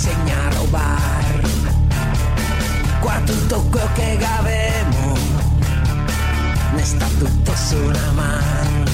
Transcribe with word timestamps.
insegna 0.00 0.46
a 0.46 0.54
rubare. 0.54 1.42
Qua 3.00 3.20
tutto 3.26 3.62
quel 3.70 3.88
che 3.92 4.18
avemo, 4.24 5.14
ne 6.74 6.84
sta 6.84 7.06
tutto 7.18 7.54
su 7.54 7.76
una 7.76 8.10
mano. 8.12 8.84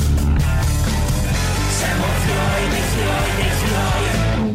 Siamo 1.78 2.04
fiori 2.24 2.68
dei 2.70 2.82
fiori 2.94 3.30
dei 3.36 3.52
fiori. 3.62 4.54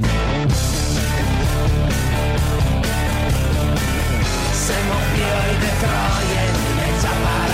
Siamo 4.52 4.96
fiori 5.14 5.58
di 5.58 5.70
Troia 5.80 6.42
e 6.42 6.52
mai. 7.24 7.50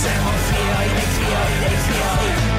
Siamo 0.00 0.30
fiori 0.48 0.88
dei 0.94 1.10
fiori 1.14 1.58
dei 1.60 1.76
fiori. 1.76 2.51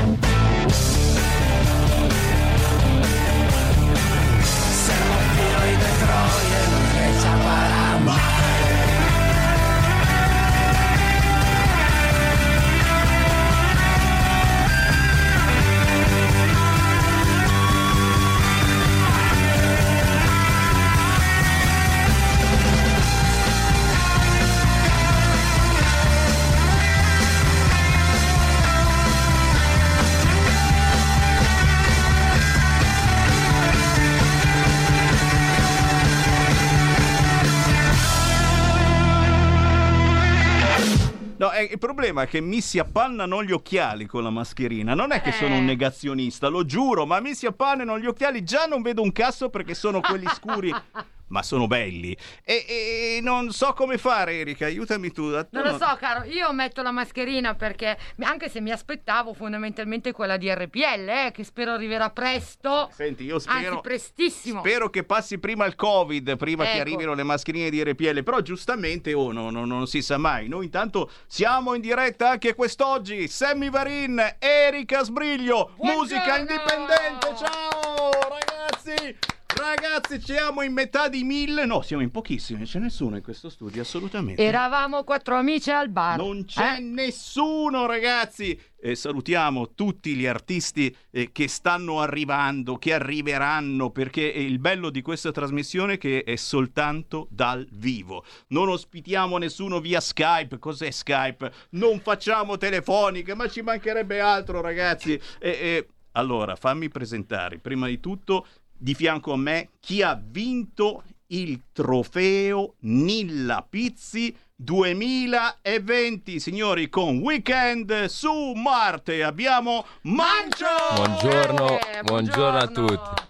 Problema 42.13 42.21
è 42.21 42.27
che 42.27 42.39
mi 42.39 42.61
si 42.61 42.79
appannano 42.79 43.43
gli 43.43 43.51
occhiali 43.51 44.05
con 44.05 44.23
la 44.23 44.29
mascherina. 44.29 44.93
Non 44.93 45.11
è 45.11 45.21
che 45.21 45.31
sono 45.31 45.57
un 45.57 45.65
negazionista, 45.65 46.47
lo 46.47 46.63
giuro, 46.63 47.05
ma 47.05 47.19
mi 47.19 47.33
si 47.33 47.45
appannano 47.45 47.99
gli 47.99 48.05
occhiali. 48.05 48.43
Già 48.43 48.65
non 48.65 48.81
vedo 48.81 49.01
un 49.01 49.11
cazzo 49.11 49.49
perché 49.49 49.73
sono 49.73 49.99
quelli 49.99 50.27
scuri. 50.27 50.71
Ma 51.27 51.41
sono 51.41 51.65
belli. 51.67 52.15
E, 52.43 52.65
e 52.67 53.19
non 53.21 53.51
so 53.51 53.73
come 53.73 53.97
fare, 53.97 54.39
Erika. 54.39 54.65
Aiutami 54.65 55.11
tu. 55.11 55.31
Tu 55.31 55.47
Non 55.49 55.63
lo 55.63 55.77
so, 55.77 55.95
caro, 55.99 56.25
io 56.25 56.51
metto 56.53 56.81
la 56.83 56.91
mascherina 56.91 57.55
perché, 57.55 57.97
anche 58.19 58.49
se 58.49 58.61
mi 58.61 58.71
aspettavo 58.71 59.33
fondamentalmente 59.33 60.11
quella 60.11 60.37
di 60.37 60.53
RPL, 60.53 61.09
eh, 61.09 61.31
che 61.33 61.43
spero 61.43 61.71
arriverà 61.71 62.09
presto. 62.11 62.89
Senti, 62.93 63.23
io 63.23 63.39
spero. 63.39 63.69
Anzi, 63.69 63.81
prestissimo. 63.81 64.59
Spero 64.59 64.89
che 64.89 65.03
passi 65.03 65.39
prima 65.39 65.65
il 65.65 65.75
Covid, 65.75 66.37
prima 66.37 66.65
che 66.65 66.71
Ecco. 66.73 66.81
arrivino 66.81 67.13
le 67.15 67.23
mascherine 67.23 67.69
di 67.71 67.83
RPL. 67.83 68.23
Però 68.23 68.41
giustamente, 68.41 69.13
oh, 69.13 69.31
no, 69.31 69.49
no, 69.49 69.65
non 69.65 69.87
si 69.87 70.01
sa 70.03 70.17
mai. 70.17 70.47
Noi 70.47 70.65
intanto 70.65 71.09
siamo 71.25 71.73
in 71.73 71.81
diretta 71.81 72.29
anche 72.31 72.53
quest'oggi. 72.53 73.27
Sammy 73.27 73.69
Varin, 73.71 74.35
Erika 74.37 75.03
Sbriglio, 75.03 75.71
Buongiorno! 75.77 75.99
musica 76.01 76.37
indipendente. 76.37 77.33
Ciao 77.37 78.11
ragazzi! 78.29 79.17
Ragazzi, 79.65 80.19
siamo 80.21 80.61
in 80.61 80.73
metà 80.73 81.07
di 81.07 81.23
mille. 81.23 81.65
No, 81.65 81.81
siamo 81.81 82.03
in 82.03 82.11
pochissimi, 82.11 82.59
non 82.59 82.67
c'è 82.67 82.79
nessuno 82.79 83.15
in 83.15 83.23
questo 83.23 83.49
studio, 83.49 83.81
assolutamente. 83.81 84.43
Eravamo 84.43 85.05
quattro 85.05 85.35
amici 85.35 85.71
al 85.71 85.87
bar. 85.89 86.17
Non 86.17 86.43
c'è 86.43 86.75
Eh? 86.75 86.79
nessuno, 86.79 87.85
ragazzi. 87.85 88.59
E 88.77 88.95
salutiamo 88.95 89.73
tutti 89.73 90.15
gli 90.15 90.25
artisti 90.25 90.93
eh, 91.11 91.31
che 91.31 91.47
stanno 91.47 92.01
arrivando, 92.01 92.75
che 92.75 92.93
arriveranno, 92.93 93.89
perché 93.91 94.23
il 94.23 94.59
bello 94.59 94.89
di 94.89 95.01
questa 95.01 95.31
trasmissione 95.31 95.93
è 95.93 95.97
che 95.97 96.23
è 96.23 96.35
soltanto 96.35 97.27
dal 97.31 97.65
vivo. 97.71 98.25
Non 98.49 98.67
ospitiamo 98.67 99.37
nessuno 99.37 99.79
via 99.79 100.01
Skype. 100.01 100.59
Cos'è 100.59 100.91
Skype? 100.91 101.51
Non 101.69 102.01
facciamo 102.01 102.57
telefoniche, 102.57 103.33
ma 103.33 103.47
ci 103.47 103.61
mancherebbe 103.61 104.19
altro, 104.19 104.59
ragazzi. 104.59 105.13
E, 105.39 105.49
e, 105.49 105.87
allora, 106.15 106.55
fammi 106.55 106.89
presentare 106.89 107.57
prima 107.57 107.87
di 107.87 107.99
tutto 107.99 108.45
di 108.83 108.95
fianco 108.95 109.31
a 109.31 109.37
me 109.37 109.69
chi 109.79 110.01
ha 110.01 110.21
vinto 110.21 111.03
il 111.27 111.67
trofeo 111.71 112.75
Nilla 112.79 113.65
Pizzi 113.67 114.35
2020, 114.55 116.37
signori, 116.37 116.89
con 116.89 117.19
Weekend 117.19 118.05
su 118.05 118.51
Marte. 118.51 119.23
Abbiamo 119.23 119.85
Mancio! 120.01 120.65
Buongiorno, 120.95 121.79
Eh, 121.79 122.01
buongiorno 122.03 122.57
a 122.57 122.67
tutti. 122.67 123.21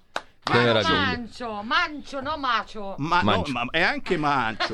Che 0.42 0.52
Mancio, 0.52 0.66
meraviglia. 0.66 0.98
Mancio, 0.98 1.62
mancio, 1.62 2.22
no 2.22 2.38
macio. 2.38 2.96
Ma, 2.98 3.22
no, 3.22 3.24
Mancio. 3.24 3.52
ma 3.52 3.66
è 3.70 3.82
anche 3.82 4.18
Mancio. 4.18 4.74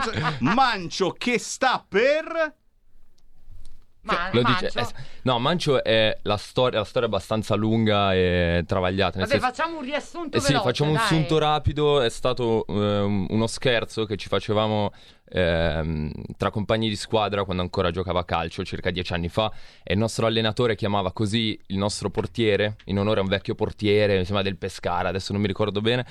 Mancio 0.40 1.10
che 1.10 1.38
sta 1.38 1.84
per... 1.86 2.62
Ma- 4.04 4.28
Lo 4.32 4.42
mancio. 4.42 4.64
dice, 4.66 4.80
eh, 4.80 4.86
no, 5.22 5.38
Mancio 5.38 5.82
è 5.82 6.18
la 6.22 6.36
storia, 6.36 6.78
la 6.78 6.84
storia 6.84 7.08
abbastanza 7.08 7.54
lunga 7.54 8.12
e 8.14 8.62
travagliata. 8.66 9.18
Vabbè, 9.18 9.30
senso- 9.30 9.46
facciamo 9.46 9.76
un 9.78 9.82
riassunto 9.82 10.36
Eh 10.36 10.40
sì, 10.40 10.48
veloce, 10.48 10.64
facciamo 10.66 10.90
un 10.90 10.96
dai. 10.96 11.06
sunto 11.06 11.38
rapido. 11.38 12.00
È 12.02 12.08
stato 12.10 12.66
ehm, 12.66 13.26
uno 13.30 13.46
scherzo 13.46 14.04
che 14.04 14.16
ci 14.16 14.28
facevamo 14.28 14.92
ehm, 15.30 16.12
tra 16.36 16.50
compagni 16.50 16.88
di 16.88 16.96
squadra 16.96 17.44
quando 17.44 17.62
ancora 17.62 17.90
giocava 17.90 18.20
a 18.20 18.24
calcio, 18.24 18.64
circa 18.64 18.90
dieci 18.90 19.12
anni 19.12 19.28
fa. 19.28 19.50
E 19.82 19.94
il 19.94 19.98
nostro 19.98 20.26
allenatore 20.26 20.74
chiamava 20.76 21.12
così 21.12 21.58
il 21.68 21.78
nostro 21.78 22.10
portiere, 22.10 22.76
in 22.86 22.98
onore 22.98 23.20
a 23.20 23.22
un 23.22 23.28
vecchio 23.28 23.54
portiere, 23.54 24.18
mi 24.18 24.24
sembra 24.24 24.42
del 24.42 24.56
Pescara, 24.58 25.08
adesso 25.08 25.32
non 25.32 25.40
mi 25.40 25.46
ricordo 25.46 25.80
bene. 25.80 26.06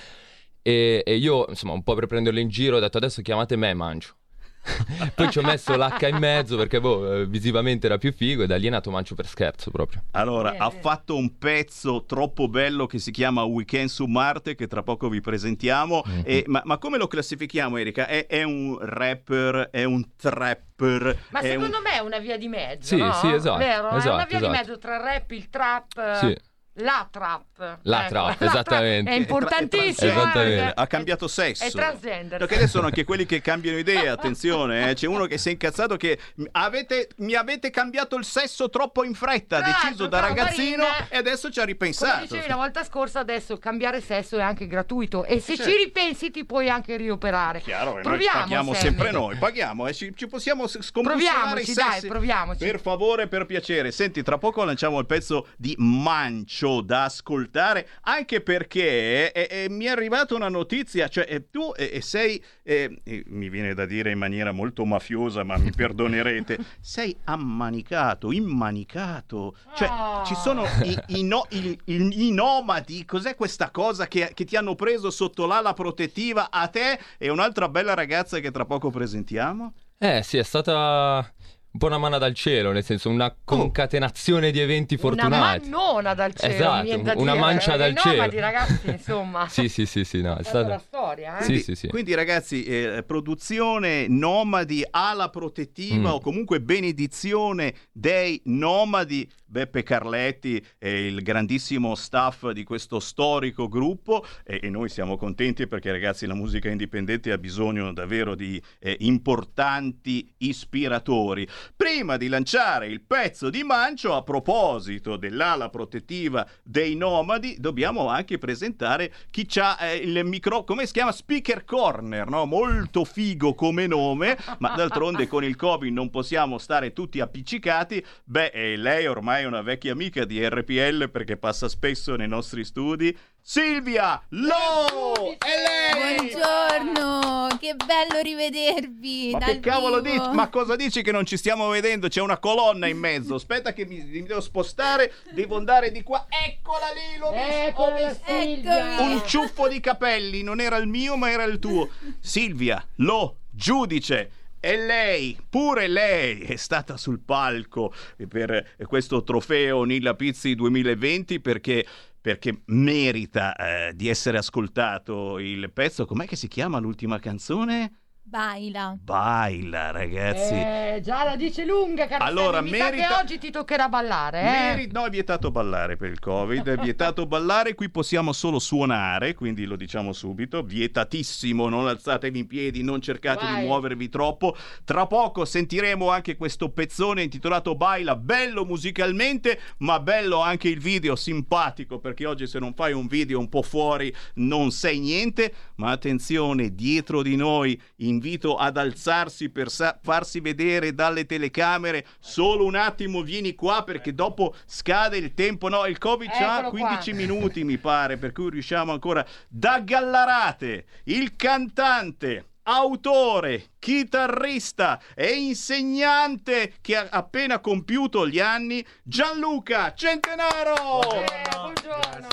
E, 0.61 1.03
e 1.05 1.15
io, 1.17 1.45
insomma, 1.49 1.73
un 1.73 1.83
po' 1.83 1.93
per 1.93 2.07
prenderlo 2.07 2.39
in 2.39 2.47
giro, 2.47 2.77
ho 2.77 2.79
detto 2.79 2.97
adesso 2.97 3.21
chiamate 3.21 3.55
me 3.55 3.73
Mancio. 3.73 4.15
Poi 5.15 5.29
ci 5.29 5.39
ho 5.39 5.43
messo 5.43 5.75
l'H 5.75 6.07
in 6.09 6.17
mezzo 6.17 6.55
perché 6.55 6.79
boh, 6.79 7.21
eh, 7.21 7.25
visivamente 7.25 7.87
era 7.87 7.97
più 7.97 8.13
figo 8.13 8.43
e 8.43 8.57
lì 8.59 8.67
è 8.67 8.69
nato 8.69 8.91
Mancio 8.91 9.13
per 9.15 9.27
scherzo 9.27 9.71
proprio. 9.71 10.03
Allora, 10.11 10.51
Bene, 10.51 10.63
ha 10.63 10.69
bene. 10.69 10.81
fatto 10.81 11.15
un 11.17 11.37
pezzo 11.37 12.05
troppo 12.05 12.47
bello 12.47 12.85
che 12.85 12.97
si 12.99 13.11
chiama 13.11 13.43
Weekend 13.43 13.89
su 13.89 14.05
Marte, 14.05 14.55
che 14.55 14.67
tra 14.67 14.81
poco 14.83 15.09
vi 15.09 15.19
presentiamo. 15.21 16.01
Mhm. 16.05 16.21
E- 16.25 16.43
ma, 16.47 16.61
ma 16.65 16.77
come 16.77 16.97
lo 16.97 17.07
classifichiamo, 17.07 17.77
Erika? 17.77 18.07
È, 18.07 18.25
è 18.27 18.43
un 18.43 18.77
rapper? 18.79 19.69
È 19.71 19.83
un 19.83 20.15
trapper? 20.15 21.17
Ma 21.29 21.39
è 21.39 21.49
secondo 21.49 21.77
un- 21.77 21.83
me 21.83 21.91
è 21.95 21.99
una 21.99 22.19
via 22.19 22.37
di 22.37 22.47
mezzo, 22.47 22.95
Sì, 22.95 22.97
no? 22.97 23.11
sì, 23.13 23.31
esatto, 23.31 23.57
Vero? 23.57 23.87
è 23.87 23.91
una 23.91 23.97
esatto, 23.97 24.15
via 24.17 24.25
di 24.25 24.35
esatto. 24.35 24.49
mezzo 24.51 24.77
tra 24.77 24.95
il 24.95 25.01
rap, 25.01 25.31
il 25.31 25.49
trap. 25.49 26.15
Sì. 26.19 26.37
La 26.77 27.07
trap. 27.11 27.79
La 27.83 28.01
Ecco, 28.01 28.09
trap, 28.09 28.39
la 28.41 28.47
esattamente. 28.47 29.11
È 29.11 29.13
importantissimo. 29.13 30.09
È 30.09 30.13
tra- 30.13 30.21
esattamente. 30.23 30.55
perché- 30.63 30.81
Ha 30.81 30.87
cambiato 30.87 31.27
sesso. 31.27 31.63
È 31.63 31.69
transgender. 31.71 32.39
Perché 32.39 32.55
adesso 32.55 32.71
sono 32.71 32.85
anche 32.87 33.03
quelli 33.03 33.25
che 33.27 33.41
cambiano 33.41 33.77
idea, 33.77 34.13
attenzione, 34.13 34.89
eh. 34.89 34.93
c'è 34.95 35.05
uno 35.05 35.25
che 35.25 35.37
si 35.37 35.49
è 35.49 35.51
incazzato 35.51 35.97
che 35.97 36.17
"M- 36.37 36.45
avete- 36.53 37.09
mi 37.17 37.35
avete 37.35 37.69
cambiato 37.69 38.15
il 38.15 38.25
sesso 38.25 38.69
troppo 38.71 39.03
in 39.03 39.13
fretta, 39.13 39.57
ha 39.57 39.59
Tra 39.59 39.67
l'altro, 39.69 39.87
deciso 39.89 40.07
da 40.07 40.19
ragazzino 40.19 40.83
Marina, 40.83 41.07
e 41.09 41.17
adesso 41.17 41.51
ci 41.51 41.59
ha 41.59 41.61
Come 41.61 41.73
ripensato. 41.73 42.21
dicevi 42.21 42.47
la 42.47 42.55
volta 42.55 42.83
scorsa, 42.83 43.19
adesso 43.19 43.57
cambiare 43.59 44.01
sesso 44.01 44.37
è 44.37 44.41
anche 44.41 44.65
gratuito. 44.65 45.25
E 45.25 45.39
se 45.39 45.55
Certo. 45.55 45.71
ci 45.71 45.77
ripensi, 45.77 46.31
ti 46.31 46.43
puoi 46.43 46.69
anche 46.69 46.97
rioperare. 46.97 47.61
Chiaro, 47.61 47.99
Proviamo, 48.01 48.39
paghiamo 48.39 48.73
sempre 48.73 49.11
noi, 49.11 49.35
paghiamo 49.37 49.85
e 49.87 49.93
ci, 49.93 50.11
ci 50.15 50.25
possiamo 50.27 50.65
s- 50.65 50.81
scombussolare 50.81 51.61
i 51.61 51.63
Proviamoci, 51.65 51.73
dai, 51.75 51.91
sessi. 51.91 52.07
proviamoci. 52.07 52.65
Per 52.65 52.79
favore, 52.79 53.27
per 53.27 53.45
piacere. 53.45 53.91
Senti, 53.91 54.23
tra 54.23 54.39
poco 54.39 54.63
lanciamo 54.63 54.97
il 54.99 55.05
pezzo 55.05 55.47
di 55.55 55.75
Mancio 55.77 56.61
da 56.81 57.03
ascoltare, 57.05 57.87
anche 58.01 58.41
perché 58.41 59.31
eh, 59.31 59.47
eh, 59.63 59.69
mi 59.69 59.85
è 59.85 59.89
arrivata 59.89 60.35
una 60.35 60.49
notizia, 60.49 61.07
cioè 61.07 61.25
eh, 61.27 61.49
tu 61.49 61.71
eh, 61.75 61.89
eh, 61.93 62.01
sei, 62.01 62.43
eh, 62.63 62.99
eh, 63.03 63.23
mi 63.27 63.49
viene 63.49 63.73
da 63.73 63.85
dire 63.85 64.11
in 64.11 64.17
maniera 64.17 64.51
molto 64.51 64.85
mafiosa, 64.85 65.43
ma 65.43 65.57
mi 65.57 65.71
perdonerete, 65.71 66.57
sei 66.81 67.15
ammanicato, 67.25 68.31
immanicato, 68.31 69.55
cioè 69.75 69.87
Ah. 69.91 70.23
ci 70.25 70.35
sono 70.35 70.63
i, 70.83 71.19
i 71.19 71.23
no- 71.23 71.45
i- 71.49 71.77
i- 71.85 72.27
i 72.27 72.31
nomadi, 72.31 73.05
cos'è 73.05 73.35
questa 73.35 73.69
cosa 73.69 74.07
che, 74.07 74.31
che 74.33 74.45
ti 74.45 74.55
hanno 74.55 74.75
preso 74.75 75.09
sotto 75.11 75.45
l'ala 75.45 75.73
protettiva 75.73 76.49
a 76.49 76.67
te 76.67 76.99
e 77.17 77.29
un'altra 77.29 77.69
bella 77.69 77.93
ragazza 77.93 78.39
che 78.39 78.51
tra 78.51 78.65
poco 78.65 78.89
presentiamo? 78.89 79.73
Eh 79.97 80.21
sì, 80.23 80.37
è 80.37 80.43
stata 80.43 81.31
un 81.73 81.79
po' 81.79 81.87
una 81.87 81.97
mano 81.97 82.19
dal 82.19 82.35
cielo, 82.35 82.71
nel 82.71 82.83
senso 82.83 83.09
una 83.09 83.35
concatenazione 83.43 84.51
di 84.51 84.59
eventi 84.59 84.95
fortunati. 84.95 85.67
Una 85.67 85.77
mannona 85.77 86.13
dal 86.13 86.33
cielo. 86.35 86.53
Esatto, 86.53 87.19
una 87.19 87.31
dire. 87.31 87.39
mancia 87.39 87.75
dal 87.77 87.97
cielo. 87.97 88.29
ragazzi, 88.39 88.89
insomma. 88.91 89.47
Sì, 89.53 89.67
sì, 89.69 89.85
sì, 89.87 90.03
sì, 90.03 90.21
no, 90.21 90.35
è 90.35 90.39
È 90.39 90.43
stata 90.43 90.67
la 90.67 90.77
stata... 90.77 90.83
storia, 91.03 91.39
eh? 91.39 91.43
Sì, 91.43 91.59
sì, 91.59 91.75
sì. 91.75 91.87
Quindi 91.87 92.13
ragazzi, 92.13 92.63
eh, 92.63 93.03
produzione 93.05 94.07
nomadi 94.07 94.85
ala 94.89 95.29
protettiva 95.29 96.09
Mm. 96.09 96.13
o 96.13 96.19
comunque 96.19 96.61
benedizione 96.61 97.73
dei 97.91 98.39
nomadi. 98.45 99.27
Beppe 99.53 99.83
Carletti 99.83 100.65
e 100.79 101.05
il 101.05 101.21
grandissimo 101.21 101.93
staff 101.93 102.49
di 102.49 102.63
questo 102.63 102.99
storico 102.99 103.67
gruppo 103.67 104.25
e, 104.43 104.59
e 104.63 104.69
noi 104.71 104.89
siamo 104.89 105.15
contenti 105.15 105.67
perché 105.67 105.91
ragazzi 105.91 106.25
la 106.25 106.33
musica 106.33 106.69
indipendente 106.69 107.31
ha 107.31 107.37
bisogno 107.37 107.93
davvero 107.93 108.33
di 108.33 108.59
eh, 108.79 108.97
importanti 109.01 110.33
ispiratori. 110.39 111.47
Prima 111.75 112.17
di 112.17 112.29
lanciare 112.29 112.87
il 112.87 113.01
pezzo 113.01 113.51
di 113.51 113.61
Mancio, 113.61 114.15
a 114.15 114.23
proposito 114.23 115.17
dell'ala 115.17 115.69
protettiva 115.69 116.47
dei 116.63 116.95
nomadi, 116.95 117.55
dobbiamo 117.59 118.07
anche 118.07 118.39
presentare 118.39 119.13
chi 119.29 119.47
ha 119.59 119.77
il 119.93 120.19
micro, 120.25 120.63
come 120.63 120.87
si 120.87 120.93
chiama? 120.93 121.11
Speaker 121.11 121.63
Corner, 121.63 122.27
no? 122.27 122.45
Molto 122.45 123.05
figo 123.05 123.53
come 123.53 123.85
nome, 123.85 124.35
ma 124.57 124.73
d'altronde 124.73 125.27
con 125.27 125.43
il 125.43 125.55
Covid 125.55 125.93
non 125.93 126.09
possiamo 126.09 126.57
stare 126.57 126.91
tutti 126.91 127.19
appiccicati. 127.19 128.03
Beh, 128.23 128.47
eh, 128.47 128.77
lei 128.77 129.05
ormai 129.05 129.41
è 129.43 129.45
una 129.45 129.61
vecchia 129.61 129.91
amica 129.91 130.23
di 130.25 130.45
RPL 130.47 131.09
perché 131.09 131.37
passa 131.37 131.67
spesso 131.67 132.15
nei 132.15 132.27
nostri 132.27 132.63
studi. 132.63 133.15
Silvia 133.41 134.21
Lo! 134.29 135.35
È 135.37 135.91
lei! 135.91 136.31
Buongiorno, 136.31 137.57
che 137.59 137.75
bello 137.75 138.21
rivedervi. 138.21 139.31
Ma 139.33 139.39
dal 139.39 139.49
che 139.49 139.59
cavolo 139.59 139.99
dici? 139.99 140.29
Ma 140.31 140.49
cosa 140.49 140.77
dici 140.77 141.01
che 141.01 141.11
non 141.11 141.25
ci 141.25 141.35
stiamo 141.35 141.67
vedendo? 141.67 142.07
C'è 142.07 142.21
una 142.21 142.37
colonna 142.37 142.87
in 142.87 142.97
mezzo. 142.97 143.35
Aspetta 143.35 143.73
che 143.73 143.85
mi, 143.85 144.01
mi 144.01 144.23
devo 144.23 144.39
spostare, 144.39 145.13
devo 145.31 145.57
andare 145.57 145.91
di 145.91 146.01
qua. 146.03 146.25
Eccola 146.29 146.85
lì, 146.93 147.17
l'ho 147.17 147.31
visto. 147.31 147.67
Eccola. 147.67 148.15
Silvia. 148.25 149.01
Un 149.01 149.21
ciuffo 149.25 149.67
di 149.67 149.79
capelli, 149.81 150.41
non 150.41 150.61
era 150.61 150.77
il 150.77 150.87
mio, 150.87 151.17
ma 151.17 151.29
era 151.29 151.43
il 151.43 151.59
tuo. 151.59 151.89
Silvia, 152.21 152.85
lo 152.97 153.39
giudice. 153.49 154.31
E 154.65 154.77
lei, 154.77 155.37
pure 155.49 155.89
lei, 155.89 156.39
è 156.39 156.55
stata 156.55 156.95
sul 156.95 157.19
palco 157.19 157.93
per 158.29 158.75
questo 158.87 159.21
trofeo 159.21 159.83
Nilla 159.83 160.15
Pizzi 160.15 160.55
2020 160.55 161.41
perché, 161.41 161.85
perché 162.21 162.61
merita 162.67 163.55
eh, 163.57 163.93
di 163.93 164.07
essere 164.07 164.37
ascoltato 164.37 165.37
il 165.37 165.69
pezzo. 165.73 166.05
Com'è 166.05 166.25
che 166.25 166.37
si 166.37 166.47
chiama 166.47 166.79
l'ultima 166.79 167.19
canzone? 167.19 168.02
Baila. 168.25 168.97
Baila, 168.99 169.91
ragazzi. 169.91 170.53
Eh, 170.53 171.01
già 171.03 171.23
la 171.25 171.35
dice 171.35 171.65
lunga, 171.65 172.07
caro 172.07 172.23
Allora, 172.23 172.57
Sammy. 172.57 172.71
Mi 172.71 172.77
sa 172.77 172.83
merita- 172.85 173.07
che 173.07 173.13
oggi 173.21 173.37
ti 173.37 173.51
toccherà 173.51 173.89
ballare, 173.89 174.39
eh? 174.39 174.43
Meri- 174.43 174.89
no, 174.91 175.05
è 175.05 175.09
vietato 175.09 175.51
ballare 175.51 175.97
per 175.97 176.09
il 176.09 176.19
Covid, 176.19 176.67
è 176.67 176.77
vietato 176.77 177.25
ballare, 177.27 177.75
qui 177.75 177.89
possiamo 177.89 178.31
solo 178.31 178.59
suonare, 178.59 179.33
quindi 179.35 179.65
lo 179.65 179.75
diciamo 179.75 180.13
subito, 180.13 180.63
vietatissimo, 180.63 181.67
non 181.67 181.85
alzatevi 181.87 182.39
in 182.39 182.47
piedi, 182.47 182.81
non 182.81 183.01
cercate 183.01 183.43
Vai. 183.43 183.59
di 183.59 183.65
muovervi 183.67 184.09
troppo. 184.09 184.55
Tra 184.85 185.05
poco 185.05 185.43
sentiremo 185.43 186.09
anche 186.09 186.37
questo 186.37 186.69
pezzone 186.69 187.23
intitolato 187.23 187.75
Baila, 187.75 188.15
bello 188.15 188.63
musicalmente, 188.65 189.59
ma 189.79 189.99
bello 189.99 190.39
anche 190.41 190.69
il 190.69 190.79
video, 190.79 191.15
simpatico, 191.17 191.99
perché 191.99 192.25
oggi 192.25 192.47
se 192.47 192.57
non 192.57 192.73
fai 192.73 192.93
un 192.93 193.05
video 193.05 193.37
un 193.37 193.49
po' 193.49 193.61
fuori 193.63 194.11
non 194.35 194.71
sei 194.71 194.99
niente, 194.99 195.53
ma 195.75 195.91
attenzione, 195.91 196.73
dietro 196.73 197.21
di 197.21 197.35
noi 197.35 197.79
invito 198.13 198.55
ad 198.55 198.77
alzarsi 198.77 199.49
per 199.49 199.69
sa- 199.69 199.97
farsi 200.01 200.39
vedere 200.39 200.93
dalle 200.93 201.25
telecamere, 201.25 202.05
solo 202.19 202.65
un 202.65 202.75
attimo 202.75 203.21
vieni 203.21 203.55
qua 203.55 203.83
perché 203.83 204.13
dopo 204.13 204.55
scade 204.65 205.17
il 205.17 205.33
tempo, 205.33 205.67
no, 205.69 205.85
il 205.85 205.97
Covid 205.97 206.29
ha 206.31 206.57
Eccolo 206.59 206.69
15 206.69 207.09
qua. 207.11 207.19
minuti 207.19 207.63
mi 207.63 207.77
pare, 207.77 208.17
per 208.17 208.31
cui 208.31 208.49
riusciamo 208.51 208.91
ancora 208.91 209.25
da 209.47 209.79
Gallarate, 209.79 210.85
il 211.05 211.35
cantante 211.35 212.47
autore, 212.65 213.71
chitarrista 213.79 214.97
e 215.15 215.31
insegnante 215.33 216.75
che 216.79 216.95
ha 216.95 217.07
appena 217.09 217.59
compiuto 217.59 218.25
gli 218.27 218.39
anni, 218.39 218.85
Gianluca 219.03 219.93
Centenaro! 219.93 221.01
Eh, 221.23 221.49
buongiorno. 221.51 222.27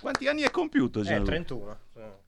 Quanti 0.00 0.28
anni 0.28 0.44
hai 0.44 0.50
compiuto 0.52 1.00
Eh, 1.00 1.04
Gianluca? 1.04 1.30
31. 1.32 1.78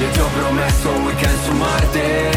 Io 0.00 0.10
ti 0.10 0.18
ho 0.18 0.28
promesso 0.36 0.90
un 0.90 1.04
weekend 1.04 1.38
su 1.38 1.52
Marte 1.52 2.33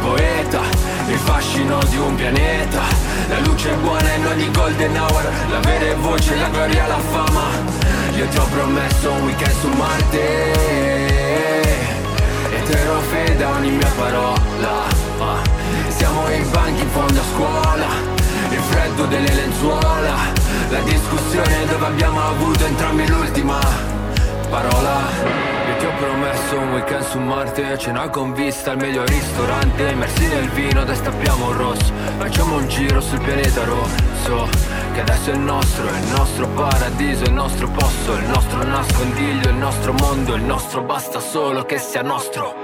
poeta 0.00 0.60
Il 1.08 1.18
fascino 1.18 1.78
di 1.88 1.96
un 1.96 2.14
pianeta. 2.14 2.82
La 3.28 3.38
luce 3.40 3.72
buona 3.74 4.12
in 4.14 4.26
ogni 4.26 4.50
golden 4.50 4.96
hour 4.96 5.28
La 5.50 5.60
vera 5.60 5.94
voce, 5.96 6.36
la 6.36 6.48
gloria, 6.48 6.86
la 6.86 6.98
fama. 6.98 7.48
Io 8.16 8.26
ti 8.28 8.36
ho 8.36 8.46
promesso 8.46 9.12
un 9.12 9.22
weekend 9.24 9.54
su 9.60 9.68
Marte. 9.68 10.52
E 12.50 12.62
terrò 12.64 12.98
fede 13.00 13.44
a 13.44 13.50
ogni 13.50 13.70
mia 13.70 13.92
parola. 13.96 14.88
Siamo 15.88 16.28
in 16.30 16.50
banchi 16.50 16.82
in 16.82 16.90
fondo 16.90 17.20
a 17.20 17.24
scuola 17.34 17.86
Il 18.50 18.60
freddo 18.70 19.06
delle 19.06 19.32
lenzuola. 19.32 20.14
La 20.70 20.80
discussione 20.80 21.66
dove 21.66 21.86
abbiamo 21.86 22.20
avuto 22.22 22.64
entrambi 22.64 23.06
l'ultima 23.06 23.99
parola. 24.50 24.98
Io 25.68 25.76
ti 25.78 25.86
ho 25.86 25.92
promesso 25.96 26.58
un 26.58 26.72
weekend 26.72 27.04
su 27.04 27.18
Marte 27.18 27.78
Cena 27.78 28.08
con 28.10 28.34
vista 28.34 28.72
al 28.72 28.78
meglio 28.78 29.04
ristorante. 29.06 29.88
Immersi 29.88 30.26
nel 30.26 30.48
vino, 30.50 30.84
destappiamo 30.84 31.46
un 31.46 31.56
rosso. 31.56 31.92
Facciamo 32.18 32.56
un 32.56 32.68
giro 32.68 33.00
sul 33.00 33.18
pianeta 33.20 33.64
rosso 33.64 34.46
Che 34.92 35.00
adesso 35.00 35.30
è 35.30 35.34
il 35.34 35.40
nostro, 35.40 35.88
è 35.88 35.98
il 35.98 36.08
nostro 36.08 36.46
paradiso 36.48 37.24
Il 37.24 37.32
nostro 37.32 37.66
posto, 37.68 38.12
il 38.12 38.26
nostro 38.26 38.62
nascondiglio 38.62 39.48
Il 39.48 39.54
nostro 39.54 39.94
mondo, 39.94 40.34
il 40.34 40.42
nostro 40.42 40.82
basta 40.82 41.18
solo 41.18 41.64
che 41.64 41.78
sia 41.78 42.02
nostro. 42.02 42.54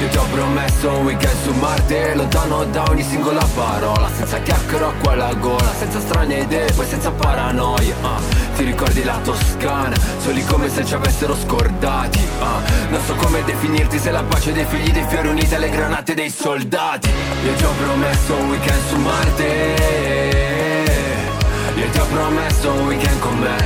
Io 0.00 0.08
ti 0.08 0.16
ho 0.18 0.24
promesso 0.30 0.90
un 0.90 1.04
weekend 1.06 1.36
su 1.42 1.52
Marte 1.54 2.14
Lontano 2.14 2.64
da 2.66 2.84
ogni 2.88 3.02
singola 3.02 3.44
parola 3.54 4.08
Senza 4.14 4.38
chiacchiere 4.40 4.86
alla 5.08 5.34
gola 5.34 5.72
Senza 5.72 6.00
strane 6.00 6.40
idee, 6.40 6.70
poi 6.72 6.86
senza 6.86 7.10
paranoia. 7.10 7.94
uh, 8.02 8.47
Ti 8.58 8.64
ricordi 8.64 9.04
la 9.04 9.16
Toscana? 9.22 9.94
Soli 10.18 10.44
come 10.44 10.68
se 10.68 10.84
ci 10.84 10.92
avessero 10.92 11.36
scordati 11.36 12.18
uh, 12.18 12.90
Non 12.90 13.00
so 13.06 13.14
come 13.14 13.44
definirti 13.44 14.00
se 14.00 14.10
la 14.10 14.24
pace 14.24 14.50
dei 14.50 14.64
figli 14.64 14.90
dei 14.90 15.04
fiori 15.06 15.28
uniti 15.28 15.54
alle 15.54 15.70
granate 15.70 16.14
dei 16.14 16.28
soldati. 16.28 17.08
Io 17.44 17.52
ti 17.52 17.62
ho 17.62 17.70
promesso 17.80 18.34
un 18.34 18.48
weekend 18.48 18.86
su 18.88 18.96
Marte. 18.96 19.44
Io 21.76 21.88
ti 21.88 21.98
ho 22.00 22.06
promesso 22.06 22.72
un 22.72 22.86
weekend 22.88 23.18
con 23.20 23.38
me 23.38 23.56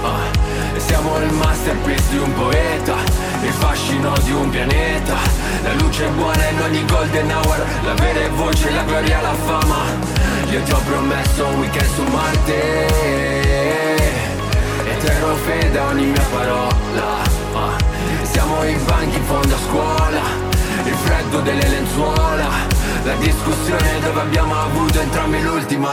uh, 0.00 0.78
Siamo 0.78 1.18
il 1.18 1.30
masterpiece 1.30 2.08
di 2.08 2.16
un 2.16 2.32
poeta 2.32 2.94
il 3.42 3.52
fascino 3.52 4.14
di 4.22 4.32
un 4.32 4.48
pianeta. 4.48 5.16
La 5.64 5.74
luce 5.74 6.06
buona 6.06 6.48
in 6.48 6.60
ogni 6.62 6.84
golden 6.86 7.30
hour 7.30 7.62
La 7.84 7.92
vera 7.92 8.26
voce, 8.30 8.70
la 8.70 8.84
gloria, 8.84 9.20
la 9.20 9.34
fama. 9.34 9.84
Io 10.48 10.62
ti 10.62 10.72
ho 10.72 10.80
promesso 10.88 11.46
un 11.46 11.58
weekend 11.58 11.88
su 11.94 12.02
Marte 12.04 13.83
terrò 15.04 15.34
fede 15.34 15.78
a 15.78 15.86
ogni 15.88 16.06
mia 16.06 16.26
parola 16.30 17.22
ah. 17.52 17.76
Siamo 18.22 18.64
in 18.64 18.82
banchi 18.84 19.16
in 19.16 19.24
fondo 19.24 19.54
a 19.54 19.58
scuola 19.58 20.22
Il 20.84 20.94
freddo 20.94 21.40
delle 21.40 21.68
lenzuola 21.68 22.48
La 23.04 23.14
discussione 23.16 24.00
dove 24.00 24.20
abbiamo 24.20 24.58
avuto 24.58 25.00
entrambi 25.00 25.42
l'ultima 25.42 25.92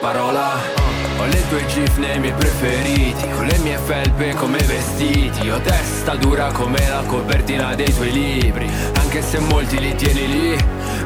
parola 0.00 0.89
ho 1.20 1.26
le 1.26 1.48
tue 1.48 1.66
gif 1.66 1.96
nei 1.98 2.18
miei 2.18 2.32
preferiti 2.32 3.26
Ho 3.36 3.42
le 3.42 3.58
mie 3.58 3.78
felpe 3.78 4.34
come 4.34 4.58
vestiti. 4.58 5.48
Ho 5.50 5.60
testa 5.60 6.14
dura 6.14 6.50
come 6.52 6.78
la 6.88 7.02
copertina 7.06 7.74
dei 7.74 7.92
tuoi 7.92 8.12
libri. 8.12 8.70
Anche 8.98 9.22
se 9.22 9.38
molti 9.38 9.78
li 9.78 9.94
tieni 9.94 10.26
lì 10.26 10.56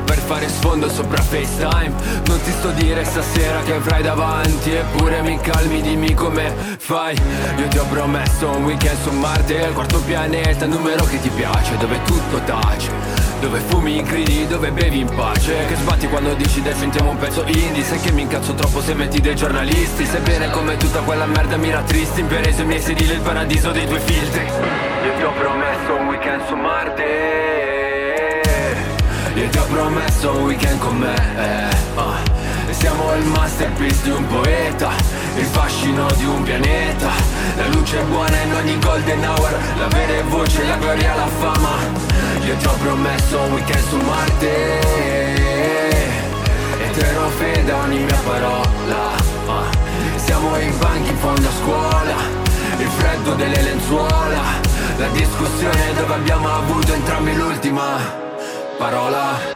Per 0.04 0.18
fare 0.18 0.48
sfondo 0.48 0.88
sopra 0.88 1.20
FaceTime. 1.20 1.92
Non 2.26 2.40
ti 2.42 2.50
sto 2.50 2.70
dire 2.70 3.04
stasera 3.04 3.62
che 3.62 3.74
avrai 3.74 4.02
davanti 4.02 4.72
Eppure 4.72 5.22
mi 5.22 5.38
calmi, 5.40 5.80
dimmi 5.80 6.14
come 6.14 6.54
fai. 6.78 7.16
Io 7.56 7.68
ti 7.68 7.78
ho 7.78 7.84
promesso 7.86 8.50
un 8.50 8.64
weekend 8.64 8.98
su 9.02 9.10
Marte 9.10 9.54
Il 9.54 9.72
quarto 9.72 10.00
pianeta, 10.00 10.66
numero 10.66 11.04
che 11.04 11.20
ti 11.20 11.30
piace 11.30 11.76
Dove 11.76 12.00
tutto 12.04 12.40
tace 12.44 13.13
dove 13.44 13.60
fumi 13.60 14.02
gridi, 14.02 14.46
dove 14.46 14.70
bevi 14.70 15.00
in 15.00 15.14
pace. 15.14 15.66
Che 15.66 15.76
sbatti 15.76 16.08
quando 16.08 16.32
dici 16.34 16.62
dai 16.62 16.72
sentiamo 16.74 17.10
un 17.10 17.18
pezzo 17.18 17.44
indie. 17.46 17.82
Sai 17.84 18.00
che 18.00 18.10
mi 18.10 18.22
incazzo 18.22 18.54
troppo 18.54 18.80
se 18.80 18.94
metti 18.94 19.20
dei 19.20 19.36
giornalisti. 19.36 20.06
Sebbene 20.06 20.48
come 20.50 20.78
tutta 20.78 21.00
quella 21.00 21.26
merda 21.26 21.58
mi 21.58 21.70
rattristi 21.70 22.20
Impereso 22.20 22.62
i 22.62 22.64
miei 22.64 22.80
sedili 22.80 23.12
il 23.12 23.20
paradiso 23.20 23.70
dei 23.70 23.86
tuoi 23.86 24.00
filtri. 24.00 24.44
Io 24.44 25.14
ti 25.16 25.22
ho 25.22 25.32
promesso 25.32 25.94
un 25.94 26.06
weekend 26.06 26.46
su 26.46 26.54
Marte. 26.54 27.02
Io 29.34 29.48
ti 29.48 29.58
ho 29.58 29.64
promesso 29.64 30.36
un 30.36 30.44
weekend 30.44 30.78
con 30.78 30.96
me. 30.96 31.14
Eh, 31.14 32.00
uh. 32.00 32.32
Siamo 32.70 33.14
il 33.14 33.24
masterpiece 33.26 34.02
di 34.02 34.10
un 34.10 34.26
poeta 34.26 34.90
Il 35.36 35.44
fascino 35.44 36.06
di 36.16 36.24
un 36.24 36.42
pianeta. 36.42 37.10
La 37.56 37.66
luce 37.68 38.00
buona 38.04 38.40
in 38.40 38.52
ogni 38.54 38.78
golden 38.80 39.22
hour 39.22 39.56
La 39.78 39.86
vera 39.88 40.22
voce, 40.24 40.64
la 40.64 40.76
gloria, 40.76 41.14
la 41.14 41.26
fama 41.26 42.13
ti 42.52 42.66
ho 42.66 42.74
promesso 42.74 43.40
un 43.40 43.52
weekend 43.52 43.88
su 43.88 43.96
Marte. 43.96 44.80
E 46.78 46.90
terrò 46.92 47.28
fede 47.28 47.72
a 47.72 47.76
ogni 47.76 47.98
mia 47.98 48.18
parola. 48.24 49.12
Siamo 50.16 50.58
in 50.58 50.78
banchi 50.78 51.10
in 51.10 51.16
fondo 51.18 51.48
a 51.48 51.52
scuola. 51.52 52.16
Il 52.78 52.88
freddo 52.88 53.34
delle 53.34 53.62
lenzuola. 53.62 54.42
La 54.96 55.08
discussione 55.08 55.94
dove 55.94 56.14
abbiamo 56.14 56.48
avuto 56.48 56.92
entrambi 56.92 57.34
l'ultima 57.34 57.98
parola 58.78 59.52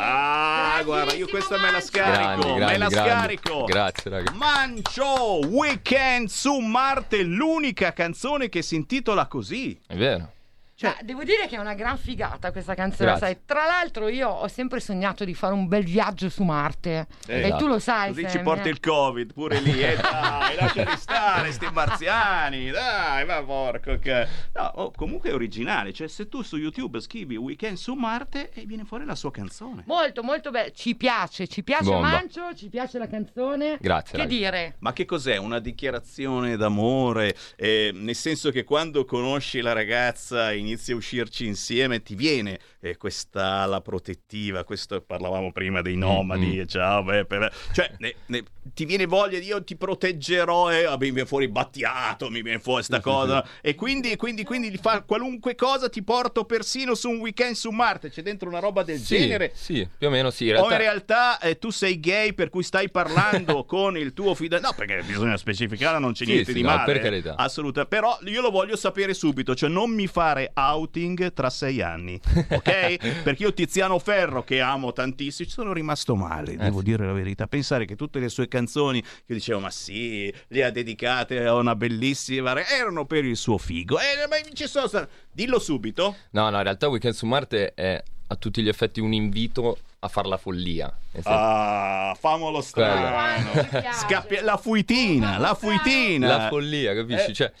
Ah, 0.00 0.80
guarda, 0.84 1.07
io 1.18 1.26
questa 1.26 1.58
me 1.58 1.70
la 1.72 1.80
scarico, 1.80 2.16
Grandi, 2.18 2.54
grandi, 2.54 2.64
me 2.72 2.78
la 2.78 2.88
grandi. 2.88 3.10
scarico. 3.38 3.64
Grazie, 3.64 4.10
raga. 4.10 4.32
Mancio 4.32 5.46
Weekend 5.48 6.28
su 6.28 6.54
Marte, 6.58 7.22
l'unica 7.22 7.92
canzone 7.92 8.48
che 8.48 8.62
si 8.62 8.76
intitola 8.76 9.26
così. 9.26 9.78
È 9.86 9.96
vero. 9.96 10.32
Cioè, 10.78 10.98
devo 11.02 11.24
dire 11.24 11.48
che 11.48 11.56
è 11.56 11.58
una 11.58 11.74
gran 11.74 11.98
figata 11.98 12.52
questa 12.52 12.74
canzone, 12.74 13.18
sai. 13.18 13.38
Tra 13.44 13.64
l'altro 13.64 14.06
io 14.06 14.28
ho 14.28 14.46
sempre 14.46 14.78
sognato 14.78 15.24
di 15.24 15.34
fare 15.34 15.52
un 15.52 15.66
bel 15.66 15.82
viaggio 15.82 16.28
su 16.28 16.44
Marte. 16.44 17.08
Eh, 17.26 17.48
e 17.48 17.56
tu 17.56 17.66
lo 17.66 17.80
sai. 17.80 18.10
Così 18.10 18.20
Sam, 18.22 18.30
ci 18.30 18.38
porta 18.38 18.68
eh. 18.68 18.70
il 18.70 18.78
Covid 18.78 19.32
pure 19.32 19.58
lì. 19.58 19.82
E 19.82 19.96
dai, 19.96 20.54
lasciali 20.54 20.96
stare, 20.96 21.50
sti 21.50 21.66
marziani. 21.72 22.70
Dai, 22.70 23.24
va 23.24 23.42
porco. 23.42 23.98
Che... 23.98 24.28
No, 24.54 24.70
oh, 24.76 24.92
comunque 24.92 25.30
è 25.30 25.34
originale. 25.34 25.92
Cioè, 25.92 26.06
se 26.06 26.28
tu 26.28 26.42
su 26.42 26.56
YouTube 26.56 27.00
scrivi 27.00 27.34
Weekend 27.34 27.76
su 27.76 27.94
Marte 27.94 28.52
e 28.52 28.64
viene 28.64 28.84
fuori 28.84 29.04
la 29.04 29.16
sua 29.16 29.32
canzone. 29.32 29.82
Molto, 29.84 30.22
molto 30.22 30.52
bello. 30.52 30.70
Ci 30.70 30.94
piace, 30.94 31.48
ci 31.48 31.64
piace 31.64 31.90
Bomba. 31.90 32.08
Mancio, 32.08 32.54
ci 32.54 32.68
piace 32.68 32.98
la 32.98 33.08
canzone. 33.08 33.78
Grazie, 33.80 34.12
Che 34.12 34.18
raga. 34.18 34.28
dire? 34.28 34.76
Ma 34.78 34.92
che 34.92 35.06
cos'è? 35.06 35.38
Una 35.38 35.58
dichiarazione 35.58 36.56
d'amore? 36.56 37.34
Eh, 37.56 37.90
nel 37.92 38.14
senso 38.14 38.52
che 38.52 38.62
quando 38.62 39.04
conosci 39.04 39.60
la 39.60 39.72
ragazza 39.72 40.52
e 40.52 40.66
inizi 40.68 40.92
a 40.92 40.96
uscirci 40.96 41.46
insieme, 41.46 42.02
ti 42.02 42.14
viene 42.14 42.58
eh, 42.80 42.96
questa 42.96 43.62
ala 43.62 43.80
protettiva. 43.80 44.64
Questo 44.64 45.00
parlavamo 45.00 45.50
prima 45.52 45.80
dei 45.82 45.96
nomadi. 45.96 46.56
Mm, 46.56 46.60
mm. 46.60 46.64
Ciao, 46.66 47.02
beh, 47.02 47.24
per- 47.24 47.52
cioè, 47.72 47.90
ne- 47.98 48.14
ne- 48.26 48.42
ti 48.74 48.84
viene 48.84 49.06
voglia 49.06 49.38
di 49.38 49.46
io 49.46 49.64
ti 49.64 49.76
proteggerò 49.76 50.70
e 50.70 50.84
vabbè, 50.84 51.04
mi 51.06 51.12
viene 51.12 51.26
fuori 51.28 51.48
Battiato, 51.48 52.28
mi 52.30 52.42
viene 52.42 52.58
fuori 52.60 52.82
sta 52.82 52.96
sì, 52.96 53.02
cosa. 53.02 53.44
E 53.62 53.74
quindi, 53.74 54.14
quindi, 54.16 54.44
quindi 54.44 54.76
fa 54.76 55.02
qualunque 55.02 55.54
cosa, 55.54 55.88
ti 55.88 56.02
porto 56.02 56.44
persino 56.44 56.94
su 56.94 57.08
un 57.08 57.18
weekend 57.18 57.54
su 57.54 57.70
Marte. 57.70 58.10
C'è 58.10 58.22
dentro 58.22 58.48
una 58.48 58.58
roba 58.58 58.82
del 58.82 58.98
Sì, 58.98 59.16
genere. 59.18 59.52
sì, 59.54 59.86
più 59.96 60.08
o 60.08 60.10
meno 60.10 60.30
sì. 60.30 60.48
In 60.48 60.56
O 60.56 60.68
realtà, 60.68 60.74
in 60.74 60.78
realtà 60.80 61.38
eh, 61.40 61.58
tu 61.58 61.70
sei 61.70 61.98
gay 61.98 62.34
per 62.34 62.50
cui 62.50 62.62
stai 62.62 62.90
parlando 62.90 63.64
con 63.66 63.96
il 63.96 64.12
tuo 64.12 64.34
fidanzato. 64.34 64.74
No, 64.78 64.86
perché 64.86 65.02
bisogna 65.06 65.36
specificare, 65.36 65.98
non 65.98 66.12
c'è 66.12 66.24
Sì, 66.24 66.30
niente 66.32 66.50
sì, 66.52 66.56
di 66.58 66.62
no, 66.62 66.68
male. 66.74 66.92
per 66.92 67.02
carità. 67.02 67.36
Assoluta. 67.36 67.86
Però 67.86 68.18
io 68.24 68.40
lo 68.42 68.50
voglio 68.50 68.76
sapere 68.76 69.14
subito, 69.14 69.54
cioè 69.54 69.70
non 69.70 69.90
mi 69.90 70.06
fare 70.06 70.50
outing 70.58 71.32
tra 71.32 71.50
sei 71.50 71.80
anni, 71.80 72.20
ok? 72.50 73.22
perché 73.22 73.42
io 73.42 73.52
Tiziano 73.52 73.98
Ferro, 73.98 74.42
che 74.42 74.60
amo 74.60 74.92
tantissimo, 74.92 75.48
ci 75.48 75.54
sono 75.54 75.72
rimasto 75.72 76.14
male, 76.14 76.56
devo 76.56 76.78
sì. 76.78 76.84
dire 76.84 77.06
la 77.06 77.12
verità. 77.12 77.46
Pensare 77.46 77.84
che 77.84 77.96
tutte 77.96 78.18
le 78.18 78.28
sue 78.28 78.48
canzoni, 78.48 79.02
che 79.02 79.34
dicevo, 79.34 79.60
ma 79.60 79.70
sì, 79.70 80.32
le 80.48 80.64
ha 80.64 80.70
dedicate 80.70 81.44
a 81.44 81.54
una 81.54 81.74
bellissima... 81.74 82.54
erano 82.66 83.04
per 83.06 83.24
il 83.24 83.36
suo 83.36 83.58
figo. 83.58 83.98
Eh, 83.98 84.26
ma 84.28 84.36
ci 84.52 84.66
sono... 84.66 84.88
Dillo 85.32 85.58
subito. 85.58 86.16
No, 86.30 86.50
no, 86.50 86.56
in 86.56 86.62
realtà 86.62 86.88
Weekend 86.88 87.14
su 87.14 87.26
Marte 87.26 87.74
è 87.74 88.02
a 88.30 88.36
tutti 88.36 88.62
gli 88.62 88.68
effetti 88.68 89.00
un 89.00 89.12
invito 89.12 89.78
a 90.00 90.08
far 90.08 90.26
la 90.26 90.36
follia. 90.36 90.92
Ah, 91.22 92.16
famolo 92.18 92.60
strano. 92.60 93.50
Scappia- 93.92 94.42
la 94.42 94.56
fuitina, 94.56 95.38
la 95.38 95.54
fuitina. 95.54 96.26
La 96.26 96.48
follia, 96.48 96.94
capisci? 96.94 97.30
Eh. 97.30 97.34
Cioè, 97.34 97.52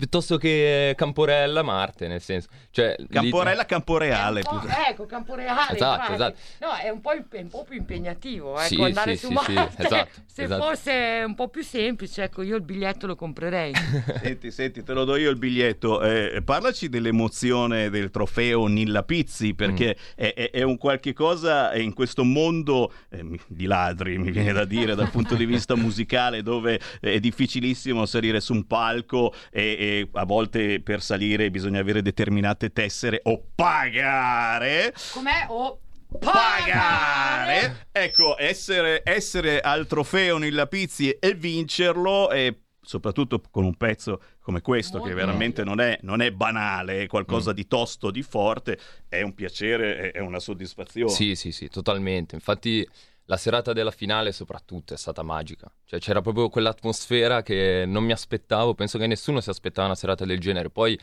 piuttosto 0.00 0.38
che 0.38 0.94
Camporella, 0.96 1.62
Marte, 1.62 2.08
nel 2.08 2.22
senso. 2.22 2.48
Cioè, 2.70 2.94
lì- 2.96 3.06
Camporella 3.08 3.66
Camporeale. 3.66 4.40
È 4.40 4.48
un 4.50 4.58
po'- 4.60 4.66
ecco, 4.88 5.04
Camporeale. 5.04 5.74
Esatto, 5.74 6.12
esatto. 6.14 6.36
No, 6.60 6.74
è 6.74 6.88
un 6.88 7.02
po', 7.02 7.12
imp- 7.12 7.34
un 7.38 7.48
po' 7.48 7.64
più 7.68 7.76
impegnativo 7.76 8.58
ecco, 8.58 8.74
Sì, 8.74 8.80
andare 8.82 9.16
sì, 9.16 9.26
su 9.26 9.32
sì, 9.36 9.44
sì, 9.44 9.52
Marte. 9.52 9.82
esatto, 9.84 10.10
Se 10.26 10.42
esatto. 10.44 10.62
fosse 10.62 11.22
un 11.26 11.34
po' 11.34 11.48
più 11.48 11.62
semplice, 11.62 12.22
ecco, 12.22 12.40
io 12.40 12.56
il 12.56 12.62
biglietto 12.62 13.06
lo 13.06 13.14
comprerei. 13.14 13.72
Senti, 14.22 14.50
senti, 14.50 14.82
te 14.82 14.92
lo 14.94 15.04
do 15.04 15.16
io 15.16 15.28
il 15.30 15.36
biglietto. 15.36 16.00
Eh, 16.02 16.40
parlaci 16.42 16.88
dell'emozione 16.88 17.90
del 17.90 18.10
trofeo 18.10 18.66
Nilla 18.68 19.02
Pizzi, 19.02 19.52
perché 19.54 19.96
Mm. 19.98 20.12
è, 20.24 20.32
è- 20.34 20.50
è 20.50 20.62
un 20.62 20.78
qualche 20.78 21.12
cosa 21.12 21.74
in 21.76 21.92
questo 21.92 22.24
mondo 22.24 22.90
eh, 23.10 23.22
di 23.48 23.66
ladri, 23.66 24.16
mi 24.18 24.30
viene 24.30 24.52
da 24.52 24.64
dire, 24.64 24.94
dal 24.94 25.10
punto 25.10 25.34
di 25.34 25.44
vista 25.44 25.76
musicale, 25.76 26.42
dove 26.42 26.80
è 27.00 27.18
difficilissimo 27.20 28.06
salire 28.06 28.40
su 28.40 28.52
un 28.54 28.66
palco 28.66 29.34
e, 29.50 29.76
e 29.78 29.89
a 30.12 30.24
volte 30.24 30.80
per 30.80 31.02
salire 31.02 31.50
bisogna 31.50 31.80
avere 31.80 32.02
determinate 32.02 32.72
tessere 32.72 33.20
o 33.24 33.42
pagare. 33.54 34.94
Com'è? 35.12 35.46
O 35.48 35.80
Pagare! 36.18 37.86
Ecco, 37.92 38.36
essere, 38.38 39.02
essere 39.04 39.60
al 39.60 39.86
trofeo 39.86 40.38
Nilla 40.38 40.66
Pizzi 40.66 41.10
e 41.10 41.34
vincerlo 41.34 42.30
e 42.30 42.62
soprattutto 42.82 43.40
con 43.50 43.64
un 43.64 43.76
pezzo 43.76 44.20
come 44.40 44.60
questo 44.60 44.94
Molto 44.98 45.08
che 45.08 45.14
veramente 45.14 45.62
non 45.62 45.80
è, 45.80 45.98
non 46.02 46.20
è 46.20 46.32
banale, 46.32 47.00
è 47.00 47.04
Mm. 47.04 47.08
qualcosa 47.08 47.52
di 47.52 47.66
tosto, 47.68 48.10
di 48.10 48.22
forte, 48.22 48.78
è 49.08 49.22
un 49.22 49.34
piacere, 49.34 50.10
è, 50.10 50.18
è 50.18 50.18
una 50.20 50.40
soddisfazione. 50.40 51.12
Sì, 51.12 51.36
sì, 51.36 51.52
sì, 51.52 51.68
totalmente. 51.68 52.34
Infatti 52.34 52.86
la 53.30 53.36
serata 53.36 53.72
della 53.72 53.92
finale 53.92 54.32
soprattutto 54.32 54.92
è 54.92 54.96
stata 54.96 55.22
magica. 55.22 55.72
Cioè 55.84 56.00
c'era 56.00 56.20
proprio 56.20 56.48
quell'atmosfera 56.48 57.42
che 57.42 57.84
non 57.86 58.02
mi 58.02 58.10
aspettavo, 58.10 58.74
penso 58.74 58.98
che 58.98 59.06
nessuno 59.06 59.40
si 59.40 59.48
aspettava 59.48 59.86
una 59.86 59.94
serata 59.94 60.24
del 60.24 60.40
genere. 60.40 60.68
Poi 60.68 60.98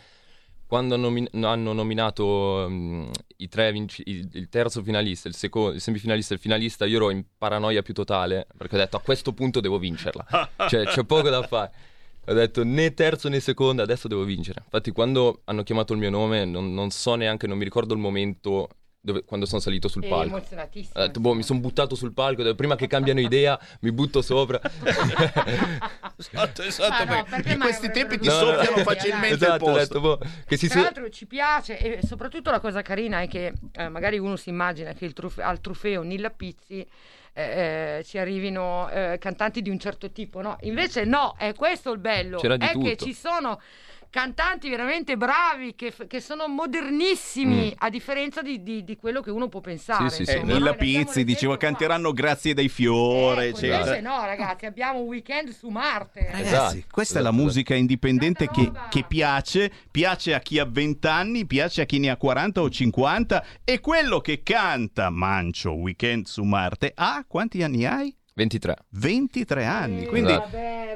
quando 0.65 0.95
hanno, 0.95 1.07
nomi- 1.07 1.29
hanno 1.41 1.71
nominato 1.71 2.69
i 3.37 3.47
tre 3.47 3.71
vinci- 3.71 4.03
il, 4.07 4.27
il 4.33 4.49
terzo 4.49 4.83
finalista, 4.83 5.29
il, 5.29 5.35
seco- 5.35 5.71
il 5.71 5.79
semifinalista 5.79 6.33
e 6.33 6.35
il 6.35 6.41
finalista, 6.41 6.85
io 6.85 6.97
ero 6.97 7.11
in 7.11 7.23
paranoia 7.37 7.81
più 7.81 7.93
totale 7.93 8.45
perché 8.57 8.75
ho 8.75 8.79
detto 8.79 8.97
a 8.97 9.01
questo 9.01 9.31
punto 9.31 9.61
devo 9.61 9.79
vincerla. 9.79 10.49
cioè 10.67 10.83
c'è 10.83 11.05
poco 11.05 11.29
da 11.29 11.43
fare. 11.43 11.71
Ho 12.25 12.33
detto 12.33 12.65
né 12.65 12.93
terzo 12.93 13.29
né 13.29 13.39
seconda, 13.39 13.83
adesso 13.83 14.09
devo 14.09 14.25
vincere. 14.25 14.63
Infatti 14.65 14.91
quando 14.91 15.43
hanno 15.45 15.63
chiamato 15.63 15.93
il 15.93 15.99
mio 15.99 16.09
nome 16.09 16.43
non, 16.43 16.73
non 16.73 16.89
so 16.89 17.15
neanche, 17.15 17.47
non 17.47 17.57
mi 17.57 17.63
ricordo 17.63 17.93
il 17.93 18.01
momento 18.01 18.67
dove- 18.99 19.23
quando 19.23 19.45
sono 19.45 19.61
salito 19.61 19.87
sul 19.87 20.03
È 20.03 20.07
palco. 20.07 20.35
emozionatissimo. 20.35 21.01
Ho 21.01 21.05
detto, 21.05 21.19
boh, 21.19 21.33
mi 21.33 21.43
sono 21.43 21.59
buttato 21.59 21.95
sul 21.95 22.13
palco, 22.13 22.43
detto, 22.43 22.55
prima 22.55 22.75
che 22.75 22.87
cambiano 22.87 23.19
idea 23.19 23.59
mi 23.81 23.91
butto 23.91 24.21
sopra. 24.21 24.59
Esatto, 26.19 26.63
esatto, 26.63 26.93
Ah, 26.93 27.05
no, 27.05 27.51
in 27.51 27.59
questi 27.59 27.91
tempi 27.91 28.17
ti 28.17 28.27
No, 28.27 28.33
no, 28.33 28.39
soffiano 28.39 28.77
no. 28.77 28.83
facilmente 28.83 29.27
il 29.27 29.33
esatto, 29.33 29.71
detto, 29.71 29.99
boh, 29.99 30.19
che 30.47 30.57
si 30.57 30.67
Tra 30.67 30.81
l'altro 30.81 31.09
ci 31.09 31.27
piace 31.27 31.77
e 31.77 32.05
soprattutto 32.05 32.49
la 32.49 32.59
cosa 32.59 32.81
carina 32.81 33.21
è 33.21 33.27
che 33.27 33.53
eh, 33.73 33.89
magari 33.89 34.17
uno 34.17 34.35
si 34.35 34.49
immagina 34.49 34.93
che 34.93 35.05
il 35.05 35.13
truf- 35.13 35.37
al 35.39 35.61
trofeo 35.61 36.01
Nilla 36.01 36.31
Pizzi 36.31 36.79
eh, 37.33 37.97
eh, 37.99 38.03
ci 38.03 38.17
arrivino 38.17 38.89
eh, 38.89 39.17
cantanti 39.19 39.61
di 39.61 39.69
un 39.69 39.77
certo 39.77 40.11
tipo, 40.11 40.41
no? 40.41 40.57
Invece 40.61 41.03
no, 41.05 41.35
è 41.37 41.53
questo 41.53 41.91
il 41.91 41.99
bello, 41.99 42.39
C'era 42.39 42.57
di 42.57 42.65
è 42.65 42.71
che 42.71 42.95
tutto. 42.95 43.05
ci 43.05 43.13
sono 43.13 43.61
cantanti 44.09 44.69
veramente 44.69 45.17
bravi 45.17 45.75
che, 45.75 45.93
che 46.07 46.19
sono 46.21 46.47
modernissimi 46.47 47.67
Mm. 47.67 47.71
a 47.77 47.89
differenza 47.89 48.41
di, 48.41 48.61
di- 48.63 48.83
di 48.83 48.95
quello 48.95 49.21
che 49.21 49.31
uno 49.31 49.47
può 49.49 49.59
pensare. 49.61 50.09
Sì, 50.09 50.23
sì, 50.25 50.31
Eh, 50.31 50.37
sì. 50.39 50.43
Nilla 50.43 50.73
Pizzi 50.73 51.23
diceva 51.23 51.57
canteranno 51.57 52.11
grazie 52.13 52.53
dei 52.53 52.69
fiori, 52.69 53.47
Ecco, 53.47 53.57
eccetera. 53.57 53.79
invece 53.79 54.01
no 54.01 54.25
ragazzi, 54.25 54.65
abbiamo 54.65 54.99
un 54.99 55.07
weekend 55.07 55.49
su 55.49 55.69
Marte. 55.69 56.21
Ragazzi, 56.31 56.41
Esatto, 56.43 56.83
questa 56.91 57.19
è 57.19 57.21
la 57.21 57.29
esatto, 57.29 57.43
musica 57.43 57.75
indipendente 57.75 58.49
che, 58.49 58.71
che 58.89 59.03
piace, 59.07 59.71
piace 59.91 60.33
a 60.33 60.39
chi 60.39 60.59
ha 60.59 60.65
20 60.65 61.07
anni, 61.07 61.45
piace 61.45 61.81
a 61.81 61.85
chi 61.85 61.99
ne 61.99 62.09
ha 62.09 62.17
40 62.17 62.61
o 62.61 62.69
50 62.69 63.45
e 63.63 63.79
quello 63.79 64.19
che 64.19 64.41
canta 64.43 65.09
Mancio 65.09 65.73
Weekend 65.73 66.25
su 66.25 66.43
Marte 66.43 66.91
ha 66.95 67.23
quanti 67.27 67.61
anni 67.63 67.85
hai? 67.85 68.15
23. 68.37 68.75
23 68.91 69.65
anni, 69.65 70.03
Eh, 70.03 70.05
quindi 70.05 70.31
vabbè, 70.31 70.47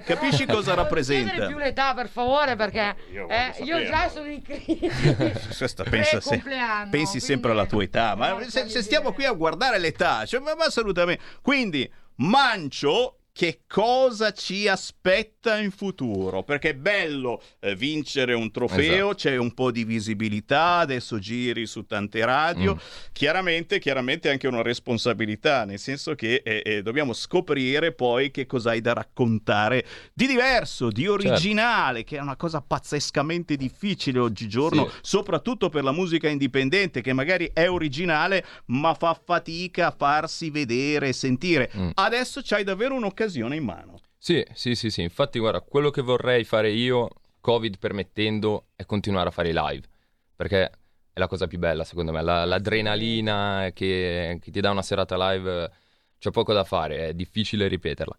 però- 0.06 0.20
capisci 0.20 0.46
cosa 0.46 0.76
Non 0.76 0.84
rappresenta? 0.84 1.30
chiedere 1.32 1.48
più 1.48 1.58
l'età 1.58 1.96
per 1.96 2.08
favore 2.08 2.56
perché 2.56 2.96
Io 3.12 3.28
eh, 3.28 3.64
io, 3.64 3.84
già 3.88 4.10
sono 4.10 4.28
in 4.28 4.44
crisi. 4.44 4.80
Questa 5.58 5.84
pensa 5.84 6.22
se- 6.22 6.44
pensi 6.92 7.20
sempre 7.20 7.50
alla 7.52 7.66
tua 7.66 7.82
età, 7.82 8.16
ma 8.16 8.38
se, 8.48 8.70
se 8.70 8.84
stiamo 8.84 9.12
qui 9.12 9.26
a 9.26 9.32
guardare 9.34 9.80
l'età, 9.80 10.24
cioè, 10.26 10.40
ma, 10.40 10.54
ma 10.56 10.66
assolutamente. 10.66 11.24
Quindi, 11.42 11.92
Mancio, 12.18 13.21
che 13.34 13.62
cosa 13.66 14.34
ci 14.34 14.68
aspetta 14.68 15.58
in 15.58 15.72
futuro? 15.72 16.44
Perché 16.44 16.72
è 16.72 16.74
bello 16.76 17.42
eh, 17.62 17.76
vincere 17.76 18.34
un 18.34 18.52
trofeo, 18.52 19.12
Esatto. 19.12 19.16
c'è 19.16 19.38
un 19.38 19.54
po' 19.54 19.72
di 19.72 19.86
visibilità, 19.86 20.76
adesso 20.80 21.18
giri 21.18 21.66
su 21.66 21.86
tante 21.86 22.24
radio. 22.26 22.76
Mm. 22.76 22.78
Chiaramente, 23.14 23.80
chiaramente 23.80 24.30
anche 24.30 24.48
una 24.48 24.62
responsabilità, 24.62 25.64
nel 25.64 25.80
senso 25.80 26.14
che 26.14 26.42
eh, 26.44 26.62
eh, 26.66 26.82
dobbiamo 26.82 27.14
scoprire 27.14 27.94
poi 27.94 28.32
che 28.32 28.46
cosa 28.46 28.72
hai 28.72 28.82
da 28.82 28.94
raccontare 28.94 29.86
di 30.14 30.28
diverso, 30.28 30.90
Certo. 30.92 31.00
di 31.00 31.08
originale, 31.08 32.04
che 32.04 32.18
è 32.18 32.22
una 32.22 32.36
cosa 32.36 32.62
pazzescamente 32.62 33.56
difficile 33.56 34.20
oggigiorno, 34.20 34.90
Sì. 34.90 34.98
soprattutto 35.04 35.70
per 35.70 35.84
la 35.84 35.94
musica 35.94 36.28
indipendente, 36.28 37.02
che 37.02 37.14
magari 37.14 37.50
è 37.54 37.70
originale, 37.70 38.46
ma 38.66 38.94
fa 38.94 39.14
fatica 39.24 39.88
a 39.88 39.96
farsi 39.98 40.50
vedere 40.50 41.08
e 41.10 41.14
sentire. 41.14 41.72
Mm. 41.76 41.90
Adesso 41.94 42.42
c'hai 42.44 42.64
davvero 42.66 42.94
un'occasione 42.96 43.20
in 43.56 43.64
mano. 43.64 44.00
Sì, 44.18 44.46
sì, 44.54 44.76
sì, 44.76 44.90
sì. 44.90 45.02
Infatti, 45.02 45.40
guarda, 45.40 45.62
quello 45.62 45.90
che 45.90 46.02
vorrei 46.02 46.44
fare 46.44 46.72
io, 46.72 47.10
Covid 47.40 47.78
permettendo, 47.80 48.68
è 48.76 48.86
continuare 48.86 49.30
a 49.30 49.32
fare 49.32 49.50
i 49.50 49.54
live. 49.54 49.88
Perché 50.36 50.72
è 51.14 51.20
la 51.20 51.28
cosa 51.28 51.48
più 51.48 51.58
bella, 51.58 51.84
secondo 51.84 52.12
me. 52.12 52.22
La- 52.22 52.46
l'adrenalina 52.46 53.72
che, 53.74 54.38
che 54.40 54.52
ti 54.52 54.60
dà 54.62 54.70
una 54.70 54.82
serata 54.82 55.32
live, 55.32 55.72
c'è 56.20 56.30
poco 56.32 56.54
da 56.54 56.64
fare, 56.64 57.10
è 57.10 57.14
difficile 57.14 57.68
ripeterla. 57.68 58.16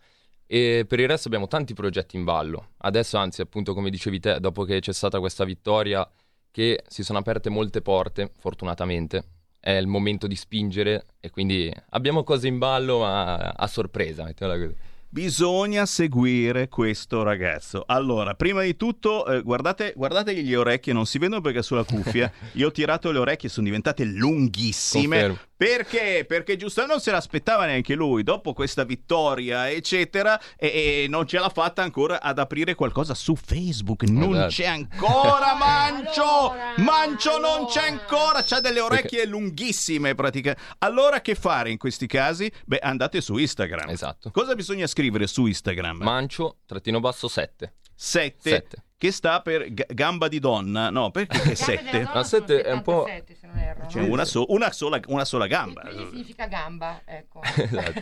E 0.46 0.84
per 0.86 1.00
il 1.00 1.08
resto 1.08 1.28
abbiamo 1.28 1.46
tanti 1.46 1.72
progetti 1.72 2.16
in 2.16 2.24
ballo. 2.24 2.72
Adesso, 2.78 3.16
anzi, 3.16 3.40
appunto, 3.40 3.72
come 3.74 3.90
dicevi 3.90 4.20
te, 4.20 4.40
dopo 4.40 4.64
che 4.64 4.80
c'è 4.80 4.92
stata 4.92 5.18
questa 5.20 5.44
vittoria, 5.44 6.08
che 6.50 6.82
si 6.86 7.02
sono 7.02 7.18
aperte 7.18 7.48
molte 7.48 7.80
porte, 7.80 8.32
fortunatamente. 8.38 9.24
È 9.58 9.70
il 9.70 9.86
momento 9.86 10.26
di 10.26 10.34
spingere 10.34 11.06
e 11.20 11.30
quindi 11.30 11.72
abbiamo 11.90 12.24
cose 12.24 12.48
in 12.48 12.58
ballo, 12.58 12.98
ma 12.98 13.36
a 13.36 13.66
sorpresa, 13.68 14.24
mettiamola 14.24 14.58
così. 14.58 14.76
Bisogna 15.14 15.84
seguire 15.84 16.68
questo 16.70 17.22
ragazzo. 17.22 17.82
Allora, 17.86 18.32
prima 18.32 18.62
di 18.62 18.76
tutto, 18.76 19.26
eh, 19.26 19.42
guardate, 19.42 19.92
guardategli 19.94 20.48
le 20.48 20.56
orecchie, 20.56 20.94
non 20.94 21.04
si 21.04 21.18
vedono 21.18 21.42
perché 21.42 21.60
sulla 21.62 21.84
cuffia. 21.84 22.32
Io 22.52 22.68
ho 22.68 22.70
tirato 22.70 23.10
le 23.10 23.18
orecchie, 23.18 23.50
sono 23.50 23.66
diventate 23.66 24.04
lunghissime. 24.04 25.02
Confermo. 25.20 25.38
Perché? 25.62 26.24
Perché 26.26 26.56
giusto 26.56 26.86
non 26.86 26.98
se 26.98 27.10
l'aspettava 27.12 27.66
neanche 27.66 27.94
lui. 27.94 28.22
Dopo 28.24 28.52
questa 28.54 28.84
vittoria, 28.84 29.70
eccetera, 29.70 30.40
e, 30.56 30.66
e 31.04 31.06
non 31.08 31.24
ce 31.26 31.38
l'ha 31.38 31.50
fatta 31.50 31.82
ancora 31.82 32.20
ad 32.20 32.38
aprire 32.38 32.74
qualcosa 32.74 33.14
su 33.14 33.36
Facebook. 33.36 34.02
Non 34.08 34.32
Esatto. 34.34 34.48
c'è 34.48 34.66
ancora 34.66 35.54
Mancio! 35.60 36.22
Allora, 36.50 36.74
Mancio 36.78 37.38
non 37.38 37.66
c'è 37.66 37.86
allora. 37.86 38.02
ancora! 38.02 38.42
C'ha 38.42 38.60
delle 38.60 38.80
orecchie 38.80 39.26
lunghissime, 39.26 40.14
praticamente. 40.16 40.64
Allora, 40.78 41.20
che 41.20 41.34
fare 41.36 41.70
in 41.70 41.76
questi 41.78 42.06
casi? 42.08 42.50
Beh, 42.64 42.78
andate 42.78 43.20
su 43.20 43.36
Instagram. 43.36 43.90
Esatto. 43.90 44.30
Cosa 44.32 44.54
bisogna 44.56 44.86
scrivere 44.86 45.00
su 45.26 45.46
Instagram? 45.46 45.98
Mancio, 46.02 46.58
trattino 46.66 47.00
basso 47.00 47.28
7. 47.28 47.74
7, 47.94 48.50
Sette. 48.50 48.82
che 48.96 49.10
sta 49.12 49.40
per 49.42 49.72
ga- 49.72 49.86
gamba 49.88 50.26
di 50.28 50.38
donna. 50.40 50.90
No, 50.90 51.10
perché 51.10 51.38
che 51.40 51.54
Gambe 51.54 51.54
della 51.54 51.64
7? 51.64 51.90
donna 51.90 51.98
La 52.14 52.24
sono 52.24 52.24
sette 52.46 52.62
è 52.62 52.72
un 52.72 52.82
po'- 52.82 53.04
77, 53.06 53.34
se 53.40 53.46
non 53.46 53.58
erro, 53.58 53.86
C'è 53.86 54.00
no? 54.00 54.06
una, 54.12 54.24
so- 54.24 54.46
una 54.48 54.72
sola, 54.72 55.00
una 55.06 55.24
sola 55.24 55.46
gamba. 55.46 55.82
Quindi 55.82 56.06
significa 56.10 56.46
gamba, 56.46 57.00
ecco. 57.04 57.40
Esatto. 57.56 58.00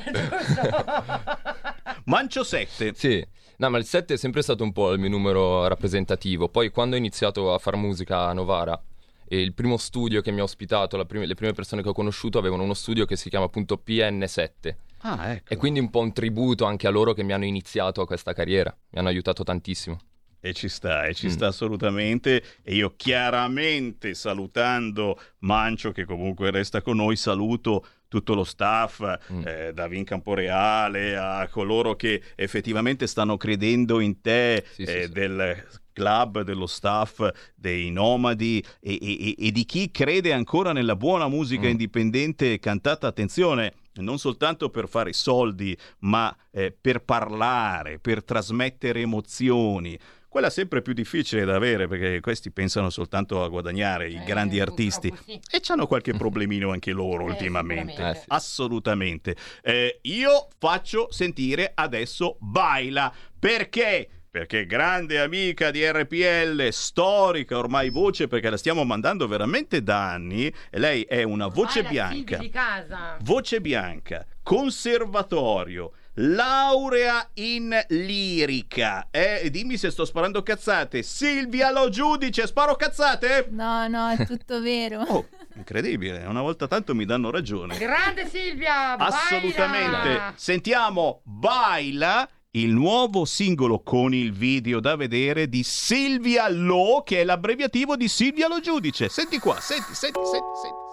Mancio 2.04 2.44
7. 2.44 2.94
Sì, 2.94 3.24
no, 3.58 3.70
ma 3.70 3.78
il 3.78 3.84
7 3.84 4.14
è 4.14 4.16
sempre 4.16 4.42
stato 4.42 4.62
un 4.64 4.72
po' 4.72 4.92
il 4.92 4.98
mio 4.98 5.08
numero 5.10 5.66
rappresentativo. 5.68 6.48
Poi 6.48 6.70
quando 6.70 6.96
ho 6.96 6.98
iniziato 6.98 7.52
a 7.52 7.58
fare 7.58 7.76
musica 7.76 8.26
a 8.26 8.32
Novara, 8.32 8.80
e 9.28 9.40
il 9.40 9.52
primo 9.54 9.76
studio 9.76 10.22
che 10.22 10.30
mi 10.32 10.40
ha 10.40 10.44
ospitato, 10.44 10.96
la 10.96 11.04
prim- 11.04 11.24
le 11.24 11.34
prime 11.34 11.52
persone 11.52 11.82
che 11.82 11.88
ho 11.88 11.92
conosciuto 11.92 12.38
avevano 12.38 12.62
uno 12.64 12.74
studio 12.74 13.04
che 13.04 13.16
si 13.16 13.28
chiama 13.28 13.44
appunto 13.44 13.80
PN7. 13.84 14.74
Ah, 15.02 15.32
ecco. 15.32 15.52
E 15.52 15.56
quindi 15.56 15.80
un 15.80 15.90
po' 15.90 16.00
un 16.00 16.12
tributo 16.12 16.64
anche 16.64 16.86
a 16.86 16.90
loro 16.90 17.12
che 17.12 17.22
mi 17.22 17.32
hanno 17.32 17.44
iniziato 17.46 18.00
a 18.00 18.06
questa 18.06 18.32
carriera. 18.32 18.76
Mi 18.90 18.98
hanno 18.98 19.08
aiutato 19.08 19.42
tantissimo. 19.42 19.98
E 20.42 20.54
ci 20.54 20.68
sta, 20.68 21.04
e 21.06 21.14
ci 21.14 21.26
Mm. 21.26 21.30
sta 21.30 21.46
assolutamente. 21.48 22.42
E 22.62 22.74
io 22.74 22.94
chiaramente 22.96 24.14
salutando 24.14 25.18
Mancio, 25.40 25.92
che 25.92 26.04
comunque 26.04 26.50
resta 26.50 26.80
con 26.82 26.96
noi, 26.96 27.16
saluto 27.16 27.84
tutto 28.08 28.34
lo 28.34 28.44
staff, 28.44 29.02
Mm. 29.32 29.42
eh, 29.46 29.72
da 29.72 29.86
Vin 29.86 30.04
Camporeale 30.04 31.16
a 31.16 31.46
coloro 31.48 31.94
che 31.94 32.22
effettivamente 32.36 33.06
stanno 33.06 33.36
credendo 33.36 34.00
in 34.00 34.20
te, 34.20 34.64
Sì, 34.72 34.82
eh, 34.82 35.02
sì. 35.04 35.12
del 35.12 35.66
club, 35.92 36.40
dello 36.42 36.66
staff, 36.66 37.26
dei 37.54 37.90
nomadi 37.90 38.64
e, 38.80 38.98
e- 39.00 39.34
e 39.38 39.52
di 39.52 39.64
chi 39.64 39.90
crede 39.90 40.32
ancora 40.32 40.72
nella 40.72 40.96
buona 40.96 41.28
musica 41.28 41.66
Mm. 41.66 41.70
indipendente 41.70 42.58
cantata, 42.58 43.06
attenzione, 43.06 43.74
non 43.94 44.18
soltanto 44.18 44.70
per 44.70 44.88
fare 44.88 45.12
soldi, 45.12 45.76
ma 46.00 46.34
eh, 46.50 46.72
per 46.78 47.02
parlare, 47.02 47.98
per 47.98 48.22
trasmettere 48.24 49.00
emozioni. 49.00 49.98
Quella 50.28 50.46
è 50.46 50.50
sempre 50.50 50.80
più 50.80 50.92
difficile 50.92 51.44
da 51.44 51.56
avere 51.56 51.88
perché 51.88 52.20
questi 52.20 52.52
pensano 52.52 52.88
soltanto 52.88 53.42
a 53.42 53.48
guadagnare, 53.48 54.08
i 54.08 54.14
Eh, 54.14 54.24
grandi 54.24 54.60
artisti. 54.60 55.12
sì. 55.24 55.32
E 55.50 55.60
hanno 55.66 55.88
qualche 55.88 56.12
problemino 56.14 56.70
anche 56.70 56.92
loro 56.92 57.26
Eh, 57.26 57.30
ultimamente. 57.30 58.00
Eh. 58.10 58.22
Assolutamente. 58.28 59.34
Eh, 59.62 59.98
io 60.02 60.46
faccio 60.58 61.08
sentire 61.10 61.72
adesso 61.74 62.36
Baila. 62.38 63.12
Perché? 63.36 64.08
Perché 64.32 64.64
grande 64.64 65.18
amica 65.18 65.72
di 65.72 65.84
RPL, 65.84 66.68
storica 66.70 67.58
ormai 67.58 67.90
voce, 67.90 68.28
perché 68.28 68.48
la 68.48 68.56
stiamo 68.56 68.84
mandando 68.84 69.26
veramente 69.26 69.82
da 69.82 70.08
anni. 70.12 70.46
E 70.46 70.78
lei 70.78 71.02
è 71.02 71.24
una 71.24 71.48
voce 71.48 71.82
Vai, 71.82 71.90
bianca. 71.90 72.36
Di 72.36 72.48
casa. 72.48 73.16
Voce 73.22 73.60
bianca, 73.60 74.24
conservatorio, 74.40 75.94
laurea 76.14 77.28
in 77.34 77.76
lirica. 77.88 79.08
Eh, 79.10 79.48
dimmi 79.50 79.76
se 79.76 79.90
sto 79.90 80.04
sparando 80.04 80.44
cazzate. 80.44 81.02
Silvia 81.02 81.72
Lo 81.72 81.88
Giudice, 81.88 82.46
sparo 82.46 82.76
cazzate? 82.76 83.48
No, 83.50 83.88
no, 83.88 84.10
è 84.10 84.24
tutto 84.26 84.60
vero. 84.60 85.02
Oh, 85.10 85.26
incredibile, 85.56 86.24
una 86.26 86.40
volta 86.40 86.68
tanto 86.68 86.94
mi 86.94 87.04
danno 87.04 87.32
ragione. 87.32 87.76
Grande 87.76 88.28
Silvia! 88.28 88.96
Assolutamente. 88.96 90.08
baila! 90.08 90.32
Sentiamo 90.36 91.20
Baila, 91.24 92.28
il 92.52 92.70
nuovo 92.70 93.24
singolo 93.24 93.80
con 93.80 94.12
il 94.12 94.32
video 94.32 94.80
da 94.80 94.96
vedere 94.96 95.48
di 95.48 95.62
Silvia 95.62 96.48
Lo, 96.48 97.02
che 97.04 97.20
è 97.20 97.24
l'abbreviativo 97.24 97.94
di 97.94 98.08
Silvia 98.08 98.48
Lo 98.48 98.58
Giudice. 98.58 99.08
Senti 99.08 99.38
qua, 99.38 99.60
senti, 99.60 99.94
senti, 99.94 100.20
senti, 100.24 100.46
senti. 100.60 100.88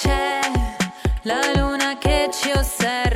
C'è 0.00 0.40
la 1.24 1.52
luna 1.54 1.98
che 1.98 2.30
ci 2.32 2.50
osserva, 2.50 3.09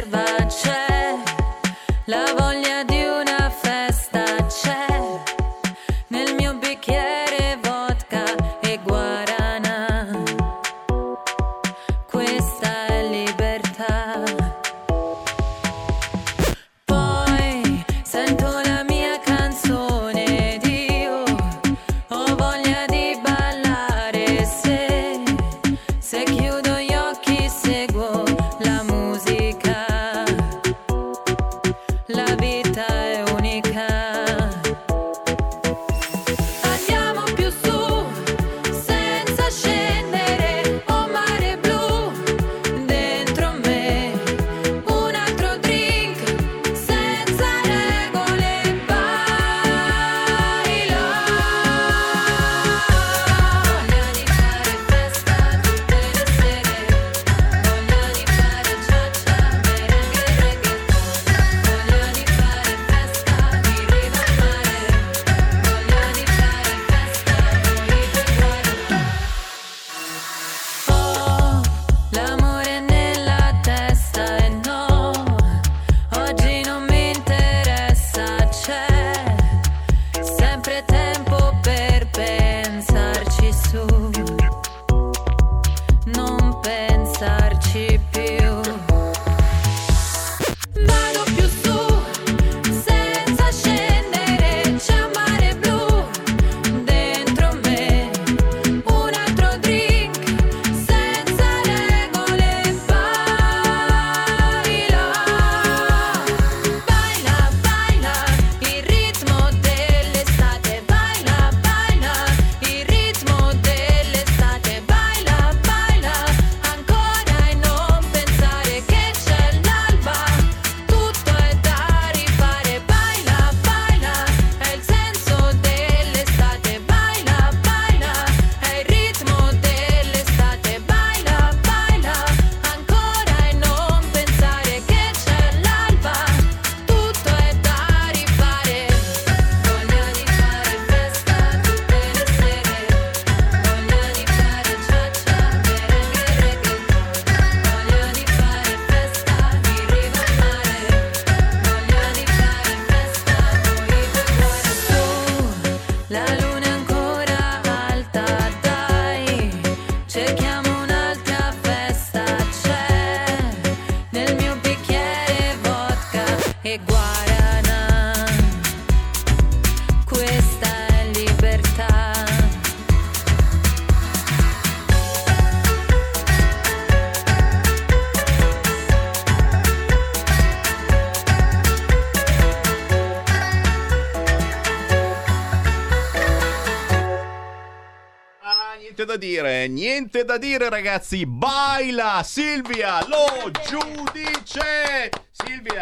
niente 189.95 190.25
da 190.25 190.39
dire 190.39 190.69
ragazzi. 190.69 191.25
Baila 191.25 192.21
Silvia, 192.25 193.07
lo 193.07 193.49
giudice. 193.69 195.24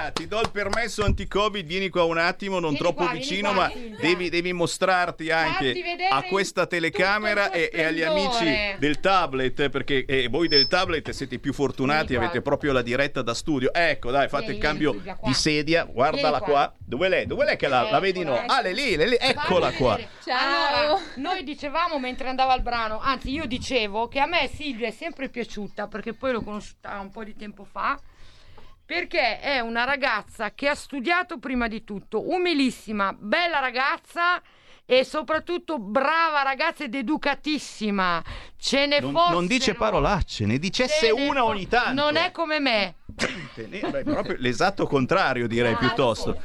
Silvia, 0.03 0.11
ti 0.11 0.27
do 0.27 0.41
il 0.41 0.51
permesso 0.51 1.05
anti-Covid, 1.05 1.67
vieni 1.67 1.89
qua 1.89 2.05
un 2.05 2.19
attimo, 2.19 2.59
non 2.59 2.71
Vieni 2.71 2.79
troppo 2.79 3.05
qua, 3.05 3.13
vicino, 3.13 3.53
qua, 3.53 3.69
ma 3.69 3.73
devi, 4.01 4.29
devi 4.29 4.53
mostrarti 4.53 5.31
anche 5.31 5.75
a 6.11 6.23
questa 6.23 6.67
telecamera 6.67 7.51
e, 7.51 7.71
e 7.73 7.85
agli 7.85 8.03
amici 8.03 8.75
del 8.79 9.01
tablet, 9.01 9.69
perché 9.69 10.05
eh, 10.05 10.29
voi 10.29 10.49
del 10.49 10.67
tablet 10.67 11.11
siete 11.11 11.37
i 11.37 11.39
più 11.39 11.53
fortunati, 11.53 12.15
avete 12.17 12.43
proprio 12.43 12.73
la 12.73 12.83
diretta 12.83 13.23
da 13.23 13.35
studio. 13.35 13.73
Ecco, 13.73 14.11
dai, 14.11 14.29
fate 14.29 14.47
Vieni, 14.47 14.59
il 14.59 14.63
cambio 14.65 14.93
vieni, 14.93 15.19
di 15.23 15.35
sedia, 15.35 15.85
guardala 15.85 16.39
qua. 16.39 16.49
qua. 16.49 16.75
Dove 16.79 17.09
l'è? 17.09 17.27
Dove 17.27 17.45
l'è 17.45 17.57
che 17.57 17.69
la, 17.69 17.91
la 17.91 17.99
vedi? 18.01 18.23
No. 18.25 18.37
Eccola, 18.37 18.57
Ah, 18.57 18.61
lei 18.63 18.75
lì, 18.75 18.97
lei 18.97 19.09
lì, 19.11 19.17
eccola 19.19 19.71
qua. 19.73 19.99
Ciao. 20.25 20.87
Allora, 20.87 21.01
noi 21.17 21.45
dicevamo 21.45 21.99
mentre 21.99 22.29
andava 22.29 22.55
il 22.55 22.63
brano, 22.63 22.99
anzi 23.01 23.31
io 23.31 23.47
dicevo 23.47 24.09
che 24.09 24.19
a 24.21 24.27
me 24.27 24.51
Silvia 24.53 24.89
è 24.89 24.91
sempre 24.91 25.29
piaciuta 25.29 25.87
perché 25.87 26.13
poi 26.13 26.33
l'ho 26.33 26.43
conosciuta 26.43 26.99
un 26.99 27.11
po' 27.11 27.25
di 27.25 27.35
tempo 27.37 27.65
fa. 27.65 27.99
Perché 28.85 29.41
è 29.41 29.61
una 29.61 29.85
ragazza 29.85 30.53
che 30.55 30.69
ha 30.69 30.75
studiato 30.75 31.39
prima 31.39 31.69
di 31.69 31.85
tutto, 31.85 32.31
umilissima, 32.31 33.15
bella 33.17 33.59
ragazza 33.59 34.43
e 34.85 35.05
soprattutto 35.05 35.79
brava 35.79 36.43
ragazza 36.43 36.85
ed 36.85 36.95
educatissima. 36.95 38.23
Ce 38.59 38.87
ne 38.87 39.01
Non, 39.01 39.13
fossero. 39.13 39.35
non 39.35 39.47
dice 39.47 39.75
parolacce, 39.75 40.45
ne 40.45 40.59
dicesse 40.59 41.07
ce 41.07 41.13
ne 41.15 41.29
una 41.29 41.45
ogni 41.45 41.69
tanto. 41.69 42.03
Non 42.03 42.17
è 42.17 42.31
come 42.33 42.59
me. 42.61 42.97
Beh, 43.55 44.03
proprio 44.05 44.37
l'esatto 44.39 44.87
contrario 44.87 45.47
direi 45.47 45.73
Ah, 45.73 45.77
piuttosto. 45.77 46.41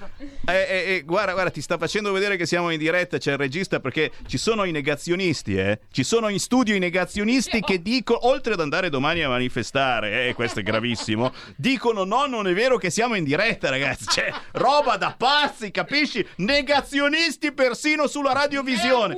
Eh, 0.45 0.53
eh, 0.53 0.93
eh, 0.95 1.01
guarda, 1.03 1.33
guarda, 1.33 1.51
ti 1.51 1.61
sta 1.61 1.77
facendo 1.77 2.11
vedere 2.11 2.37
che 2.37 2.45
siamo 2.45 2.69
in 2.69 2.79
diretta, 2.79 3.17
c'è 3.17 3.31
il 3.31 3.37
regista 3.37 3.79
perché 3.79 4.11
ci 4.27 4.37
sono 4.37 4.63
i 4.63 4.71
negazionisti, 4.71 5.55
eh? 5.55 5.79
Ci 5.91 6.03
sono 6.03 6.29
in 6.29 6.39
studio 6.39 6.75
i 6.75 6.79
negazionisti 6.79 7.59
che 7.61 7.81
dicono, 7.81 8.27
oltre 8.27 8.53
ad 8.53 8.61
andare 8.61 8.89
domani 8.89 9.21
a 9.23 9.29
manifestare, 9.29 10.27
eh, 10.27 10.33
questo 10.33 10.59
è 10.59 10.63
gravissimo, 10.63 11.33
dicono 11.55 12.03
no, 12.03 12.25
non 12.25 12.47
è 12.47 12.53
vero 12.53 12.77
che 12.77 12.89
siamo 12.89 13.15
in 13.15 13.23
diretta, 13.23 13.69
ragazzi. 13.69 14.05
C'è 14.05 14.31
roba 14.53 14.97
da 14.97 15.13
pazzi, 15.17 15.71
capisci? 15.71 16.25
Negazionisti 16.37 17.51
persino 17.51 18.07
sulla 18.07 18.33
radiovisione. 18.33 19.17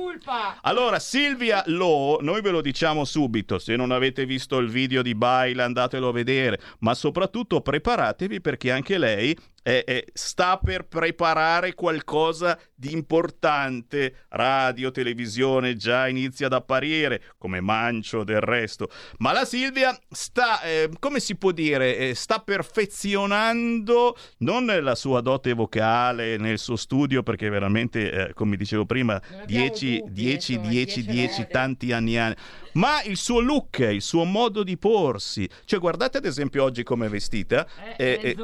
Allora, 0.62 0.98
Silvia 0.98 1.62
Lo, 1.66 2.18
noi 2.20 2.40
ve 2.40 2.50
lo 2.50 2.60
diciamo 2.60 3.04
subito, 3.04 3.58
se 3.58 3.76
non 3.76 3.90
avete 3.90 4.24
visto 4.26 4.58
il 4.58 4.68
video 4.68 5.02
di 5.02 5.14
Baila 5.14 5.64
andatelo 5.64 6.08
a 6.08 6.12
vedere, 6.12 6.58
ma 6.80 6.94
soprattutto 6.94 7.39
preparatevi 7.60 8.40
perché 8.40 8.70
anche 8.70 8.98
lei 8.98 9.36
eh, 9.62 9.84
eh, 9.86 10.06
sta 10.12 10.58
per 10.58 10.86
preparare 10.86 11.74
qualcosa 11.74 12.58
di 12.74 12.92
importante, 12.92 14.24
radio, 14.30 14.90
televisione 14.90 15.76
già 15.76 16.08
inizia 16.08 16.46
ad 16.46 16.54
apparire, 16.54 17.22
come 17.36 17.60
Mancio 17.60 18.24
del 18.24 18.40
resto, 18.40 18.88
ma 19.18 19.32
la 19.32 19.44
Silvia 19.44 19.96
sta, 20.08 20.62
eh, 20.62 20.88
come 20.98 21.20
si 21.20 21.36
può 21.36 21.50
dire, 21.50 21.96
eh, 21.96 22.14
sta 22.14 22.38
perfezionando 22.38 24.16
non 24.38 24.66
la 24.66 24.94
sua 24.94 25.20
dote 25.20 25.52
vocale 25.52 26.36
nel 26.38 26.58
suo 26.58 26.76
studio, 26.76 27.22
perché 27.22 27.48
veramente, 27.50 28.10
eh, 28.10 28.34
come 28.34 28.56
dicevo 28.56 28.86
prima, 28.86 29.20
Non 29.30 29.40
abbiamo 29.42 29.68
10, 29.68 29.98
dubbi, 29.98 30.12
10, 30.12 30.52
insomma, 30.52 30.68
10, 30.70 31.02
10 31.02 31.04
10, 31.04 31.36
volte. 31.36 31.52
tanti 31.52 31.92
anni 31.92 32.18
anni. 32.18 32.34
Ma 32.72 33.02
il 33.02 33.16
suo 33.16 33.40
look, 33.40 33.78
il 33.78 34.00
suo 34.00 34.24
modo 34.24 34.62
di 34.62 34.78
porsi. 34.78 35.48
Cioè, 35.64 35.80
guardate 35.80 36.18
ad 36.18 36.24
esempio 36.24 36.62
oggi 36.62 36.82
come 36.84 37.06
è 37.06 37.08
vestita. 37.08 37.66
Eh. 37.96 38.36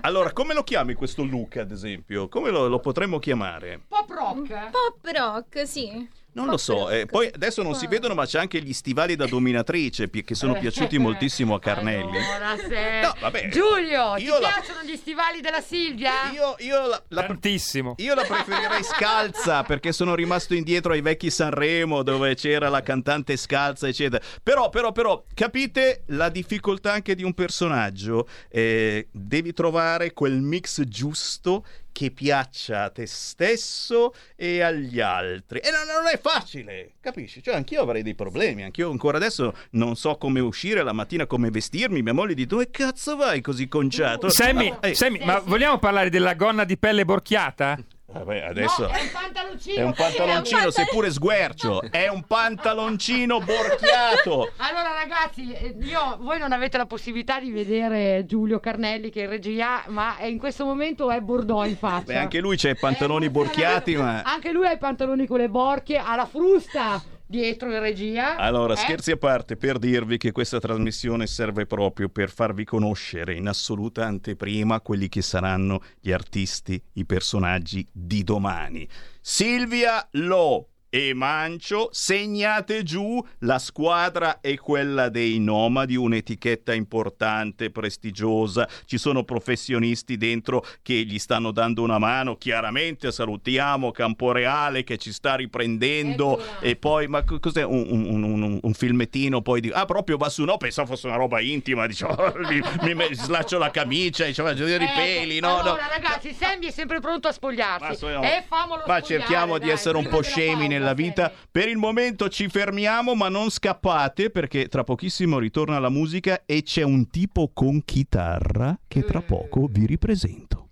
Allora, 0.00 0.32
come 0.42 0.54
lo 0.54 0.64
chiami 0.64 0.94
questo 0.94 1.22
look, 1.22 1.58
ad 1.58 1.70
esempio? 1.70 2.28
Come 2.28 2.50
lo, 2.50 2.66
lo 2.66 2.80
potremmo 2.80 3.20
chiamare? 3.20 3.80
Pop 3.86 4.10
rock? 4.10 4.70
Pop 4.70 4.98
rock, 5.14 5.68
sì. 5.68 6.08
Non 6.34 6.46
lo 6.46 6.56
so. 6.56 6.88
eh, 6.88 7.04
poi 7.06 7.30
adesso 7.32 7.62
non 7.62 7.74
si 7.74 7.86
vedono, 7.86 8.14
ma 8.14 8.24
c'è 8.24 8.38
anche 8.38 8.60
gli 8.62 8.72
stivali 8.72 9.16
da 9.16 9.26
dominatrice 9.26 10.08
pi- 10.08 10.24
che 10.24 10.34
sono 10.34 10.54
piaciuti 10.58 10.96
moltissimo 10.98 11.54
a 11.54 11.58
Carnelli. 11.60 12.16
Allora, 12.16 12.56
se... 12.56 13.00
No, 13.02 13.14
vabbè. 13.20 13.48
Giulio, 13.48 14.16
Io 14.16 14.36
ti 14.36 14.40
la- 14.42 14.48
piacciono 14.48 14.82
gli 14.82 14.96
stivali 14.96 15.40
della 15.42 15.60
Silvia? 15.60 16.30
Io, 16.32 16.54
io 16.60 16.86
la, 16.86 17.02
la- 17.08 17.24
Tantissimo. 17.26 17.94
io 17.98 18.14
la 18.14 18.22
preferirei 18.24 18.82
scalza 18.82 19.62
perché 19.64 19.92
sono 19.92 20.14
rimasto 20.14 20.54
indietro 20.54 20.92
ai 20.92 21.02
vecchi 21.02 21.30
Sanremo 21.30 22.02
dove 22.02 22.34
c'era 22.34 22.68
la 22.70 22.80
cantante 22.82 23.36
scalza, 23.36 23.86
eccetera. 23.88 24.24
Però, 24.42 24.70
però, 24.70 24.92
però, 24.92 25.24
capite 25.34 26.04
la 26.06 26.30
difficoltà 26.30 26.92
anche 26.92 27.14
di 27.14 27.24
un 27.24 27.34
personaggio? 27.34 28.26
Eh, 28.48 29.08
devi 29.12 29.52
trovare 29.52 30.12
quel 30.12 30.40
mix 30.40 30.82
giusto 30.84 31.64
che 31.92 32.10
piaccia 32.10 32.84
a 32.84 32.90
te 32.90 33.06
stesso 33.06 34.14
e 34.34 34.62
agli 34.62 35.00
altri. 35.00 35.58
E 35.60 35.70
non, 35.70 35.86
non 35.86 36.10
è 36.12 36.18
facile, 36.18 36.92
capisci? 37.00 37.42
Cioè, 37.42 37.54
anch'io 37.54 37.82
avrei 37.82 38.02
dei 38.02 38.14
problemi, 38.14 38.64
anch'io 38.64 38.90
ancora 38.90 39.18
adesso 39.18 39.54
non 39.72 39.94
so 39.96 40.16
come 40.16 40.40
uscire 40.40 40.82
la 40.82 40.92
mattina, 40.92 41.26
come 41.26 41.50
vestirmi. 41.50 42.02
Mia 42.02 42.14
moglie 42.14 42.34
dice, 42.34 42.48
dove 42.48 42.70
cazzo 42.70 43.16
vai 43.16 43.40
così 43.40 43.68
conciato? 43.68 44.28
Sammy, 44.30 44.74
Eh, 44.80 44.94
Sammy, 44.94 45.24
ma 45.24 45.38
vogliamo 45.38 45.78
parlare 45.78 46.10
della 46.10 46.34
gonna 46.34 46.64
di 46.64 46.76
pelle 46.78 47.04
borchiata? 47.04 47.78
Vabbè, 48.12 48.40
adesso... 48.42 48.82
No, 48.82 48.88
è 48.88 49.00
un 49.00 49.10
pantaloncino. 49.10 49.76
È 49.76 49.82
un 49.82 49.92
pantaloncino, 49.94 50.60
È 50.60 50.64
un 50.66 50.72
seppure 50.72 51.10
sguercio. 51.10 51.80
È 51.90 52.08
un 52.08 52.22
pantaloncino 52.24 53.40
borchiato. 53.40 54.52
Allora 54.58 54.92
ragazzi, 54.92 55.50
eh, 55.52 55.74
io, 55.80 56.18
voi 56.20 56.38
non 56.38 56.52
avete 56.52 56.76
la 56.76 56.86
possibilità 56.86 57.40
di 57.40 57.50
vedere 57.50 58.24
Giulio 58.26 58.60
Carnelli 58.60 59.10
che 59.10 59.20
è 59.20 59.24
in 59.24 59.30
regia, 59.30 59.82
ma 59.88 60.16
è- 60.18 60.26
in 60.26 60.38
questo 60.38 60.64
momento 60.64 61.10
è 61.10 61.20
Bordeaux 61.20 61.66
in 61.66 61.76
faccia. 61.76 62.04
Beh, 62.04 62.16
anche 62.18 62.40
lui 62.40 62.56
c'ha 62.56 62.68
i 62.68 62.76
pantaloni 62.76 63.26
Eh, 63.26 63.30
borchiati, 63.30 63.96
ma... 63.96 64.22
Anche 64.22 64.52
lui 64.52 64.66
ha 64.66 64.72
i 64.72 64.78
pantaloni 64.78 65.26
con 65.26 65.38
le 65.38 65.48
borchie, 65.48 65.96
ha 65.98 66.14
la 66.14 66.26
frusta 66.26 67.02
dietro 67.32 67.72
in 67.72 67.80
regia. 67.80 68.36
Allora, 68.36 68.74
Eh? 68.74 68.76
scherzi 68.76 69.12
a 69.12 69.16
parte, 69.16 69.56
per 69.56 69.78
dirvi 69.78 70.18
che 70.18 70.32
questa 70.32 70.60
trasmissione 70.60 71.26
serve 71.26 71.64
proprio 71.64 72.10
per 72.10 72.30
farvi 72.30 72.64
conoscere 72.64 73.34
in 73.34 73.48
assoluta 73.48 74.04
anteprima 74.04 74.82
quelli 74.82 75.08
che 75.08 75.22
saranno 75.22 75.80
gli 75.98 76.12
artisti, 76.12 76.80
i 76.94 77.06
personaggi 77.06 77.88
di 77.90 78.22
domani. 78.22 78.86
Silvia 79.20 80.06
Lo 80.12 80.71
e 80.94 81.14
Mancio, 81.14 81.88
segnate 81.90 82.82
giù, 82.82 83.18
la 83.38 83.58
squadra 83.58 84.40
è 84.42 84.56
quella 84.58 85.08
dei 85.08 85.38
nomadi, 85.38 85.96
un'etichetta 85.96 86.74
importante, 86.74 87.70
prestigiosa, 87.70 88.68
ci 88.84 88.98
sono 88.98 89.24
professionisti 89.24 90.18
dentro 90.18 90.62
che 90.82 90.92
gli 90.92 91.18
stanno 91.18 91.50
dando 91.50 91.82
una 91.82 91.96
mano, 91.96 92.36
chiaramente 92.36 93.10
salutiamo 93.10 93.90
Camporeale 93.90 94.84
che 94.84 94.98
ci 94.98 95.12
sta 95.14 95.34
riprendendo 95.36 96.38
Eccola. 96.38 96.58
e 96.60 96.76
poi, 96.76 97.08
ma 97.08 97.24
co- 97.24 97.40
cos'è 97.40 97.64
un, 97.64 97.86
un- 97.88 98.22
un- 98.22 98.58
un- 98.62 98.74
filmettino 98.74 99.40
poi 99.40 99.62
di, 99.62 99.70
ah 99.72 99.86
proprio 99.86 100.18
va 100.18 100.28
su, 100.28 100.44
no 100.44 100.58
pensavo 100.58 100.88
fosse 100.88 101.06
una 101.06 101.16
roba 101.16 101.40
intima, 101.40 101.86
dicevo, 101.86 102.34
mi, 102.82 102.94
mi- 102.94 103.14
slaccio 103.14 103.56
la 103.56 103.70
camicia, 103.70 104.26
giù 104.52 104.66
i 104.84 104.86
Ecco, 104.88 104.94
peli, 105.00 105.40
no, 105.40 105.48
no. 105.48 105.58
allora, 105.60 105.88
ragazzi, 105.90 106.34
Sammy 106.34 106.66
è 106.66 106.70
sempre 106.70 107.00
pronto 107.00 107.28
a 107.28 107.32
spogliarsi. 107.32 107.86
Ma, 107.86 107.94
so- 107.94 108.08
E 108.22 108.44
famolo 108.46 108.82
ma 108.86 109.00
cerchiamo 109.00 109.56
di 109.56 109.70
essere 109.70 109.96
un 109.96 110.06
po' 110.06 110.20
scemi 110.20 110.68
pausa, 110.68 110.80
nella 110.82 110.94
vita. 110.94 111.32
Per 111.50 111.68
il 111.68 111.76
momento 111.76 112.28
ci 112.28 112.48
fermiamo, 112.48 113.14
ma 113.14 113.28
non 113.28 113.48
scappate 113.48 114.30
perché 114.30 114.66
tra 114.66 114.84
pochissimo 114.84 115.38
ritorna 115.38 115.78
la 115.78 115.88
musica 115.88 116.42
e 116.44 116.62
c'è 116.62 116.82
un 116.82 117.08
tipo 117.08 117.50
con 117.54 117.84
chitarra 117.84 118.78
che 118.88 119.04
tra 119.04 119.22
poco 119.22 119.68
vi 119.70 119.86
ripresento. 119.86 120.68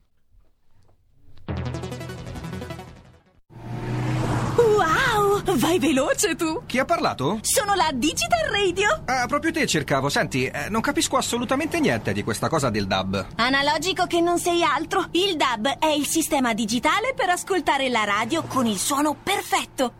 Wow, 4.56 5.42
vai 5.56 5.78
veloce 5.78 6.34
tu! 6.36 6.62
Chi 6.66 6.78
ha 6.78 6.84
parlato? 6.84 7.38
Sono 7.42 7.74
la 7.74 7.90
Digital 7.94 8.48
Radio! 8.50 9.02
Ah, 9.06 9.26
proprio 9.26 9.52
te 9.52 9.66
cercavo. 9.66 10.08
Senti, 10.08 10.44
eh, 10.46 10.68
non 10.68 10.80
capisco 10.80 11.16
assolutamente 11.16 11.80
niente 11.80 12.12
di 12.12 12.22
questa 12.22 12.48
cosa 12.48 12.70
del 12.70 12.86
DAB. 12.86 13.26
Analogico 13.36 14.06
che 14.06 14.20
non 14.20 14.38
sei 14.38 14.62
altro. 14.62 15.08
Il 15.12 15.36
DAB 15.36 15.78
è 15.78 15.88
il 15.88 16.06
sistema 16.06 16.54
digitale 16.54 17.14
per 17.14 17.30
ascoltare 17.30 17.88
la 17.88 18.04
radio 18.04 18.42
con 18.42 18.66
il 18.66 18.78
suono 18.78 19.14
perfetto. 19.14 19.99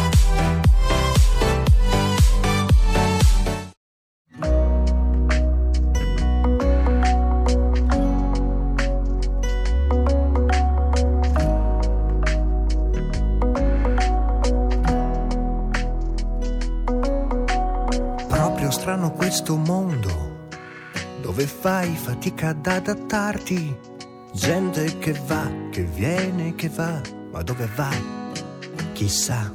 Fai 21.61 21.95
fatica 21.95 22.49
ad 22.49 22.65
adattarti. 22.65 23.77
Gente 24.33 24.97
che 24.97 25.13
va, 25.27 25.47
che 25.69 25.83
viene, 25.83 26.55
che 26.55 26.69
va, 26.69 26.99
ma 27.31 27.43
dove 27.43 27.69
va? 27.75 27.89
Chissà. 28.93 29.53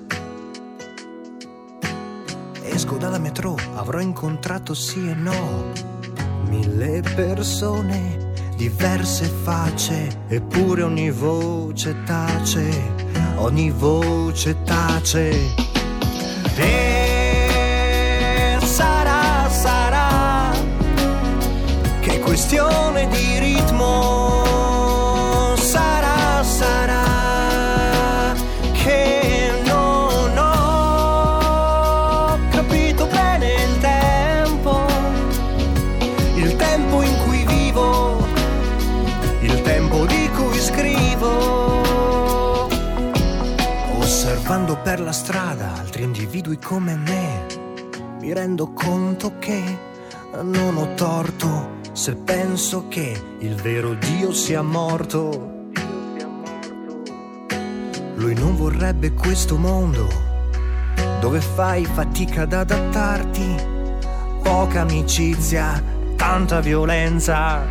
Esco 2.62 2.96
dalla 2.96 3.18
metro, 3.18 3.56
avrò 3.74 3.98
incontrato 3.98 4.72
sì 4.72 5.08
e 5.08 5.14
no 5.14 5.72
mille 6.48 7.02
persone, 7.16 8.32
diverse 8.54 9.24
facce, 9.42 10.26
eppure 10.28 10.82
ogni 10.82 11.10
voce 11.10 12.04
tace, 12.04 12.70
ogni 13.34 13.70
voce 13.70 14.62
tace. 14.62 15.54
E 16.54 16.95
questione 22.26 23.08
di 23.08 23.38
ritmo. 23.38 24.42
Sarà, 25.56 26.42
sarà 26.42 28.34
che 28.72 29.52
non 29.64 30.36
ho 30.36 32.38
capito 32.50 33.06
bene 33.06 33.62
il 33.62 33.78
tempo, 33.78 34.84
il 36.34 36.56
tempo 36.56 37.02
in 37.02 37.16
cui 37.24 37.46
vivo, 37.46 38.26
il 39.40 39.62
tempo 39.62 40.04
di 40.04 40.28
cui 40.34 40.58
scrivo. 40.58 41.80
Osservando 43.98 44.76
per 44.82 45.00
la 45.00 45.12
strada 45.12 45.72
altri 45.78 46.02
individui 46.02 46.58
come 46.58 46.96
me, 46.96 47.46
mi 48.18 48.32
rendo 48.32 48.72
conto 48.72 49.38
che 49.38 49.62
non 50.42 50.76
ho 50.76 50.92
torto 50.94 51.75
se 51.96 52.14
penso 52.14 52.88
che 52.88 53.18
il 53.38 53.54
vero 53.54 53.94
Dio 53.94 54.30
sia 54.30 54.60
morto. 54.60 55.70
Lui 58.16 58.34
non 58.34 58.54
vorrebbe 58.54 59.14
questo 59.14 59.56
mondo 59.56 60.06
dove 61.20 61.40
fai 61.40 61.86
fatica 61.86 62.42
ad 62.42 62.52
adattarti, 62.52 63.56
poca 64.42 64.82
amicizia, 64.82 65.82
tanta 66.16 66.60
violenza. 66.60 67.62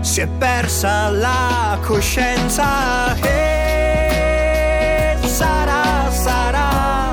Si 0.00 0.20
è 0.20 0.28
persa 0.28 1.08
la 1.08 1.78
coscienza 1.80 3.16
e 3.16 5.16
sarà, 5.24 6.10
sarà 6.10 7.12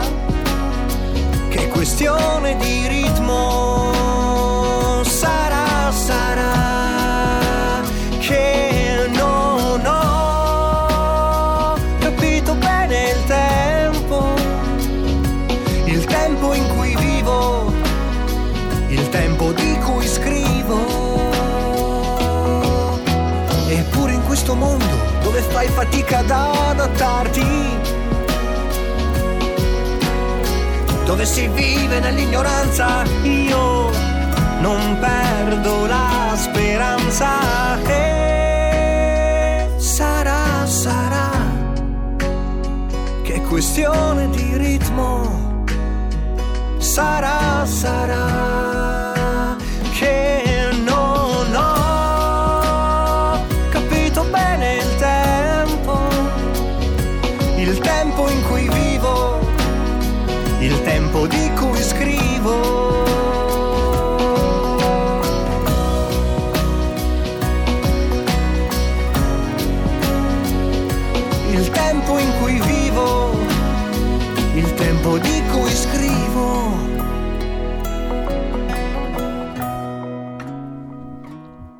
che 1.47 1.69
questione 1.69 2.57
di 2.57 2.87
ritmo. 2.87 2.98
Fatica 25.89 26.19
ad 26.19 26.29
adattarti, 26.29 27.45
dove 31.05 31.25
si 31.25 31.47
vive 31.47 31.99
nell'ignoranza, 31.99 33.03
io 33.23 33.89
non 34.61 34.97
perdo 34.99 35.87
la 35.87 36.33
speranza. 36.35 37.81
E 37.87 39.67
sarà, 39.77 40.65
sarà 40.65 41.31
che 43.23 43.33
è 43.35 43.41
questione 43.41 44.29
di 44.29 44.57
ritmo. 44.57 45.63
Sarà, 46.77 47.65
sarà 47.65 49.55
che 49.97 50.48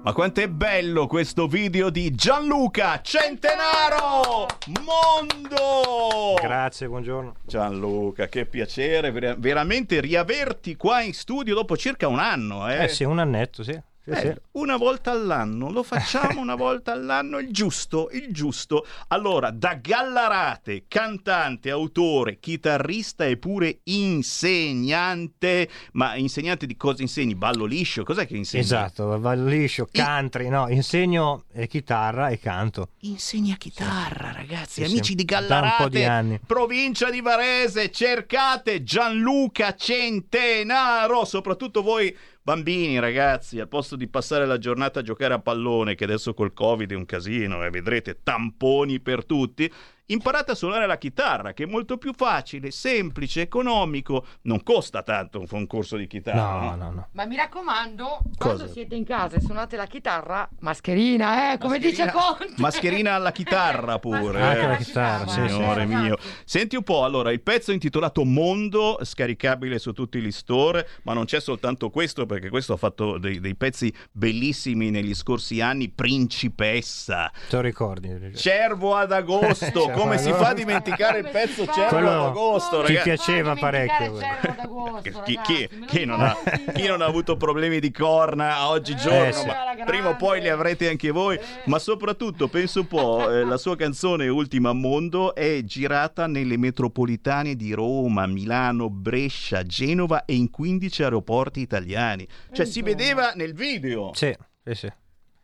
Ma 0.10 0.16
quanto 0.16 0.42
è 0.42 0.50
bello 0.50 1.06
questo 1.06 1.46
video 1.46 1.92
di 1.92 2.10
Gianluca 2.16 3.00
Centenaro 3.00 4.48
Mondo! 4.82 6.34
Grazie, 6.42 6.88
buongiorno. 6.88 7.36
Gianluca, 7.46 8.28
che 8.28 8.48
piacere 8.48 9.12
ver- 9.12 9.38
veramente 9.38 10.00
riaverti 10.02 10.76
qua 10.76 11.04
in 11.04 11.14
studio 11.14 11.54
dopo 11.54 11.78
circa 11.78 12.08
un 12.08 12.18
anno. 12.18 12.68
Eh, 12.68 12.86
Eh 12.86 12.88
sì, 12.88 13.04
un 13.04 13.20
annetto, 13.20 13.62
sì. 13.62 13.80
Sì, 14.10 14.28
Eh, 14.28 14.34
sì. 14.34 14.42
Una 14.60 14.78
volta 14.78 15.12
all'anno, 15.12 15.72
lo 15.72 15.84
facciamo 15.84 16.42
una 16.42 16.56
volta 16.56 16.92
all'anno, 16.92 17.38
il 17.40 17.52
giusto, 17.52 18.10
il 18.12 18.28
giusto. 18.32 18.86
Allora, 19.10 19.52
da 19.52 19.76
Gallarate, 19.76 20.86
cantante, 20.88 21.70
autore, 21.70 22.40
chitarrista 22.40 23.26
e 23.26 23.38
pure 23.38 23.80
insegnante, 23.84 25.70
ma 25.94 26.16
insegnante 26.16 26.66
di 26.66 26.76
cosa 26.76 27.02
insegni? 27.02 27.36
Ballo 27.36 27.66
liscio? 27.66 28.04
Cos'è 28.04 28.26
che 28.28 28.36
insegni? 28.36 28.64
Esatto, 28.64 29.18
ballo 29.20 29.46
liscio, 29.48 29.88
country, 29.92 30.50
no, 30.50 30.68
insegno 30.70 31.44
eh, 31.54 31.68
chitarra 31.68 32.30
e 32.30 32.40
canto. 32.40 32.90
Insegna 33.02 33.56
chitarra, 33.56 34.32
ragazzi, 34.32 34.84
Sì, 34.84 34.90
amici 34.90 35.04
sì, 35.12 35.16
di 35.16 35.26
Gallarate, 35.26 36.22
di 36.22 36.40
provincia 36.46 37.10
di 37.10 37.22
Varese, 37.22 37.92
cercate 37.92 38.84
Gianluca 38.84 39.76
Centenaro, 39.76 41.26
soprattutto 41.26 41.82
voi 41.82 42.16
bambini, 42.50 42.98
ragazzi, 42.98 43.60
al 43.60 43.68
posto 43.68 43.96
di 43.96 44.08
passare 44.08 44.48
la 44.48 44.58
giornata 44.58 45.02
a 45.02 45.04
giocare 45.04 45.36
a 45.36 45.40
pallone, 45.40 45.94
che 45.94 46.06
adesso 46.06 46.34
col 46.34 46.52
Covid 46.52 46.92
è 46.92 46.96
un 46.96 47.06
casino 47.06 47.64
e 47.64 47.70
vedrete 47.70 48.24
tamponi 48.24 49.00
per 49.00 49.24
tutti, 49.24 49.72
imparate 50.10 50.52
a 50.52 50.56
suonare 50.56 50.86
la 50.86 50.98
chitarra, 50.98 51.54
che 51.54 51.64
è 51.64 51.68
molto 51.68 51.98
più 51.98 52.14
facile, 52.14 52.72
semplice, 52.72 53.42
economico, 53.42 54.26
non 54.44 54.64
costa 54.64 55.04
tanto 55.04 55.44
un 55.50 55.68
corso 55.68 55.98
di 55.98 56.08
chitarra. 56.08 56.76
No, 56.76 56.76
no, 56.76 56.92
no. 56.92 57.08
Ma 57.12 57.26
mi 57.26 57.36
raccomando, 57.36 58.20
Cosa? 58.38 58.56
quando 58.56 58.68
siete 58.68 58.96
in 58.96 59.06
casa 59.06 59.38
e 59.38 59.42
suonate 59.42 59.76
la 59.76 59.86
chitarra, 59.86 60.48
mascherina, 60.60 61.54
eh, 61.54 61.58
come 61.58 61.80
dice 61.80 62.12
Conte. 62.12 62.54
Mascherina 62.58 63.14
alla 63.16 63.32
chitarra 63.32 63.98
pure. 64.00 64.42
Anche 64.42 64.62
eh. 64.62 64.68
la 64.68 64.76
chitarra, 64.78 65.28
sì, 65.28 65.42
sì. 65.42 65.50
Signore 65.50 65.86
mio. 65.86 66.18
Senti 66.46 66.76
un 66.76 66.84
po', 66.84 67.04
allora, 67.04 67.32
il 67.32 67.42
pezzo 67.42 67.72
intitolato 67.72 68.24
Mondo, 68.24 69.00
scaricabile 69.04 69.80
su 69.80 69.92
tutti 69.94 70.20
gli 70.20 70.32
store, 70.32 70.88
ma 71.04 71.14
non 71.14 71.26
c'è 71.26 71.40
soltanto 71.40 71.90
questo, 71.90 72.26
perché 72.26 72.50
questo 72.50 72.74
ha 72.74 72.78
fatto 72.78 73.18
dei, 73.18 73.40
dei 73.40 73.56
pezzi 73.56 73.94
bellissimi 74.12 74.90
negli 74.90 75.14
scorsi 75.14 75.62
anni, 75.62 75.90
Principessa. 75.90 77.32
Te 77.50 77.56
lo 77.56 77.62
ricordi? 77.62 78.32
Cervo 78.36 78.96
ad 78.96 79.12
agosto, 79.12 79.88
Cervo 79.99 79.99
come 80.00 80.18
si 80.18 80.32
fa 80.32 80.50
a 80.50 80.54
dimenticare 80.54 81.20
il 81.20 81.30
pezzo? 81.30 81.66
Cervo 81.66 81.88
Quello 81.90 82.10
ad 82.10 82.26
agosto, 82.30 82.84
ti 82.84 82.98
piaceva 83.02 83.56
parecchio. 83.56 84.12
d'agosto, 84.14 85.22
Chi, 85.24 85.40
chi- 85.44 85.70
chi 85.88 86.06
non 86.06 86.22
ha, 86.22 86.36
chi 86.74 86.88
non 86.88 87.02
ha 87.02 87.06
avuto 87.06 87.38
problemi 87.38 87.80
di 87.80 87.92
corna 87.92 88.56
a 88.58 88.70
oggigiorno, 88.70 89.26
Eh, 89.26 89.34
sì. 89.34 89.48
prima 89.86 90.10
o 90.10 90.16
poi 90.16 90.42
li 90.42 90.50
avrete 90.50 90.90
anche 90.90 91.12
voi. 91.12 91.40
Ma 91.66 91.80
soprattutto, 91.80 92.48
penso 92.48 92.82
un 92.82 92.88
po', 92.88 93.30
eh, 93.30 93.44
la 93.44 93.58
sua 93.58 93.76
canzone 93.76 94.28
Ultima 94.28 94.74
Mondo 94.74 95.34
è 95.36 95.62
girata 95.64 96.28
nelle 96.28 96.58
metropolitane 96.58 97.56
di 97.56 97.74
Roma, 97.74 98.26
Milano, 98.28 98.90
Brescia, 98.90 99.64
Genova 99.64 100.26
e 100.26 100.36
in 100.36 100.50
15 100.50 101.04
aeroporti 101.04 101.60
italiani. 101.62 102.28
Cioè, 102.52 102.66
si 102.66 102.82
vedeva 102.82 103.32
nel 103.36 103.54
video. 103.54 104.12
Sì, 104.14 104.36
sì, 104.64 104.74
sì. 104.76 104.92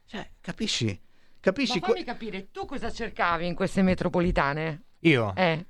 Cioè, 0.07 0.29
capisci? 0.41 0.99
Ma 1.45 1.51
Capisci? 1.51 1.79
fammi 1.79 2.03
capire, 2.03 2.49
tu 2.51 2.65
cosa 2.65 2.91
cercavi 2.91 3.45
in 3.45 3.53
queste 3.55 3.81
metropolitane? 3.83 4.83
Io 5.01 5.33
Eh. 5.35 5.65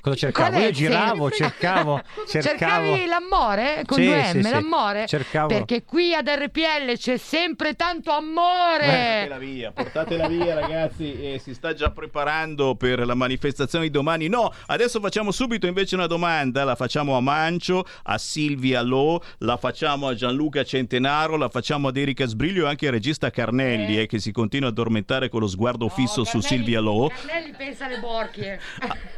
Cosa 0.00 0.16
cercavo? 0.16 0.58
Io 0.58 0.70
giravo, 0.70 1.30
cercavo, 1.30 2.02
cercavo. 2.28 2.58
Cercavi 2.94 3.06
l'amore 3.06 3.82
con 3.86 3.98
Sì, 3.98 4.04
due 4.06 4.24
sì, 4.30 4.38
M, 4.38 4.40
sì. 4.42 4.50
l'amore? 4.50 5.06
Cercavo. 5.06 5.48
Perché 5.48 5.84
qui 5.84 6.14
ad 6.14 6.28
RPL 6.28 6.96
c'è 6.96 7.16
sempre 7.16 7.74
tanto 7.74 8.10
amore. 8.12 8.78
Portatela 8.86 9.38
via, 9.38 9.72
portatela 9.72 10.28
via 10.28 10.54
ragazzi, 10.54 11.12
e 11.20 11.38
si 11.42 11.54
sta 11.54 11.74
già 11.74 11.90
preparando 11.90 12.74
per 12.74 13.04
la 13.06 13.14
manifestazione 13.14 13.84
di 13.86 13.90
domani. 13.90 14.28
No, 14.28 14.52
adesso 14.66 15.00
facciamo 15.00 15.30
subito 15.30 15.66
invece 15.66 15.94
una 15.94 16.06
domanda, 16.06 16.64
la 16.64 16.74
facciamo 16.76 17.16
a 17.16 17.20
Mancio, 17.20 17.84
a 18.04 18.18
Silvia 18.18 18.82
Lo, 18.82 19.22
la 19.38 19.56
facciamo 19.56 20.08
a 20.08 20.14
Gianluca 20.14 20.64
Centenaro, 20.64 21.36
la 21.36 21.48
facciamo 21.48 21.88
ad 21.88 21.96
Erika 21.96 22.26
Sbriglio 22.26 22.66
e 22.66 22.68
anche 22.68 22.86
al 22.86 22.92
regista 22.92 23.30
Carnelli 23.30 24.00
eh, 24.00 24.06
che 24.06 24.18
si 24.18 24.32
continua 24.32 24.68
a 24.68 24.70
addormentare 24.70 25.28
con 25.28 25.40
lo 25.40 25.46
sguardo 25.46 25.88
fisso 25.88 26.24
su 26.24 26.38
Carnelli- 26.38 26.46
Silvia 26.46 26.80
Lo. 26.80 27.08
Carnelli 27.14 27.52
pensa 27.56 27.86
alle 27.86 27.98
borchie. 27.98 28.60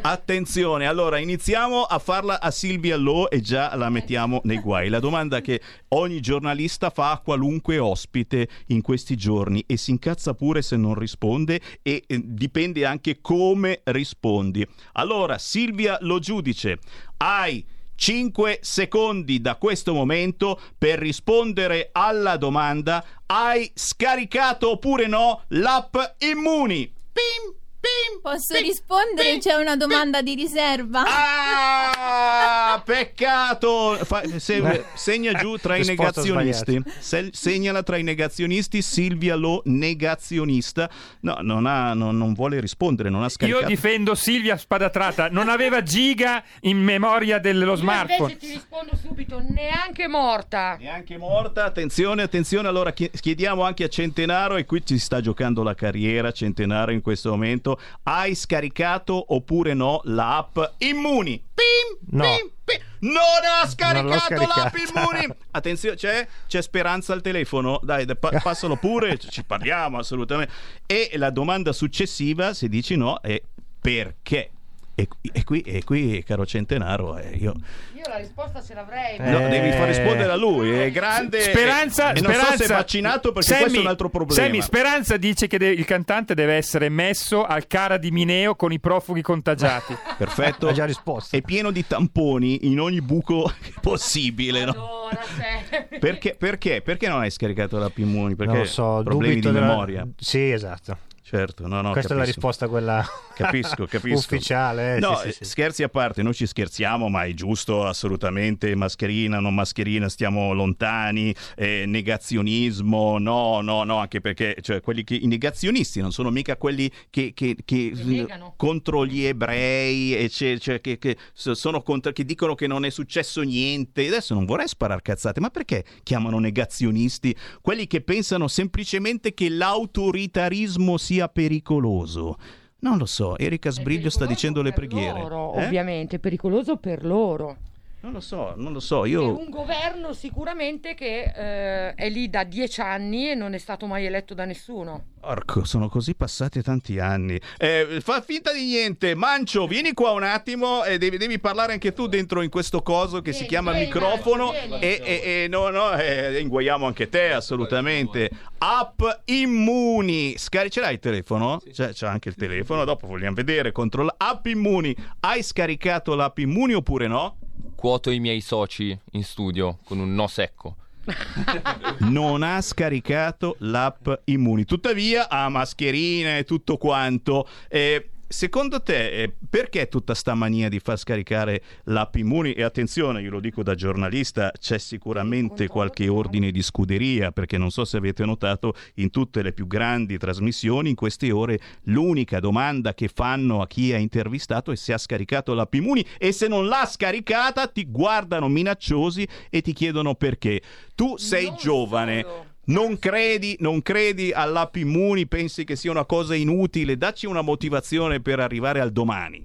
Attenzione, 0.00 0.70
allora 0.80 1.18
iniziamo 1.18 1.82
a 1.82 1.98
farla 1.98 2.40
a 2.40 2.50
Silvia 2.50 2.96
Lo 2.96 3.30
e 3.30 3.40
già 3.40 3.74
la 3.76 3.90
mettiamo 3.90 4.40
nei 4.44 4.58
guai. 4.58 4.88
La 4.88 4.98
domanda 4.98 5.40
che 5.40 5.61
ogni 5.88 6.20
giornalista 6.20 6.88
fa 6.88 7.11
a 7.11 7.18
qualunque 7.18 7.78
ospite 7.78 8.48
in 8.68 8.80
questi 8.80 9.16
giorni 9.16 9.62
e 9.66 9.76
si 9.76 9.90
incazza 9.90 10.35
pure 10.35 10.62
se 10.62 10.76
non 10.76 10.94
risponde 10.94 11.61
e 11.82 12.02
eh, 12.06 12.20
dipende 12.24 12.87
anche 12.87 13.20
come 13.20 13.82
rispondi. 13.85 14.66
Allora, 14.92 15.37
Silvia 15.38 15.98
Lo 16.00 16.18
giudice, 16.18 16.78
hai 17.18 17.64
5 17.94 18.58
secondi 18.62 19.40
da 19.40 19.56
questo 19.56 19.92
momento 19.92 20.61
per 20.76 20.98
rispondere 20.98 21.90
alla 21.92 22.37
domanda 22.37 23.04
hai 23.26 23.70
scaricato 23.74 24.70
oppure 24.70 25.06
no 25.06 25.42
l'app 25.48 25.96
Immuni? 26.18 26.92
Pim, 27.12 27.62
pim, 27.82 28.20
Posso 28.22 28.54
rispondere? 28.58 29.38
C'è 29.38 29.54
una 29.54 29.74
domanda 29.76 30.22
di 30.22 30.34
riserva. 30.36 31.02
Ah, 31.04 32.80
peccato! 32.84 33.98
Fa- 34.04 34.22
se- 34.38 34.85
segna 34.94 35.33
giù 35.33 35.56
tra 35.56 35.76
i 35.76 35.85
negazionisti. 35.85 36.80
Se- 36.98 37.30
segnala 37.33 37.83
tra 37.83 37.96
i 37.96 38.02
negazionisti 38.04 38.80
Silvia 38.80 39.35
Lo 39.35 39.62
negazionista. 39.64 40.88
No, 41.20 41.38
non, 41.40 41.66
ha, 41.66 41.94
non, 41.94 42.16
non 42.16 42.33
vuole 42.35 42.60
rispondere, 42.60 43.08
non 43.10 43.20
ha 43.22 43.24
Io 43.24 43.30
scaricato. 43.30 43.66
difendo 43.66 44.14
Silvia 44.14 44.56
Spadatrata, 44.56 45.28
non 45.28 45.48
aveva 45.48 45.83
giga 45.83 46.42
in 46.60 46.78
memoria 46.78 47.38
dello 47.38 47.72
Io 47.72 47.76
smartphone. 47.76 48.33
invece 48.33 48.46
ti 48.46 48.52
rispondo 48.52 48.96
subito, 48.96 49.40
neanche 49.40 50.06
morta. 50.06 50.76
Neanche 50.78 51.16
morta, 51.18 51.64
attenzione, 51.64 52.22
attenzione. 52.22 52.68
Allora 52.68 52.92
chi- 52.92 53.10
chiediamo 53.10 53.62
anche 53.64 53.85
a 53.85 53.88
Centenaro, 53.88 54.56
e 54.56 54.64
qui 54.64 54.85
ci 54.87 54.98
sta 54.98 55.20
giocando 55.20 55.62
la 55.64 55.74
carriera. 55.74 56.30
Centenaro 56.30 56.92
in 56.92 57.00
questo 57.02 57.30
momento. 57.30 57.71
Hai 58.04 58.35
scaricato 58.35 59.35
oppure 59.35 59.75
no 59.75 60.00
l'app 60.04 60.58
Immuni? 60.79 61.42
Pim, 61.54 62.18
No. 62.18 62.23
pim, 62.25 62.50
pim. 62.64 62.79
Non 63.10 63.23
ha 63.62 63.66
scaricato 63.68 64.18
scaricata. 64.20 64.60
l'app 64.62 64.75
Immuni. 64.77 65.35
Attenzione, 65.52 65.96
c'è, 65.96 66.27
c'è 66.46 66.62
speranza 66.62 67.12
al 67.12 67.20
telefono. 67.20 67.81
Dai, 67.83 68.06
pa- 68.16 68.38
passalo 68.42 68.77
pure, 68.77 69.18
ci 69.18 69.44
parliamo 69.44 69.98
assolutamente. 69.98 70.52
E 70.87 71.10
la 71.14 71.31
domanda 71.31 71.73
successiva, 71.73 72.54
se 72.54 72.68
dici 72.68 72.96
no, 72.96 73.20
è 73.20 73.40
perché? 73.81 74.50
E, 74.94 75.08
e 75.32 75.42
qui, 75.44 75.60
e 75.62 75.82
qui, 75.84 76.22
caro 76.22 76.44
Centenaro, 76.44 77.16
eh, 77.16 77.30
io 77.40 77.54
Io 77.94 78.02
la 78.08 78.16
risposta 78.18 78.62
ce 78.62 78.74
l'avrei. 78.74 79.16
No, 79.18 79.46
Eh. 79.46 79.48
devi 79.48 79.70
far 79.72 79.86
rispondere 79.88 80.30
a 80.30 80.36
lui, 80.36 80.70
è 80.70 80.90
grande. 80.90 81.40
Speranza, 81.40 82.10
e 82.12 82.20
non 82.20 82.30
Speranza, 82.32 82.50
so 82.50 82.56
se 82.58 82.64
è 82.64 82.76
vaccinato 82.76 83.32
perché 83.32 83.48
Sammy- 83.48 83.60
questo 83.62 83.78
è 83.78 83.82
un 83.82 83.88
altro 83.88 84.10
problema. 84.10 84.42
Sammy, 84.42 84.60
Speranza 84.60 85.16
dice 85.16 85.46
che 85.46 85.56
de- 85.56 85.70
il 85.70 85.86
cantante 85.86 86.34
deve 86.34 86.54
essere 86.56 86.90
messo 86.90 87.42
al 87.44 87.66
cara 87.66 87.96
di 87.96 88.10
Mineo 88.10 88.54
con 88.54 88.70
i 88.70 88.80
profughi 88.80 89.22
contagiati. 89.22 89.96
Perfetto. 90.18 90.68
Ha 90.68 90.72
già 90.72 90.84
risposto. 90.84 91.36
È 91.36 91.40
pieno 91.40 91.70
di 91.70 91.86
tamponi 91.86 92.66
in 92.66 92.78
ogni 92.78 93.00
buco 93.00 93.50
possibile, 93.80 94.64
no? 94.66 94.72
Allora, 94.72 95.22
cioè. 95.36 95.98
Perché, 95.98 96.34
perché? 96.38 96.82
Perché 96.82 97.08
non 97.08 97.20
hai 97.20 97.30
scaricato 97.30 97.78
la 97.78 97.90
Immuni? 97.94 98.34
Perché 98.36 98.52
non 98.52 98.62
lo 98.62 98.68
so, 98.68 99.00
problemi 99.04 99.36
di 99.36 99.40
della- 99.40 99.60
memoria. 99.60 100.06
Sì, 100.18 100.50
esatto. 100.50 100.98
Certo, 101.33 101.66
no, 101.66 101.80
no, 101.80 101.92
Questa 101.92 102.12
è 102.12 102.16
la 102.16 102.24
capisco. 102.24 102.40
risposta 102.40 102.68
quella 102.68 103.02
Capisco, 103.35 103.87
capisco. 103.87 104.18
ufficiale. 104.18 104.96
eh, 104.96 105.00
No, 105.00 105.16
sì, 105.16 105.28
sì, 105.30 105.37
sì. 105.38 105.44
scherzi 105.46 105.83
a 105.83 105.88
parte, 105.88 106.22
noi 106.22 106.35
ci 106.35 106.46
scherziamo, 106.46 107.08
ma 107.08 107.24
è 107.24 107.33
giusto 107.33 107.87
assolutamente, 107.87 108.74
mascherina, 108.74 109.40
non 109.40 109.54
mascherina, 109.54 110.10
stiamo 110.10 110.52
lontani, 110.52 111.35
eh, 111.56 111.85
negazionismo, 111.87 113.18
no, 113.18 113.62
no, 113.62 113.83
no, 113.85 113.96
anche 113.96 114.20
perché 114.20 114.56
cioè, 114.60 114.83
quelli 114.83 115.04
che, 115.04 115.14
i 115.14 115.26
negazionisti 115.26 116.02
non 116.02 116.12
sono 116.12 116.28
mica 116.30 116.58
quelli 116.58 116.90
che, 117.08 117.33
che- 117.35 117.56
che- 117.64 118.26
contro 118.56 119.06
gli 119.06 119.24
ebrei, 119.24 120.14
e 120.14 120.28
c'è- 120.28 120.58
cioè, 120.58 120.83
che, 120.83 120.98
che 120.98 121.16
so- 121.33 121.54
sono 121.54 121.80
contro, 121.80 122.12
che 122.12 122.26
dicono 122.26 122.54
che 122.54 122.66
non 122.66 122.85
è 122.85 122.90
successo 122.90 123.40
niente. 123.40 124.06
Adesso 124.06 124.35
non 124.35 124.44
vorrei 124.44 124.68
sparare 124.68 125.00
cazzate, 125.00 125.40
ma 125.40 125.48
perché 125.48 125.83
chiamano 126.02 126.38
negazionisti 126.38 127.35
quelli 127.62 127.87
che 127.87 128.02
pensano 128.02 128.48
semplicemente 128.48 129.33
che 129.33 129.48
l'autoritarismo 129.48 130.98
sia 130.98 131.21
pericoloso? 131.29 132.37
Non 132.81 132.98
lo 132.98 133.06
so, 133.06 133.38
Erika 133.38 133.70
Sbriglio 133.70 134.10
sta 134.10 134.27
dicendo 134.27 134.60
le 134.60 134.73
preghiere. 134.73 135.20
loro, 135.20 135.54
Eh? 135.54 135.66
ovviamente, 135.66 136.18
pericoloso 136.18 136.77
per 136.77 137.04
loro. 137.04 137.56
Non 138.03 138.13
lo 138.15 138.21
so, 138.21 138.55
non 138.57 138.73
lo 138.73 138.81
so, 138.81 139.05
È 139.05 139.09
io... 139.09 139.38
un 139.38 139.48
governo 139.48 140.13
sicuramente 140.13 140.94
che 140.94 141.23
eh, 141.23 141.94
è 141.94 142.09
lì 142.11 142.29
da 142.29 142.42
dieci 142.42 142.81
anni 142.81 143.31
e 143.31 143.37
non 143.37 143.55
è 143.55 143.59
stato 143.59 143.87
mai 143.87 144.05
eletto 144.05 144.35
da 144.35 144.44
nessuno. 144.44 145.05
Porco, 145.21 145.63
sono 145.63 145.88
così 145.88 146.17
passati 146.17 146.63
tanti 146.63 146.98
anni. 146.98 147.40
Eh, 147.57 147.98
fa 148.03 148.21
finta 148.21 148.53
di 148.53 148.65
niente. 148.65 149.15
Mancio, 149.15 149.69
vieni 149.69 149.92
qua 149.92 150.11
un 150.11 150.25
attimo 150.25 150.83
e 150.83 150.98
devi, 150.98 151.17
devi 151.17 151.38
parlare 151.38 151.75
anche 151.75 151.92
tu 151.92 152.09
dentro 152.09 152.42
in 152.42 152.50
questo 152.50 152.83
coso 152.83 153.21
che 153.23 153.31
si 153.31 153.46
Vieni, 153.46 153.48
chiama 153.48 153.71
vieni, 153.71 153.87
microfono. 153.87 154.50
Vieni. 154.50 154.81
E, 154.81 155.00
e- 155.05 155.42
e 155.44 155.48
no, 155.48 155.69
no, 155.69 155.92
eh, 155.92 156.40
inguaiamo 156.40 156.85
anche 156.85 157.09
te, 157.09 157.31
assolutamente. 157.33 158.29
App 158.59 159.00
Immuni. 159.27 160.37
Scari- 160.38 160.71
ce 160.71 160.81
l'hai 160.81 160.94
il 160.94 160.98
telefono? 160.98 161.61
C'è, 161.71 161.92
c'è 161.92 162.09
anche 162.09 162.29
il 162.31 162.35
telefono, 162.35 162.85
dopo 162.85 163.07
vogliamo 163.07 163.37
vedere. 163.37 163.71
Controlla. 163.71 164.13
App 164.17 164.44
Immuni. 164.46 164.92
Hai 165.21 165.40
scaricato 165.44 166.17
l'app 166.17 166.38
Immuni 166.38 166.73
oppure 166.75 167.07
no? 167.07 167.37
Quoto 167.83 168.10
i 168.10 168.20
miei 168.20 168.40
soci 168.40 168.96
in 169.10 169.24
studio 169.24 169.78
con 169.83 169.98
un 169.98 170.14
no 170.14 170.28
secco. 170.28 170.76
non 172.08 172.44
ha 172.44 172.60
scaricato 172.60 173.56
l'app 173.58 174.08
Immuni. 174.26 174.64
Tuttavia 174.64 175.28
ha 175.28 175.48
mascherine 175.48 176.38
e 176.38 176.44
tutto 176.44 176.76
quanto. 176.76 177.44
Eh, 177.68 178.08
Secondo 178.33 178.80
te, 178.80 179.10
eh, 179.10 179.33
perché 179.50 179.88
tutta 179.88 180.14
sta 180.14 180.35
mania 180.35 180.70
di 180.70 180.80
far 180.80 180.98
scaricare 180.98 181.62
l'app 181.85 182.14
Immuni? 182.16 182.54
E 182.54 182.62
attenzione, 182.62 183.20
io 183.20 183.30
lo 183.30 183.40
dico 183.40 183.62
da 183.62 183.74
giornalista, 183.74 184.50
c'è 184.58 184.78
sicuramente 184.78 185.68
qualche 185.68 186.08
ordine 186.08 186.50
di 186.50 186.62
scuderia, 186.62 187.30
perché 187.30 187.58
non 187.58 187.70
so 187.70 187.85
se 187.85 187.98
avete 187.98 188.24
notato, 188.24 188.74
in 188.94 189.10
tutte 189.10 189.42
le 189.42 189.52
più 189.52 189.66
grandi 189.66 190.16
trasmissioni, 190.16 190.88
in 190.88 190.94
queste 190.94 191.30
ore, 191.30 191.60
l'unica 191.83 192.40
domanda 192.40 192.94
che 192.94 193.08
fanno 193.08 193.60
a 193.60 193.66
chi 193.66 193.92
ha 193.92 193.98
intervistato 193.98 194.72
è 194.72 194.76
se 194.76 194.94
ha 194.94 194.98
scaricato 194.98 195.52
l'app 195.52 195.74
Immuni 195.74 196.02
e 196.16 196.33
se 196.33 196.48
non 196.48 196.66
l'ha 196.66 196.87
scaricata 196.87 197.68
ti 197.68 197.85
guardano 197.85 198.48
minacciosi 198.48 199.28
e 199.50 199.60
ti 199.60 199.74
chiedono 199.74 200.14
perché. 200.14 200.62
Tu 200.94 201.18
sei 201.18 201.48
Non 201.48 201.56
giovane. 201.56 202.22
solo. 202.22 202.50
Non 202.65 202.98
credi, 202.98 203.56
non 203.58 203.83
credi 203.83 204.33
all'app 204.33 204.77
Immuni, 204.77 205.27
pensi 205.27 205.65
che 205.65 205.75
sia 205.75 205.90
una 205.90 206.04
cosa 206.04 206.35
inutile, 206.37 206.96
dacci 206.96 207.27
una 207.27 207.42
motivazione 207.42 208.21
per 208.21 208.38
arrivare 208.38 208.81
al 208.81 208.92
domani. 208.92 209.44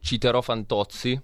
Citerò 0.00 0.42
Fantozzi. 0.42 1.20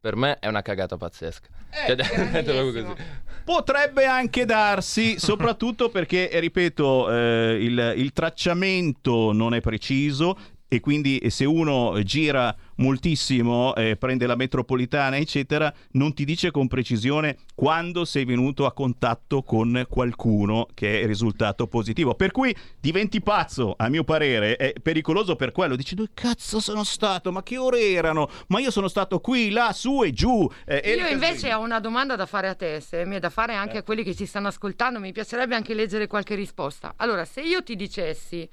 Per 0.00 0.16
me 0.16 0.38
è 0.38 0.48
una 0.48 0.62
cagata 0.62 0.96
pazzesca. 0.96 1.48
Cioè, 1.86 1.96
proprio 2.44 2.72
così. 2.72 3.02
Potrebbe 3.44 4.06
anche 4.06 4.46
darsi, 4.46 5.18
soprattutto 5.18 5.90
perché, 5.90 6.30
eh, 6.30 6.40
ripeto, 6.40 7.10
eh, 7.10 7.58
il, 7.60 7.94
il 7.96 8.12
tracciamento 8.12 9.32
non 9.32 9.54
è 9.54 9.60
preciso 9.60 10.36
e 10.74 10.80
quindi 10.80 11.18
eh, 11.18 11.30
se 11.30 11.44
uno 11.44 12.00
gira 12.02 12.54
moltissimo, 12.76 13.74
eh, 13.76 13.96
prende 13.96 14.26
la 14.26 14.34
metropolitana, 14.34 15.16
eccetera, 15.16 15.72
non 15.92 16.12
ti 16.14 16.24
dice 16.24 16.50
con 16.50 16.66
precisione 16.66 17.36
quando 17.54 18.04
sei 18.04 18.24
venuto 18.24 18.66
a 18.66 18.72
contatto 18.72 19.42
con 19.42 19.86
qualcuno 19.88 20.66
che 20.74 21.00
è 21.00 21.06
risultato 21.06 21.66
positivo. 21.68 22.14
Per 22.14 22.32
cui 22.32 22.54
diventi 22.80 23.20
pazzo, 23.20 23.74
a 23.76 23.88
mio 23.88 24.02
parere, 24.02 24.56
è 24.56 24.72
pericoloso 24.80 25.36
per 25.36 25.52
quello. 25.52 25.76
Dici, 25.76 25.94
dove 25.94 26.10
cazzo 26.12 26.58
sono 26.58 26.82
stato? 26.82 27.30
Ma 27.30 27.42
che 27.42 27.56
ore 27.56 27.92
erano? 27.92 28.28
Ma 28.48 28.58
io 28.58 28.70
sono 28.70 28.88
stato 28.88 29.20
qui, 29.20 29.50
là, 29.50 29.72
su 29.72 30.02
e 30.02 30.12
giù. 30.12 30.50
Eh, 30.66 30.94
Io 30.96 31.06
invece 31.06 31.54
ho 31.54 31.60
una 31.60 31.78
domanda 31.78 32.16
da 32.16 32.26
fare 32.26 32.48
a 32.48 32.54
te, 32.54 32.80
se 32.80 33.04
mi 33.04 33.16
è 33.16 33.20
da 33.20 33.30
fare 33.30 33.54
anche 33.54 33.78
a 33.78 33.82
quelli 33.82 34.02
che 34.02 34.14
ci 34.14 34.26
stanno 34.26 34.48
ascoltando, 34.48 34.98
mi 34.98 35.12
piacerebbe 35.12 35.54
anche 35.54 35.74
leggere 35.74 36.08
qualche 36.08 36.34
risposta. 36.34 36.94
Allora, 36.96 37.24
se 37.24 37.42
io 37.42 37.62
ti 37.62 37.76
dicessi 37.76 38.48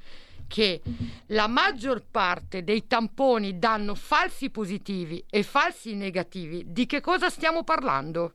che 0.51 0.81
la 1.27 1.47
maggior 1.47 2.03
parte 2.11 2.65
dei 2.65 2.85
tamponi 2.85 3.57
danno 3.57 3.95
falsi 3.95 4.49
positivi 4.49 5.23
e 5.29 5.43
falsi 5.43 5.95
negativi, 5.95 6.65
di 6.67 6.85
che 6.85 6.99
cosa 6.99 7.29
stiamo 7.29 7.63
parlando? 7.63 8.33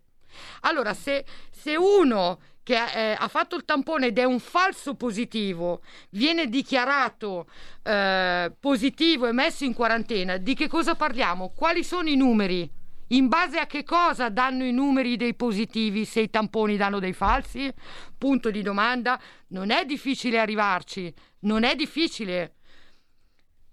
Allora, 0.61 0.95
se, 0.95 1.27
se 1.51 1.77
uno 1.77 2.39
che 2.63 2.75
eh, 2.75 3.17
ha 3.19 3.29
fatto 3.29 3.55
il 3.55 3.67
tampone 3.67 4.07
ed 4.07 4.19
è 4.19 4.25
un 4.25 4.41
falso 4.41 4.95
positivo 4.95 5.83
viene 6.11 6.49
dichiarato 6.49 7.47
eh, 7.83 8.51
positivo 8.59 9.27
e 9.27 9.33
messo 9.33 9.65
in 9.65 9.75
quarantena, 9.75 10.39
di 10.39 10.55
che 10.55 10.69
cosa 10.69 10.95
parliamo? 10.95 11.53
Quali 11.55 11.85
sono 11.85 12.09
i 12.09 12.17
numeri? 12.17 12.76
In 13.11 13.29
base 13.29 13.59
a 13.59 13.67
che 13.67 13.85
cosa 13.85 14.29
danno 14.31 14.65
i 14.65 14.73
numeri 14.73 15.17
dei 15.17 15.35
positivi 15.35 16.05
se 16.05 16.21
i 16.23 16.31
tamponi 16.31 16.77
danno 16.77 16.99
dei 16.99 17.13
falsi? 17.13 17.73
Punto 18.19 18.51
di 18.51 18.63
domanda. 18.63 19.21
Non 19.49 19.71
è 19.71 19.85
difficile 19.85 20.39
arrivarci, 20.41 21.13
non 21.41 21.63
è 21.63 21.75
difficile. 21.77 22.55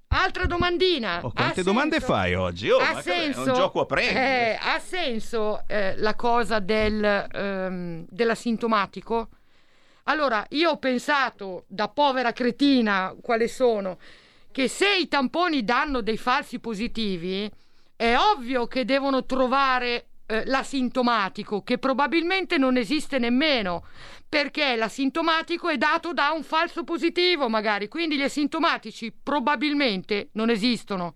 Altra 0.09 0.45
domandina. 0.45 1.21
Oh, 1.23 1.31
quante 1.31 1.61
Ha 1.61 1.63
domande 1.63 1.97
senso? 1.99 2.13
fai 2.13 2.35
oggi? 2.35 2.69
Oh, 2.69 2.77
ha 2.77 3.01
senso, 3.01 3.45
è 3.45 3.47
un 3.47 3.53
gioco 3.55 3.81
a 3.81 3.85
premi. 3.87 4.15
eh, 4.15 4.57
ha 4.61 4.77
senso 4.77 5.63
eh, 5.67 5.95
la 5.97 6.13
cosa 6.13 6.59
del, 6.59 7.03
ehm, 7.03 8.05
dell'asintomatico? 8.07 9.29
Allora, 10.03 10.45
io 10.49 10.69
ho 10.71 10.77
pensato, 10.77 11.63
da 11.67 11.87
povera 11.87 12.31
cretina, 12.31 13.15
quale 13.23 13.47
sono, 13.47 13.97
che 14.51 14.67
se 14.67 14.97
i 14.97 15.07
tamponi 15.07 15.63
danno 15.63 16.01
dei 16.01 16.17
falsi 16.17 16.59
positivi, 16.59 17.49
è 18.03 18.17
ovvio 18.17 18.67
che 18.67 18.83
devono 18.83 19.23
trovare 19.23 20.07
eh, 20.25 20.43
l'asintomatico, 20.47 21.63
che 21.63 21.77
probabilmente 21.77 22.57
non 22.57 22.75
esiste 22.75 23.17
nemmeno, 23.17 23.85
perché 24.27 24.75
l'asintomatico 24.75 25.69
è 25.69 25.77
dato 25.77 26.11
da 26.11 26.31
un 26.31 26.43
falso 26.43 26.83
positivo, 26.83 27.47
magari, 27.47 27.87
quindi 27.87 28.17
gli 28.17 28.23
asintomatici 28.23 29.13
probabilmente 29.23 30.31
non 30.33 30.49
esistono. 30.49 31.15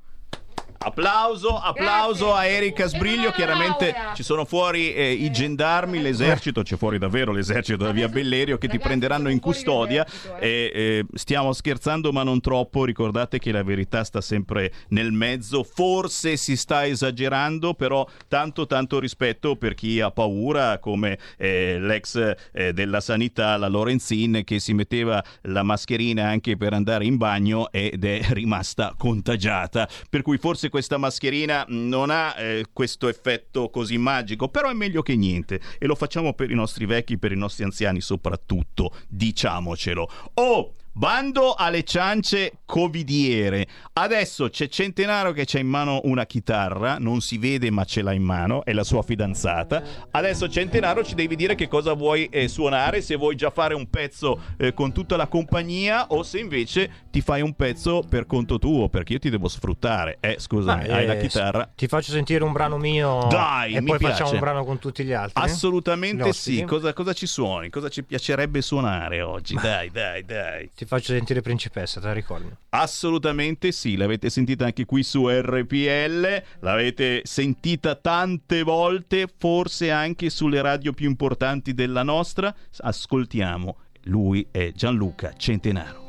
Applauso, 0.79 1.57
applauso 1.57 2.33
a 2.33 2.45
Erika 2.45 2.87
Sbriglio. 2.87 3.31
Chiaramente 3.31 3.93
ci 4.13 4.23
sono 4.23 4.45
fuori 4.45 4.93
eh, 4.93 5.11
i 5.11 5.31
gendarmi, 5.31 5.99
l'esercito, 5.99 6.61
c'è 6.61 6.77
fuori 6.77 6.97
davvero 6.99 7.31
l'esercito 7.31 7.83
da 7.83 7.91
via 7.91 8.07
Bellerio 8.07 8.57
che 8.57 8.67
ti 8.67 8.77
prenderanno 8.77 9.29
in 9.29 9.39
custodia. 9.39 10.05
E, 10.39 10.71
eh, 10.73 11.05
stiamo 11.13 11.51
scherzando, 11.51 12.11
ma 12.11 12.23
non 12.23 12.39
troppo. 12.41 12.85
Ricordate 12.85 13.39
che 13.39 13.51
la 13.51 13.63
verità 13.63 14.03
sta 14.03 14.21
sempre 14.21 14.71
nel 14.89 15.11
mezzo. 15.11 15.63
Forse 15.63 16.37
si 16.37 16.55
sta 16.55 16.85
esagerando, 16.85 17.73
però 17.73 18.07
tanto, 18.27 18.67
tanto 18.67 18.99
rispetto 18.99 19.55
per 19.55 19.73
chi 19.73 19.99
ha 19.99 20.11
paura, 20.11 20.77
come 20.77 21.17
eh, 21.37 21.79
l'ex 21.79 22.35
eh, 22.53 22.71
della 22.71 23.01
sanità, 23.01 23.57
la 23.57 23.67
Lorenzin, 23.67 24.43
che 24.45 24.59
si 24.59 24.73
metteva 24.73 25.23
la 25.41 25.63
mascherina 25.63 26.27
anche 26.27 26.55
per 26.55 26.73
andare 26.73 27.05
in 27.05 27.17
bagno 27.17 27.71
ed 27.71 28.05
è 28.05 28.21
rimasta 28.29 28.93
contagiata. 28.97 29.89
Per 30.09 30.21
cui 30.21 30.37
forse 30.37 30.66
questa 30.69 30.97
mascherina 30.97 31.65
non 31.69 32.09
ha 32.09 32.35
eh, 32.37 32.65
questo 32.73 33.07
effetto 33.07 33.69
così 33.69 33.97
magico, 33.97 34.49
però 34.49 34.69
è 34.69 34.73
meglio 34.73 35.01
che 35.01 35.15
niente 35.15 35.59
e 35.77 35.85
lo 35.85 35.95
facciamo 35.95 36.33
per 36.33 36.51
i 36.51 36.55
nostri 36.55 36.85
vecchi, 36.85 37.17
per 37.17 37.31
i 37.31 37.37
nostri 37.37 37.63
anziani 37.63 38.01
soprattutto, 38.01 38.95
diciamocelo. 39.07 40.09
Oh! 40.35 40.73
Bando 40.97 41.53
alle 41.53 41.83
ciance 41.83 42.53
covidiere. 42.65 43.67
Adesso 43.93 44.49
c'è 44.49 44.67
Centenaro 44.67 45.31
che 45.31 45.43
c'ha 45.45 45.59
in 45.59 45.67
mano 45.67 46.01
una 46.05 46.25
chitarra, 46.25 46.97
non 46.97 47.21
si 47.21 47.37
vede 47.37 47.69
ma 47.69 47.83
ce 47.83 48.01
l'ha 48.01 48.13
in 48.13 48.23
mano, 48.23 48.65
è 48.65 48.73
la 48.73 48.83
sua 48.83 49.03
fidanzata. 49.03 49.83
Adesso 50.09 50.49
Centenaro 50.49 51.03
ci 51.03 51.13
devi 51.13 51.35
dire 51.35 51.53
che 51.53 51.67
cosa 51.67 51.93
vuoi 51.93 52.25
eh, 52.31 52.47
suonare, 52.47 53.01
se 53.01 53.15
vuoi 53.15 53.35
già 53.35 53.51
fare 53.51 53.75
un 53.75 53.87
pezzo 53.91 54.41
eh, 54.57 54.73
con 54.73 54.91
tutta 54.91 55.17
la 55.17 55.27
compagnia 55.27 56.07
o 56.07 56.23
se 56.23 56.39
invece 56.39 57.05
ti 57.11 57.21
fai 57.21 57.41
un 57.41 57.53
pezzo 57.53 58.03
per 58.09 58.25
conto 58.25 58.57
tuo, 58.57 58.89
perché 58.89 59.13
io 59.13 59.19
ti 59.19 59.29
devo 59.29 59.49
sfruttare. 59.49 60.17
Eh, 60.19 60.37
scusami, 60.39 60.87
Ma, 60.87 60.95
hai 60.95 61.03
eh, 61.03 61.07
la 61.07 61.15
chitarra. 61.17 61.71
Ti 61.75 61.85
faccio 61.85 62.11
sentire 62.11 62.43
un 62.43 62.53
brano 62.53 62.77
mio 62.77 63.27
Dai, 63.29 63.75
e 63.75 63.81
mi 63.81 63.89
poi 63.89 63.99
piace. 63.99 64.13
facciamo 64.13 64.31
un 64.31 64.39
brano 64.39 64.65
con 64.65 64.79
tutti 64.79 65.03
gli 65.03 65.13
altri. 65.13 65.43
Assolutamente 65.43 66.27
Gli 66.27 66.33
sì. 66.33 66.63
Cosa, 66.63 66.91
cosa 66.93 67.13
ci 67.13 67.27
suoni? 67.27 67.69
Cosa 67.69 67.87
ci 67.87 68.03
piacerebbe 68.03 68.61
suonare 68.63 69.21
oggi? 69.21 69.53
Dai, 69.53 69.91
dai, 69.91 70.25
dai. 70.25 70.71
Ti 70.73 70.85
faccio 70.87 71.13
sentire 71.13 71.41
Principessa, 71.41 71.99
te 71.99 72.07
la 72.07 72.13
ricordi? 72.13 72.49
Assolutamente 72.69 73.71
sì, 73.71 73.95
l'avete 73.95 74.29
sentita 74.29 74.65
anche 74.65 74.85
qui 74.85 75.03
su 75.03 75.27
RPL, 75.27 76.43
l'avete 76.61 77.21
sentita 77.23 77.95
tante 77.95 78.63
volte, 78.63 79.27
forse 79.37 79.91
anche 79.91 80.29
sulle 80.29 80.61
radio 80.61 80.93
più 80.93 81.07
importanti 81.07 81.73
della 81.73 82.03
nostra. 82.03 82.55
Ascoltiamo, 82.77 83.77
lui 84.03 84.47
è 84.49 84.71
Gianluca 84.71 85.33
Centenaro. 85.35 86.05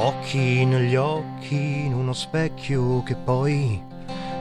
Occhi 0.00 0.64
negli 0.64 0.94
occhi 0.94 1.56
in 1.56 1.92
uno 1.92 2.12
specchio 2.12 3.02
che 3.02 3.16
poi 3.16 3.82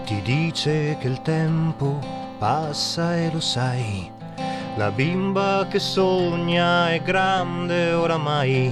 ti 0.07 0.21
dice 0.21 0.97
che 1.01 1.07
il 1.07 1.21
tempo 1.21 1.99
passa 2.39 3.17
e 3.17 3.29
lo 3.29 3.41
sai. 3.41 4.09
La 4.77 4.89
bimba 4.89 5.67
che 5.69 5.79
sogna 5.79 6.93
è 6.93 7.01
grande 7.01 7.91
oramai, 7.91 8.71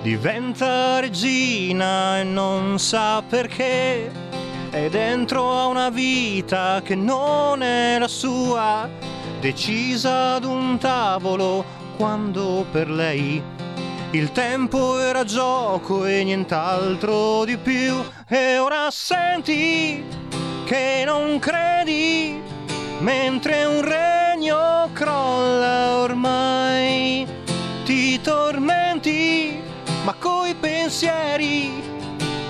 diventa 0.00 1.00
regina 1.00 2.20
e 2.20 2.22
non 2.22 2.78
sa 2.78 3.20
perché. 3.28 4.12
È 4.70 4.88
dentro 4.90 5.58
a 5.58 5.66
una 5.66 5.90
vita 5.90 6.80
che 6.84 6.94
non 6.94 7.64
è 7.64 7.98
la 7.98 8.06
sua, 8.06 8.88
decisa 9.40 10.34
ad 10.34 10.44
un 10.44 10.78
tavolo 10.78 11.64
quando 11.96 12.64
per 12.70 12.88
lei 12.88 13.42
il 14.12 14.32
tempo 14.32 14.98
era 14.98 15.24
gioco 15.24 16.04
e 16.04 16.24
nient'altro 16.24 17.44
di 17.44 17.56
più. 17.56 17.94
E 18.26 18.58
ora 18.58 18.88
senti 18.90 20.04
che 20.64 21.02
non 21.06 21.38
credi, 21.38 22.40
mentre 22.98 23.64
un 23.64 23.82
regno 23.82 24.90
crolla 24.92 25.96
ormai. 25.96 27.26
Ti 27.84 28.20
tormenti, 28.20 29.60
ma 30.04 30.14
coi 30.14 30.54
pensieri 30.54 31.82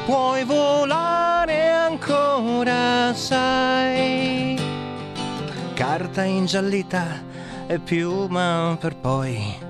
puoi 0.07 0.45
volare 0.45 1.71
ancora, 1.71 3.13
sai. 3.15 4.59
Carta 5.75 6.25
ingiallita 6.25 7.23
e 7.67 7.79
piuma 7.79 8.77
per 8.79 8.97
poi 8.97 9.69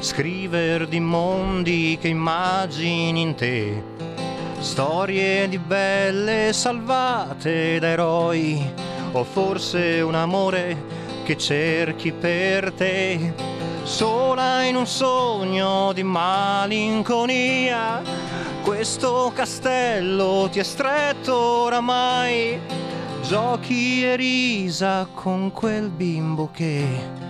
scriver 0.00 0.88
di 0.88 0.98
mondi 0.98 1.98
che 2.00 2.08
immagini 2.08 3.20
in 3.20 3.34
te. 3.34 3.82
Storie 4.58 5.48
di 5.48 5.58
belle 5.58 6.52
salvate 6.52 7.78
da 7.78 7.88
eroi, 7.88 8.72
o 9.12 9.24
forse 9.24 10.00
un 10.00 10.14
amore 10.14 10.84
che 11.24 11.36
cerchi 11.36 12.12
per 12.12 12.72
te. 12.72 13.34
Sola 13.82 14.62
in 14.62 14.76
un 14.76 14.86
sogno 14.86 15.92
di 15.92 16.02
malinconia, 16.02 18.02
questo 18.62 19.30
castello 19.34 20.48
ti 20.50 20.60
è 20.60 20.64
stretto 20.64 21.36
oramai. 21.36 22.58
Giochi 23.22 24.04
e 24.04 24.16
risa 24.16 25.06
con 25.14 25.52
quel 25.52 25.90
bimbo 25.90 26.48
che 26.52 27.28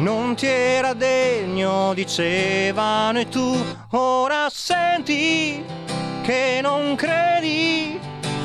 non 0.00 0.34
ti 0.34 0.46
era 0.46 0.94
degno, 0.94 1.92
dicevano 1.94 3.20
e 3.20 3.28
tu 3.28 3.54
ora 3.90 4.48
senti 4.50 5.62
che 6.22 6.60
non 6.62 6.94
credi, 6.96 7.98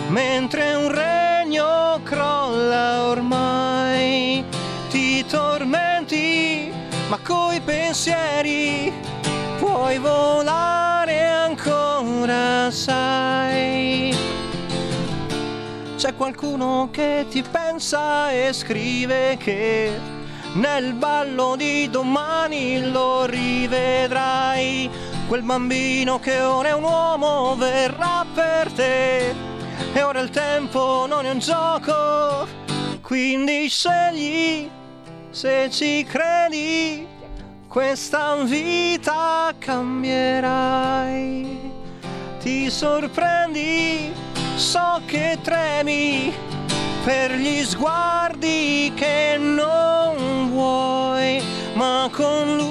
mentre 0.10 0.76
un 0.76 0.94
regno 0.94 2.00
crolla 2.04 3.04
ormai. 3.08 4.44
Ti 4.90 5.26
tormenti, 5.26 6.72
ma 7.08 7.18
coi 7.20 7.62
pensieri 7.62 8.92
puoi 9.58 9.98
volare 9.98 11.24
ancora, 11.24 12.70
sai. 12.70 14.14
C'è 15.96 16.16
qualcuno 16.16 16.90
che 16.92 17.26
ti 17.30 17.42
pensa 17.42 18.30
e 18.32 18.52
scrive 18.52 19.38
che 19.38 20.15
nel 20.56 20.94
ballo 20.94 21.56
di 21.56 21.90
domani 21.90 22.92
lo 22.92 23.26
rivedrai. 23.26 24.90
Quel 25.28 25.42
bambino 25.42 26.20
che 26.20 26.40
ora 26.42 26.70
è 26.70 26.74
un 26.74 26.84
uomo 26.84 27.56
verrà 27.56 28.26
per 28.34 28.72
te. 28.72 29.34
E 29.94 30.04
ora 30.04 30.20
il 30.20 30.30
tempo 30.30 31.06
non 31.08 31.26
è 31.26 31.32
un 31.32 31.40
gioco, 31.40 32.48
quindi 33.02 33.68
scegli 33.70 34.70
se 35.30 35.70
ci 35.72 36.06
credi. 36.06 37.08
Questa 37.68 38.36
vita 38.44 39.54
cambierai. 39.58 41.04
Ti 42.40 42.70
sorprendi, 42.70 44.14
so 44.56 45.02
che 45.06 45.38
tremi 45.42 46.32
per 47.04 47.34
gli 47.34 47.64
sguardi 47.64 48.94
che 48.96 49.36
non 49.38 49.95
ma 51.76 52.10
con 52.12 52.58
lui 52.58 52.66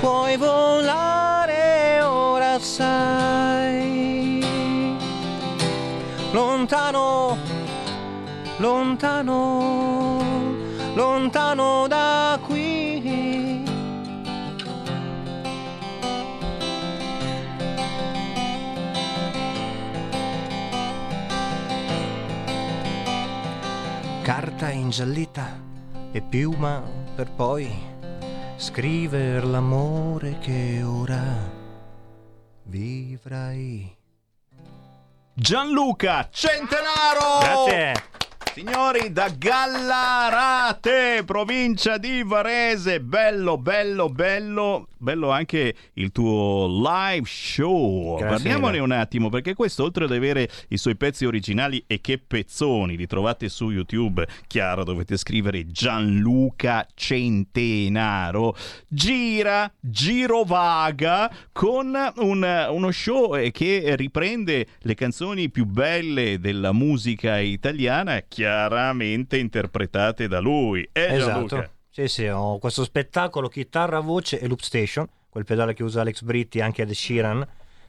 puoi 0.00 0.36
volare 0.36 2.02
ora 2.02 2.58
sai. 2.58 4.44
Lontano, 6.32 7.38
lontano, 8.58 10.22
lontano 10.94 11.53
carta 24.64 24.70
ingiallita 24.70 25.60
e 26.12 26.22
piuma 26.22 26.82
per 27.14 27.30
poi 27.30 27.70
scriver 28.56 29.44
l'amore 29.44 30.38
che 30.38 30.82
ora 30.82 31.22
vivrai. 32.62 33.94
Gianluca 35.34 36.28
Centenaro! 36.30 37.40
Grazie. 37.40 38.13
Signori, 38.54 39.10
da 39.10 39.30
Gallarate, 39.36 41.24
provincia 41.26 41.98
di 41.98 42.22
Varese, 42.22 43.00
bello, 43.00 43.58
bello, 43.58 44.08
bello, 44.08 44.86
bello 44.96 45.30
anche 45.32 45.74
il 45.94 46.12
tuo 46.12 46.68
live 46.68 47.26
show. 47.26 48.16
Grazie. 48.16 48.36
Parliamone 48.36 48.78
un 48.78 48.92
attimo, 48.92 49.28
perché 49.28 49.54
questo, 49.54 49.82
oltre 49.82 50.04
ad 50.04 50.12
avere 50.12 50.48
i 50.68 50.76
suoi 50.76 50.94
pezzi 50.94 51.24
originali 51.26 51.82
e 51.88 52.00
che 52.00 52.18
pezzoni, 52.18 52.96
li 52.96 53.08
trovate 53.08 53.48
su 53.48 53.70
YouTube, 53.70 54.24
chiaro, 54.46 54.84
dovete 54.84 55.16
scrivere 55.16 55.66
Gianluca 55.66 56.86
Centenaro, 56.94 58.54
gira, 58.86 59.68
girovaga, 59.80 61.28
con 61.50 61.92
un- 62.18 62.66
uno 62.70 62.90
show 62.92 63.34
eh, 63.34 63.50
che 63.50 63.96
riprende 63.96 64.66
le 64.78 64.94
canzoni 64.94 65.50
più 65.50 65.64
belle 65.64 66.38
della 66.38 66.70
musica 66.70 67.40
italiana, 67.40 68.22
chiaramente 68.44 69.38
interpretate 69.38 70.28
da 70.28 70.38
lui. 70.38 70.86
Eh, 70.92 71.16
Gianluca? 71.18 71.56
Esatto. 71.56 71.72
Sì, 71.88 72.08
sì, 72.08 72.26
ho 72.26 72.58
questo 72.58 72.84
spettacolo 72.84 73.48
chitarra, 73.48 74.00
voce 74.00 74.38
e 74.38 74.46
loop 74.48 74.60
station, 74.60 75.08
quel 75.28 75.44
pedale 75.44 75.74
che 75.74 75.82
usa 75.82 76.02
Alex 76.02 76.22
Britti 76.22 76.60
anche 76.60 76.82
ad 76.82 76.90
Sheeran 76.90 77.46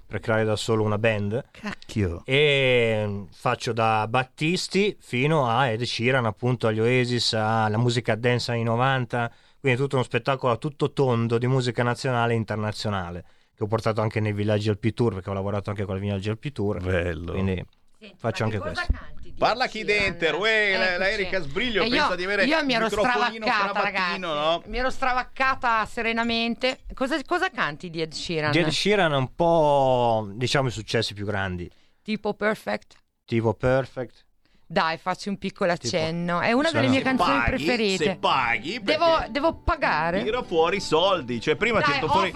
per 0.08 0.20
creare 0.20 0.46
da 0.46 0.56
solo 0.56 0.84
una 0.84 0.98
band. 0.98 1.46
Cacchio. 1.52 2.22
E 2.24 3.04
mm, 3.06 3.24
faccio 3.32 3.74
da 3.74 4.08
Battisti 4.08 4.96
fino 5.00 5.50
a 5.50 5.68
Ed 5.70 5.82
Sheeran, 5.82 6.26
appunto 6.26 6.68
agli 6.68 6.80
Oasis, 6.80 7.34
alla 7.34 7.78
musica 7.78 8.16
dance 8.16 8.52
anni 8.52 8.64
90, 8.64 9.32
quindi 9.60 9.80
tutto 9.80 9.96
uno 9.96 10.06
spettacolo 10.06 10.54
a 10.54 10.58
tutto 10.58 10.94
tondo 10.94 11.38
di 11.38 11.48
musica 11.48 11.82
nazionale 11.82 12.34
e 12.34 12.38
internazionale, 12.38 13.26
che 13.56 13.64
ho 13.64 13.68
portato 13.68 14.02
anche 14.02 14.20
nei 14.20 14.34
villaggi 14.34 14.70
Alpi 14.70 14.94
Tour, 14.94 15.16
perché 15.16 15.32
ho 15.32 15.34
lavorato 15.34 15.72
anche 15.72 15.84
con 15.84 15.98
i 15.98 16.00
villaggi 16.00 16.30
Alpi 16.30 16.52
Tour. 16.52 16.80
Bello. 16.82 17.32
Quindi 17.32 17.66
faccio 18.18 18.44
anche 18.44 18.60
questo. 18.60 18.86
Parla 19.38 19.68
chi 19.68 19.84
dentro, 19.84 20.40
uè, 20.40 20.98
la. 20.98 21.10
Erika 21.10 21.42
Sbriglio 21.42 21.84
E 21.84 21.90
pensa 21.90 22.10
io, 22.10 22.16
di 22.16 22.24
avere 22.24 22.46
io 22.46 22.58
mi 22.64 22.72
il 22.72 22.76
ero 22.78 22.86
microfonino 22.86 23.46
stravaccata, 23.46 23.82
ragazzi. 23.82 24.20
no? 24.20 24.64
Mi 24.68 24.78
ero 24.78 24.90
stravaccata 24.90 25.86
serenamente. 25.86 26.80
Cosa, 26.94 27.20
cosa 27.26 27.50
canti 27.50 27.90
di 27.90 28.02
Ed 28.02 28.14
Sheeran? 28.14 28.52
Di 28.52 28.60
Ed 28.60 28.70
Sheeran 28.70 29.12
è 29.12 29.18
un 29.18 29.36
po', 29.36 30.30
diciamo, 30.36 30.70
i 30.70 30.72
successi 30.72 31.14
più 31.14 31.26
grandi, 31.26 31.70
Tipo 32.02 32.34
Perfect? 32.34 32.96
tipo 33.26 33.54
Perfect. 33.54 34.25
Dai, 34.68 34.98
faccio 34.98 35.30
un 35.30 35.38
piccolo 35.38 35.72
accenno. 35.72 36.40
È 36.40 36.52
una 36.52 36.70
Se 36.70 36.74
delle 36.76 36.88
mie 36.88 37.02
canzoni 37.02 37.38
paghi, 37.38 37.50
preferite. 37.52 38.04
Se 38.04 38.18
paghi, 38.20 38.80
Devo, 38.82 39.24
devo 39.30 39.54
pagare? 39.54 40.24
tira 40.24 40.42
fuori 40.42 40.78
i 40.78 40.82
soldi. 40.82 41.40
Cioè, 41.40 41.56
prima 41.56 41.78
ha 41.78 41.82
Dai, 41.82 41.94
tirato 41.94 42.08
fuori. 42.12 42.32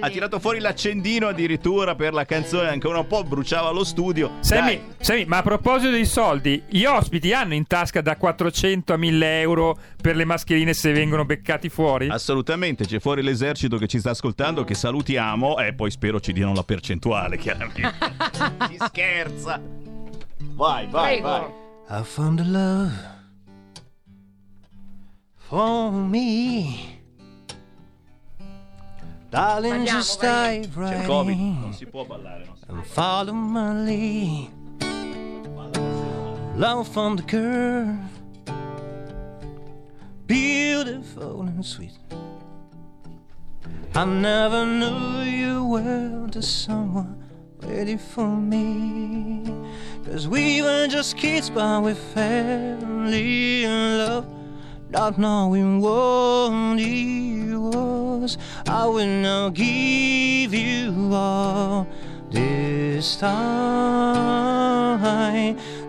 Ha 0.00 0.08
tirato 0.10 0.38
fuori 0.38 0.58
l'accendino 0.58 1.28
addirittura 1.28 1.94
per 1.94 2.12
la 2.12 2.26
canzone, 2.26 2.68
ancora 2.68 2.98
un 2.98 3.06
po' 3.06 3.24
bruciava 3.24 3.70
lo 3.70 3.84
studio. 3.84 4.32
Sammy. 4.40 4.82
Sammy, 5.00 5.24
ma 5.24 5.38
a 5.38 5.42
proposito 5.42 5.92
di 5.92 6.04
soldi, 6.04 6.62
gli 6.68 6.84
ospiti 6.84 7.32
hanno 7.32 7.54
in 7.54 7.66
tasca 7.66 8.02
da 8.02 8.16
400 8.16 8.92
a 8.92 8.96
1000 8.98 9.40
euro 9.40 9.78
per 10.00 10.14
le 10.14 10.26
mascherine 10.26 10.74
se 10.74 10.92
vengono 10.92 11.24
beccati 11.24 11.70
fuori? 11.70 12.08
Assolutamente, 12.08 12.84
c'è 12.84 13.00
fuori 13.00 13.22
l'esercito 13.22 13.78
che 13.78 13.86
ci 13.86 13.98
sta 13.98 14.10
ascoltando, 14.10 14.64
che 14.64 14.74
salutiamo 14.74 15.58
e 15.58 15.72
poi 15.72 15.90
spero 15.90 16.20
ci 16.20 16.34
diano 16.34 16.52
la 16.52 16.64
percentuale, 16.64 17.38
chiaramente. 17.38 17.94
si 18.68 18.76
scherza. 18.78 19.58
Vai, 20.54 20.86
vai, 20.86 21.12
Prego. 21.20 21.28
vai. 21.28 21.60
I 21.88 22.02
found 22.02 22.40
a 22.40 22.44
love 22.44 22.92
for 25.36 25.92
me. 25.92 26.98
Darling, 29.30 29.72
Andiamo, 29.72 29.96
just 29.98 30.20
vai. 30.20 30.60
dive 30.60 30.68
C'è 30.74 30.80
il 30.80 30.90
right 30.92 31.06
Covid, 31.06 31.38
in 31.38 31.60
non 31.60 31.72
si 31.72 31.86
può 31.86 32.04
ballare. 32.04 32.44
no? 32.44 32.54
and 32.68 32.84
follow 32.86 33.32
my 33.32 33.84
lead. 33.84 34.50
Love 36.56 36.86
from 36.88 37.16
the 37.16 37.22
curve, 37.22 37.96
beautiful 40.26 41.42
and 41.42 41.64
sweet. 41.64 41.92
I 43.94 44.04
never 44.04 44.64
knew 44.66 45.22
you 45.22 45.64
were 45.64 46.26
the 46.30 46.42
someone 46.42 47.16
waiting 47.62 47.98
for 47.98 48.26
me. 48.28 49.42
Cause 50.04 50.26
we 50.28 50.62
were 50.62 50.88
just 50.88 51.16
kids, 51.16 51.48
but 51.48 51.82
we 51.82 51.94
fell 51.94 53.12
in 53.12 53.98
love. 53.98 54.26
Not 54.90 55.16
knowing 55.16 55.80
what 55.80 56.78
it 56.78 57.56
was, 57.56 58.36
I 58.66 58.86
will 58.86 59.06
now 59.06 59.48
give 59.48 60.52
you 60.52 61.14
all 61.14 61.86
this 62.30 63.16
time. 63.16 63.42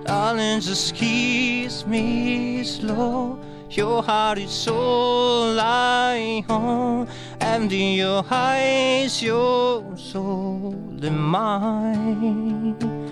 Darling, 0.06 0.62
just 0.62 0.96
kiss 0.96 1.86
me 1.86 2.64
slow. 2.64 3.40
Your 3.72 4.04
heart 4.04 4.38
is 4.38 4.52
so 4.52 5.54
light 5.54 6.46
on, 6.48 7.08
and 7.42 7.72
your 7.72 8.24
eyes, 8.30 9.22
your 9.24 9.98
soul 9.98 10.76
in 11.02 11.18
mine 11.18 13.03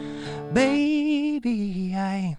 baby, 0.54 1.94
I 1.96 2.38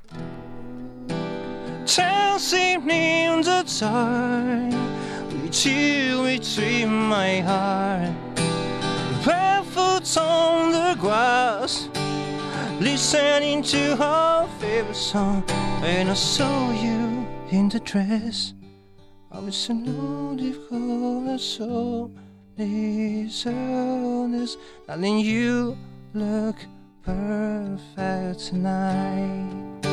당신님 1.85 3.43
the 3.43 3.65
time 3.65 4.73
which 5.43 5.67
you 5.67 6.23
between 6.23 6.89
my 6.89 7.41
heart 7.41 8.13
barefoot 9.25 10.17
on 10.17 10.73
the 10.73 10.97
grass 11.01 11.89
listening 12.81 13.63
to 13.63 13.97
her 13.97 14.47
favorite 14.61 14.95
song 14.95 15.43
and 15.83 16.11
I 16.11 16.15
saw 16.15 16.71
you 16.71 17.27
in 17.51 17.69
the 17.69 17.81
dress 17.81 18.55
아무튼 19.31 19.83
눈이 19.85 20.53
so 21.39 22.11
listen. 22.59 23.29
손에서 23.29 24.59
나는 24.87 25.19
you 25.19 25.77
look 26.15 26.57
perfect 27.03 28.48
tonight. 28.48 29.86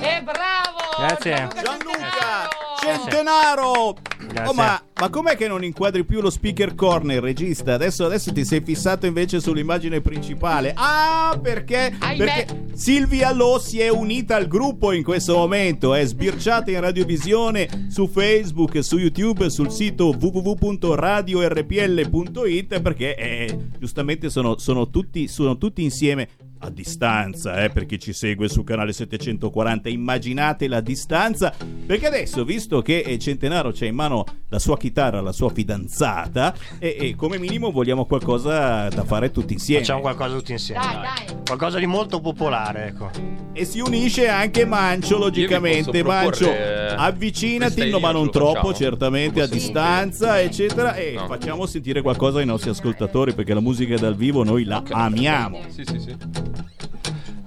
E 0.00 0.22
bravo! 0.22 0.78
Grazie. 0.98 1.48
Gianluca 1.54 2.67
Centenaro! 2.96 3.96
Grazie. 4.18 4.50
Oh, 4.50 4.52
ma, 4.52 4.82
ma 5.00 5.10
com'è 5.10 5.36
che 5.36 5.46
non 5.46 5.62
inquadri 5.64 6.04
più 6.04 6.20
lo 6.20 6.30
speaker 6.30 6.74
corner, 6.74 7.22
regista? 7.22 7.74
Adesso, 7.74 8.04
adesso 8.04 8.32
ti 8.32 8.44
sei 8.44 8.60
fissato 8.60 9.06
invece 9.06 9.38
sull'immagine 9.40 10.00
principale. 10.00 10.72
Ah, 10.76 11.38
perché? 11.40 11.96
Perché 11.98 12.66
Silvia 12.74 13.32
Lo 13.32 13.58
si 13.58 13.80
è 13.80 13.88
unita 13.88 14.36
al 14.36 14.48
gruppo 14.48 14.92
in 14.92 15.02
questo 15.02 15.36
momento. 15.36 15.94
È 15.94 16.04
sbirciata 16.04 16.70
in 16.70 16.80
radiovisione 16.80 17.86
su 17.90 18.06
Facebook, 18.08 18.82
su 18.82 18.98
YouTube, 18.98 19.48
sul 19.50 19.70
sito 19.70 20.14
www.radiorpl.it 20.18 22.80
perché 22.80 23.14
eh, 23.16 23.56
giustamente 23.78 24.30
sono, 24.30 24.58
sono 24.58 24.90
tutti, 24.90 25.28
sono 25.28 25.56
tutti 25.56 25.82
insieme 25.82 26.28
a 26.60 26.70
distanza, 26.70 27.62
eh, 27.62 27.70
per 27.70 27.86
chi 27.86 27.98
ci 27.98 28.12
segue 28.12 28.48
su 28.48 28.64
canale 28.64 28.92
740, 28.92 29.88
immaginate 29.88 30.68
la 30.68 30.80
distanza, 30.80 31.52
perché 31.86 32.06
adesso, 32.06 32.44
visto 32.44 32.82
che 32.82 32.98
eh, 33.00 33.18
Centenaro 33.18 33.70
c'ha 33.72 33.86
in 33.86 33.94
mano 33.94 34.24
la 34.48 34.58
sua 34.58 34.76
chitarra, 34.76 35.20
la 35.20 35.32
sua 35.32 35.50
fidanzata, 35.50 36.54
e, 36.78 36.96
e 36.98 37.14
come 37.16 37.38
minimo 37.38 37.70
vogliamo 37.70 38.04
qualcosa 38.06 38.88
da 38.88 39.04
fare 39.04 39.30
tutti 39.30 39.52
insieme. 39.52 39.80
Facciamo 39.80 40.00
qualcosa 40.00 40.34
tutti 40.36 40.52
insieme. 40.52 40.80
Dai, 40.82 40.92
dai. 40.94 41.02
dai. 41.26 41.36
Qualcosa 41.46 41.78
di 41.78 41.86
molto 41.86 42.20
popolare, 42.20 42.86
ecco. 42.88 43.10
E 43.52 43.64
si 43.64 43.80
unisce 43.80 44.28
anche 44.28 44.64
Mancio, 44.64 45.18
logicamente. 45.18 46.02
Mancio, 46.02 46.50
eh, 46.50 46.94
avvicinati, 46.96 47.88
no, 47.90 47.98
ma 47.98 48.12
non 48.12 48.30
troppo, 48.30 48.54
facciamo. 48.54 48.74
certamente, 48.74 49.40
a 49.42 49.46
Sì. 49.46 49.52
distanza, 49.54 50.40
eccetera, 50.40 50.94
e 50.94 51.12
No. 51.14 51.26
facciamo 51.26 51.66
sentire 51.66 52.02
qualcosa 52.02 52.38
ai 52.38 52.46
nostri 52.46 52.70
ascoltatori, 52.70 53.32
perché 53.34 53.54
la 53.54 53.60
musica 53.60 53.96
dal 53.96 54.14
vivo 54.14 54.44
noi 54.44 54.64
la 54.64 54.82
amiamo. 54.90 55.60
Sì, 55.68 55.82
sì, 55.84 55.98
sì. 55.98 56.16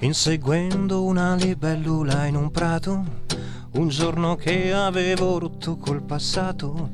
Inseguendo 0.04 1.04
una 1.04 1.36
libellula 1.36 2.26
in 2.26 2.36
un 2.36 2.49
prato, 2.49 3.06
un 3.74 3.88
giorno 3.89 4.36
che 4.36 4.74
avevo 4.74 5.38
rotto 5.38 5.78
col 5.78 6.02
passato, 6.02 6.89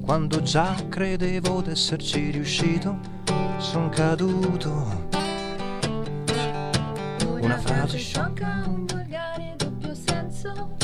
quando 0.00 0.42
già 0.42 0.72
credevo 0.88 1.60
d'esserci 1.60 2.30
riuscito, 2.30 3.00
son 3.58 3.88
caduto. 3.88 5.08
Una 7.40 7.58
frase 7.58 7.98
sciocca, 7.98 8.62
un 8.68 8.86
volgare 8.86 9.54
doppio 9.56 9.92
senso. 9.92 10.76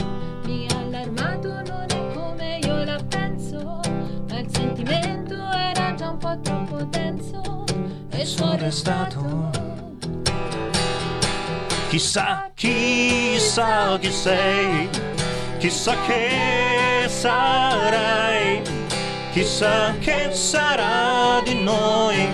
Mi 0.46 0.66
ha 0.70 0.78
allarmato, 0.78 1.48
non 1.48 1.86
è 1.86 2.12
come 2.12 2.58
io 2.60 2.82
la 2.82 3.00
penso. 3.06 3.80
Ma 4.28 4.38
il 4.40 4.48
sentimento 4.50 5.34
era 5.34 5.94
già 5.94 6.10
un 6.10 6.18
po' 6.18 6.40
troppo 6.40 6.82
denso. 6.86 7.64
E 8.10 8.24
sono 8.24 8.56
restato. 8.56 9.67
Chissà, 11.98 12.48
chissà 12.54 13.98
chi 13.98 14.12
sei, 14.12 14.88
chissà 15.58 15.96
che 16.06 17.08
sarai, 17.08 18.62
chissà 19.32 19.96
che 19.98 20.28
sarà 20.30 21.40
di 21.42 21.60
noi. 21.60 22.32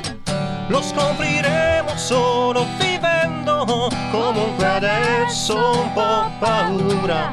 Lo 0.67 0.83
scopriremo 0.83 1.97
solo 1.97 2.67
vivendo 2.77 3.89
comunque 4.11 4.67
adesso 4.67 5.57
un 5.57 5.93
po' 5.95 6.31
paura. 6.39 7.33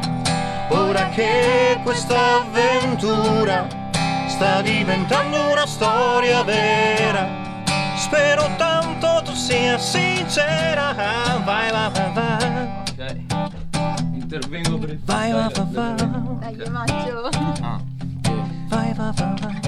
Ora 0.70 1.10
che 1.10 1.82
questa 1.84 2.36
avventura 2.46 3.68
sta 4.28 4.62
diventando 4.62 5.52
una 5.52 5.66
storia 5.66 6.44
vera. 6.44 7.51
Spero 8.12 8.44
tanto 8.58 9.22
tu 9.24 9.34
sia 9.34 9.80
sincera. 9.80 10.92
Vai, 11.46 11.72
vai, 11.72 11.90
vai, 11.92 12.12
vai. 12.12 12.84
Ok. 12.92 13.26
Intervengo 14.16 14.78
per 14.80 15.00
Vai, 15.06 15.32
vai, 15.32 15.50
vai, 15.50 15.66
vai. 15.72 16.56
Dai, 16.58 16.70
Maggio. 16.70 17.30
Ah, 17.64 17.80
Vai, 18.68 18.94
vai, 18.94 19.14
vai. 19.14 19.36
Vai, 19.40 19.62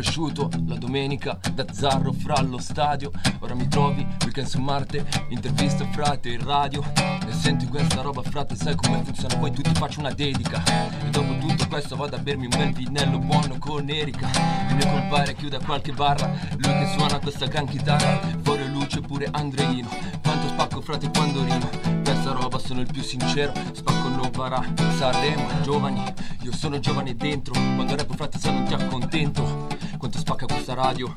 cresciuto 0.00 0.48
la 0.66 0.76
domenica 0.76 1.40
da 1.54 1.66
Zarro 1.72 2.12
fra 2.12 2.40
lo 2.42 2.58
stadio. 2.58 3.10
Ora 3.40 3.54
mi 3.54 3.66
trovi 3.66 4.06
weekend 4.22 4.46
su 4.46 4.60
Marte, 4.60 5.04
intervista 5.30 5.84
frate 5.90 6.28
in 6.28 6.44
radio. 6.44 6.84
E 6.94 7.32
senti 7.32 7.66
questa 7.66 8.00
roba 8.00 8.22
frate, 8.22 8.54
sai 8.54 8.76
come 8.76 9.02
funziona? 9.02 9.36
Poi 9.36 9.50
tu 9.50 9.60
ti 9.60 9.74
faccio 9.74 9.98
una 9.98 10.12
dedica. 10.12 10.62
E 11.04 11.10
dopo 11.10 11.36
tutto 11.38 11.66
questo 11.66 11.96
vado 11.96 12.14
a 12.14 12.18
bermi 12.20 12.44
un 12.44 12.56
bel 12.56 12.72
vinello 12.72 13.18
buono 13.18 13.58
con 13.58 13.90
Erika. 13.90 14.28
Il 14.68 14.76
mio 14.76 14.88
compare 14.88 15.34
chiude 15.34 15.58
qualche 15.58 15.92
barra, 15.92 16.32
lui 16.56 16.78
che 16.78 16.94
suona 16.96 17.18
questa 17.18 17.46
gran 17.46 17.66
chitarra. 17.66 18.20
Fuori 18.42 18.70
luce 18.70 19.00
pure 19.00 19.28
Andreino. 19.32 19.88
Quanto 20.22 20.46
spacco 20.46 20.80
frate 20.80 21.10
quando 21.10 21.42
rimo. 21.42 21.68
Questa 22.04 22.30
roba 22.30 22.58
sono 22.60 22.82
il 22.82 22.88
più 22.90 23.02
sincero, 23.02 23.52
spacco 23.72 24.08
non 24.08 24.30
varrà. 24.32 24.62
Sanremo, 24.96 25.60
giovani, 25.62 26.00
io 26.42 26.52
sono 26.52 26.78
giovane 26.78 27.16
dentro. 27.16 27.52
Quando 27.52 27.96
rappo 27.96 28.14
frate 28.14 28.38
se 28.38 28.50
non 28.52 28.64
ti 28.64 28.74
accontento. 28.74 29.77
Quanto 29.98 30.18
spacca 30.18 30.46
questa 30.46 30.74
radio, 30.74 31.12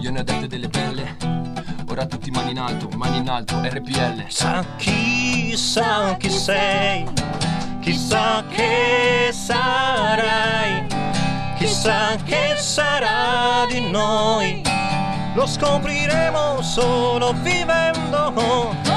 io 0.00 0.10
ne 0.10 0.18
ho 0.20 0.22
dette 0.24 0.48
delle 0.48 0.66
belle. 0.66 1.16
Ora 1.88 2.04
tutti 2.04 2.32
mani 2.32 2.50
in 2.50 2.58
alto, 2.58 2.88
mani 2.96 3.18
in 3.18 3.28
alto, 3.28 3.60
RPL. 3.62 4.24
Sa 4.26 4.64
chissà 4.76 6.16
chi 6.16 6.28
sei, 6.28 7.06
chissà 7.80 8.44
che 8.48 9.30
sarai, 9.32 10.86
chissà 11.58 12.16
che 12.24 12.56
sarà 12.56 13.64
di 13.70 13.88
noi. 13.88 14.62
Lo 15.34 15.46
scopriremo 15.46 16.60
solo 16.60 17.32
vivendo. 17.34 18.87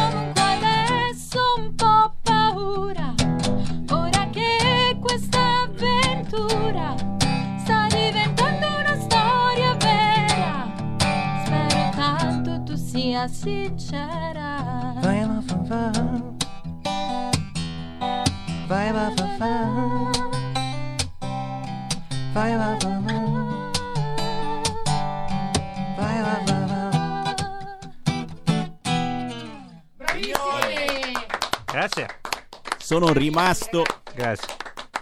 Sia 13.22 13.28
sincera. 13.28 14.94
Vai, 15.02 15.26
vai, 15.26 15.42
vai, 15.46 15.64
vai. 15.64 16.22
Vai, 18.68 18.92
vai, 18.94 19.16
vai, 19.16 19.38
vai. 19.38 19.62
Vai, 22.34 22.56
vai, 22.58 22.78
vai, 22.80 23.02
vai. 23.02 23.22
Vai, 25.98 26.22
vai, 26.22 26.46
vai, 26.46 26.66
vai. 26.68 26.92
Grazie. 31.66 32.06
Sono 32.78 33.14
rimasto 33.14 33.84
Grazie. 34.16 34.48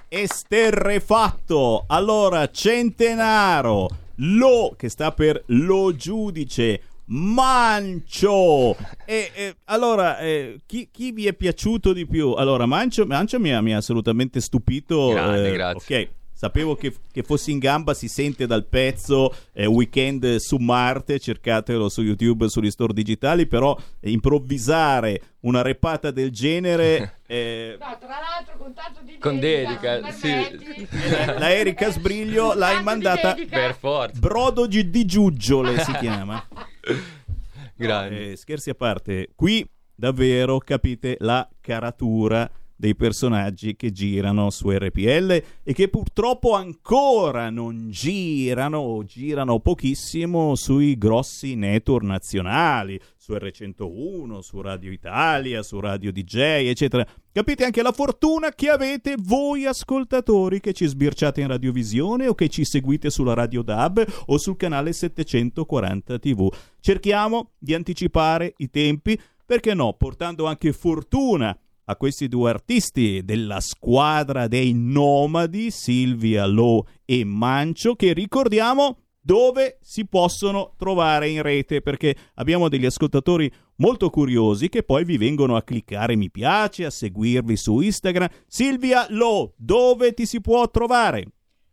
esterrefatto. 0.10 1.86
Allora, 1.88 2.50
Centenaro, 2.52 3.88
lo 4.16 4.74
che 4.78 4.90
sta 4.90 5.12
per 5.12 5.44
lo 5.48 5.96
giudice. 5.96 6.89
Mancio 7.12 8.76
e, 9.06 9.32
e, 9.34 9.56
allora 9.66 10.20
eh, 10.20 10.60
chi, 10.66 10.90
chi 10.92 11.12
vi 11.12 11.26
è 11.26 11.34
piaciuto 11.34 11.92
di 11.92 12.06
più? 12.06 12.34
Allora 12.34 12.66
Mancio, 12.66 13.06
Mancio 13.06 13.40
mi, 13.40 13.52
ha, 13.52 13.62
mi 13.62 13.74
ha 13.74 13.78
assolutamente 13.78 14.40
stupito 14.42 15.10
Grande, 15.10 15.50
eh, 15.50 15.52
grazie. 15.54 16.02
ok 16.02 16.10
sapevo 16.40 16.74
che, 16.76 16.96
che 17.12 17.22
fossi 17.22 17.52
in 17.52 17.60
gamba 17.60 17.94
si 17.94 18.08
sente 18.08 18.48
dal 18.48 18.66
pezzo 18.66 19.36
eh, 19.52 19.66
Weekend 19.66 20.38
su 20.38 20.56
Marte 20.56 21.20
cercatelo 21.20 21.90
su 21.90 22.02
YouTube 22.02 22.48
sugli 22.48 22.72
store 22.72 22.94
digitali 22.94 23.46
però 23.46 23.78
eh, 24.00 24.10
improvvisare 24.10 25.22
una 25.42 25.62
repata 25.62 26.12
del 26.12 26.32
genere 26.32 27.16
eh, 27.28 27.76
No, 27.78 27.98
tra 28.00 28.08
l'altro 28.08 28.56
con 28.58 28.74
tanto 28.74 29.02
di 29.04 29.18
Con 29.18 29.38
dedica, 29.38 30.12
se 30.14 30.58
sì. 30.58 30.88
la 31.38 31.54
Erika 31.54 31.92
Sbriglio 31.92 32.54
l'hai 32.54 32.82
mandata 32.84 33.34
dedica. 33.34 33.60
Per 33.60 33.76
forza. 33.76 34.18
Brodo 34.18 34.66
di 34.66 35.06
Giuggiole 35.06 35.78
si 35.80 35.92
chiama. 35.94 36.42
Grande. 37.76 38.32
Eh, 38.32 38.36
scherzi 38.38 38.70
a 38.70 38.76
parte, 38.76 39.32
qui 39.36 39.70
davvero 39.94 40.60
capite 40.60 41.18
la 41.20 41.48
caratura 41.60 42.50
dei 42.80 42.96
personaggi 42.96 43.76
che 43.76 43.92
girano 43.92 44.50
su 44.52 44.70
RPL 44.70 45.44
e 45.64 45.74
che 45.74 45.90
purtroppo 45.90 46.54
ancora 46.54 47.50
non 47.50 47.90
girano 47.90 48.78
o 48.78 49.04
girano 49.04 49.60
pochissimo 49.60 50.56
sui 50.56 50.98
grossi 50.98 51.56
network 51.56 52.06
nazionali, 52.06 52.98
su 53.18 53.34
R101, 53.34 54.40
su 54.40 54.62
Radio 54.62 54.92
Italia, 54.92 55.62
su 55.62 55.78
Radio 55.82 56.14
DJ, 56.14 56.38
eccetera. 56.70 57.06
Capite 57.34 57.66
anche 57.66 57.82
la 57.82 57.92
fortuna 57.92 58.52
che 58.52 58.70
avete 58.70 59.16
voi 59.18 59.66
ascoltatori 59.66 60.62
che 60.62 60.72
ci 60.72 60.86
sbirciate 60.86 61.42
in 61.42 61.48
radiovisione 61.48 62.28
o 62.28 62.34
che 62.34 62.48
ci 62.48 62.64
seguite 62.64 63.10
sulla 63.10 63.34
Radio 63.34 63.62
DAB 63.62 64.06
o 64.28 64.38
sul 64.38 64.56
canale 64.56 64.94
740 64.94 66.18
TV. 66.18 66.50
Cerchiamo 66.80 67.52
di 67.58 67.74
anticipare 67.74 68.54
i 68.56 68.70
tempi, 68.70 69.20
perché 69.46 69.74
no, 69.74 69.96
portando 69.96 70.46
anche 70.46 70.72
fortuna 70.72 71.54
a 71.90 71.96
questi 71.96 72.28
due 72.28 72.52
artisti 72.52 73.24
della 73.24 73.60
squadra 73.60 74.48
dei 74.48 74.74
nomadi, 74.74 75.72
Silvia 75.72 76.46
Lo 76.46 76.86
e 77.04 77.24
Mancio, 77.24 77.96
che 77.96 78.14
ricordiamo 78.14 79.00
dove 79.20 79.80
si 79.82 80.06
possono 80.06 80.76
trovare 80.78 81.30
in 81.30 81.42
rete, 81.42 81.82
perché 81.82 82.16
abbiamo 82.36 82.70
degli 82.70 82.86
ascoltatori 82.86 83.52
molto 83.78 84.12
curiosi 84.12 84.70
che 84.70 84.84
poi 84.84 85.04
vi 85.04 85.18
vengono 85.18 85.56
a 85.56 85.64
cliccare 85.64 86.16
mi 86.16 86.30
piace, 86.30 86.86
a 86.86 86.92
seguirvi 86.92 87.58
su 87.58 87.80
Instagram. 87.80 88.30
Silvia 88.46 89.08
Lo, 89.10 89.56
dove 89.58 90.14
ti 90.14 90.28
si 90.28 90.42
può 90.42 90.70
trovare? 90.70 91.26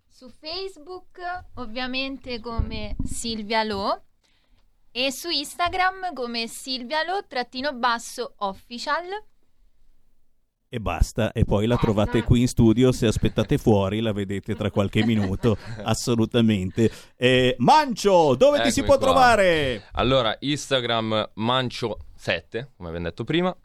Su 0.09 0.31
Facebook, 0.31 1.19
ovviamente 1.57 2.41
come 2.41 2.97
Silvia 3.05 3.63
Lo. 3.65 4.01
E 4.91 5.13
su 5.13 5.29
Instagram 5.29 6.15
come 6.15 6.47
Silvia 6.47 7.01
Lo-official. 7.05 9.05
E 10.69 10.81
basta, 10.81 11.31
e 11.33 11.45
poi 11.45 11.67
la 11.67 11.77
trovate 11.77 12.25
qui 12.25 12.41
in 12.41 12.49
studio, 12.49 12.91
se 12.91 13.07
aspettate 13.07 13.57
fuori 13.57 14.01
la 14.01 14.13
vedete 14.13 14.57
tra 14.57 14.71
qualche 14.71 15.05
minuto, 15.05 15.57
assolutamente. 15.85 16.91
Eh, 17.17 17.55
Mancio, 17.59 18.35
dove 18.35 18.61
ti 18.63 18.73
si 18.73 18.81
Eccomi 18.81 18.87
può 18.87 18.97
qua. 18.99 19.07
trovare? 19.07 19.85
Allora, 19.93 20.37
Instagram 20.41 21.31
Mancio7, 21.39 22.67
come 22.77 22.89
abbiamo 22.89 23.07
detto 23.07 23.23
prima. 23.25 23.57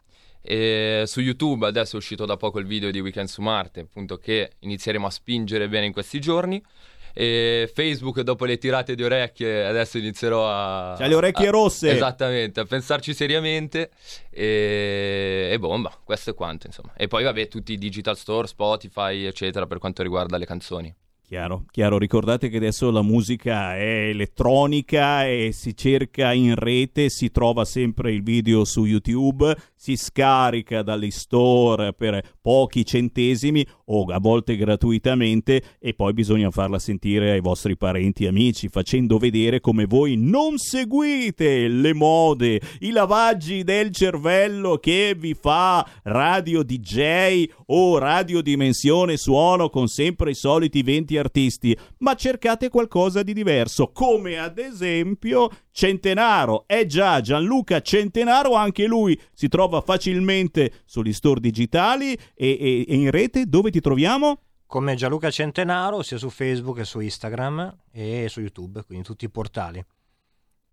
E 0.44 1.04
su 1.06 1.20
YouTube 1.20 1.66
adesso 1.66 1.94
è 1.94 1.98
uscito 1.98 2.24
da 2.24 2.36
poco 2.36 2.58
il 2.58 2.66
video 2.66 2.90
di 2.90 3.00
Weekend 3.00 3.28
su 3.28 3.42
Marte, 3.42 3.80
appunto 3.80 4.16
che 4.18 4.52
inizieremo 4.60 5.06
a 5.06 5.10
spingere 5.10 5.68
bene 5.68 5.86
in 5.86 5.92
questi 5.92 6.20
giorni. 6.20 6.62
E 7.12 7.70
Facebook 7.74 8.20
dopo 8.20 8.44
le 8.44 8.58
tirate 8.58 8.94
di 8.94 9.02
orecchie 9.02 9.64
adesso 9.64 9.98
inizierò 9.98 10.48
a... 10.48 10.94
C'ha 10.96 11.06
le 11.06 11.14
orecchie 11.14 11.48
a- 11.48 11.50
rosse. 11.50 11.90
Esattamente, 11.90 12.60
a 12.60 12.64
pensarci 12.64 13.12
seriamente 13.14 13.90
e... 14.30 15.50
e 15.52 15.58
bomba, 15.58 15.96
questo 16.02 16.30
è 16.30 16.34
quanto 16.34 16.66
insomma. 16.66 16.92
E 16.96 17.08
poi 17.08 17.24
vabbè 17.24 17.48
tutti 17.48 17.72
i 17.72 17.78
digital 17.78 18.16
store, 18.16 18.46
Spotify 18.46 19.24
eccetera 19.24 19.66
per 19.66 19.78
quanto 19.78 20.02
riguarda 20.02 20.36
le 20.36 20.46
canzoni. 20.46 20.94
Chiaro, 21.32 21.64
chiaro, 21.70 21.96
ricordate 21.96 22.50
che 22.50 22.58
adesso 22.58 22.90
la 22.90 23.00
musica 23.00 23.74
è 23.74 24.10
elettronica 24.10 25.26
e 25.26 25.52
si 25.54 25.74
cerca 25.74 26.34
in 26.34 26.54
rete, 26.54 27.08
si 27.08 27.30
trova 27.30 27.64
sempre 27.64 28.12
il 28.12 28.22
video 28.22 28.66
su 28.66 28.84
YouTube, 28.84 29.56
si 29.74 29.96
scarica 29.96 30.82
dagli 30.82 31.10
store 31.10 31.94
per 31.94 32.22
pochi 32.38 32.84
centesimi 32.84 33.66
o 33.86 34.04
a 34.12 34.18
volte 34.20 34.56
gratuitamente 34.56 35.62
e 35.78 35.94
poi 35.94 36.12
bisogna 36.12 36.50
farla 36.50 36.78
sentire 36.78 37.30
ai 37.30 37.40
vostri 37.40 37.78
parenti 37.78 38.24
e 38.24 38.28
amici 38.28 38.68
facendo 38.68 39.16
vedere 39.16 39.60
come 39.60 39.86
voi 39.86 40.16
non 40.16 40.58
seguite 40.58 41.66
le 41.66 41.94
mode, 41.94 42.60
i 42.80 42.90
lavaggi 42.90 43.64
del 43.64 43.90
cervello 43.90 44.76
che 44.76 45.16
vi 45.18 45.32
fa 45.32 45.88
radio 46.02 46.62
DJ 46.62 47.48
o 47.68 47.96
radio 47.96 48.42
dimensione 48.42 49.16
suono 49.16 49.70
con 49.70 49.88
sempre 49.88 50.32
i 50.32 50.34
soliti 50.34 50.82
20 50.82 51.20
artisti, 51.22 51.76
ma 51.98 52.14
cercate 52.14 52.68
qualcosa 52.68 53.22
di 53.22 53.32
diverso, 53.32 53.90
come 53.92 54.38
ad 54.38 54.58
esempio 54.58 55.48
Centenaro. 55.70 56.64
È 56.66 56.84
già 56.86 57.20
Gianluca 57.20 57.80
Centenaro, 57.80 58.54
anche 58.54 58.86
lui 58.86 59.18
si 59.32 59.48
trova 59.48 59.80
facilmente 59.80 60.82
sugli 60.84 61.12
store 61.12 61.40
digitali 61.40 62.12
e, 62.12 62.18
e- 62.34 62.84
e 62.86 62.94
in 62.94 63.10
rete 63.10 63.46
dove 63.46 63.70
ti 63.70 63.80
troviamo? 63.80 64.38
come 64.72 64.94
Gianluca 64.94 65.30
Centenaro 65.30 66.00
sia 66.00 66.16
su 66.16 66.30
Facebook 66.30 66.78
che 66.78 66.86
su 66.86 66.98
Instagram 66.98 67.76
e 67.90 68.26
su 68.30 68.40
YouTube, 68.40 68.82
quindi 68.84 69.04
tutti 69.04 69.26
i 69.26 69.28
portali. 69.28 69.84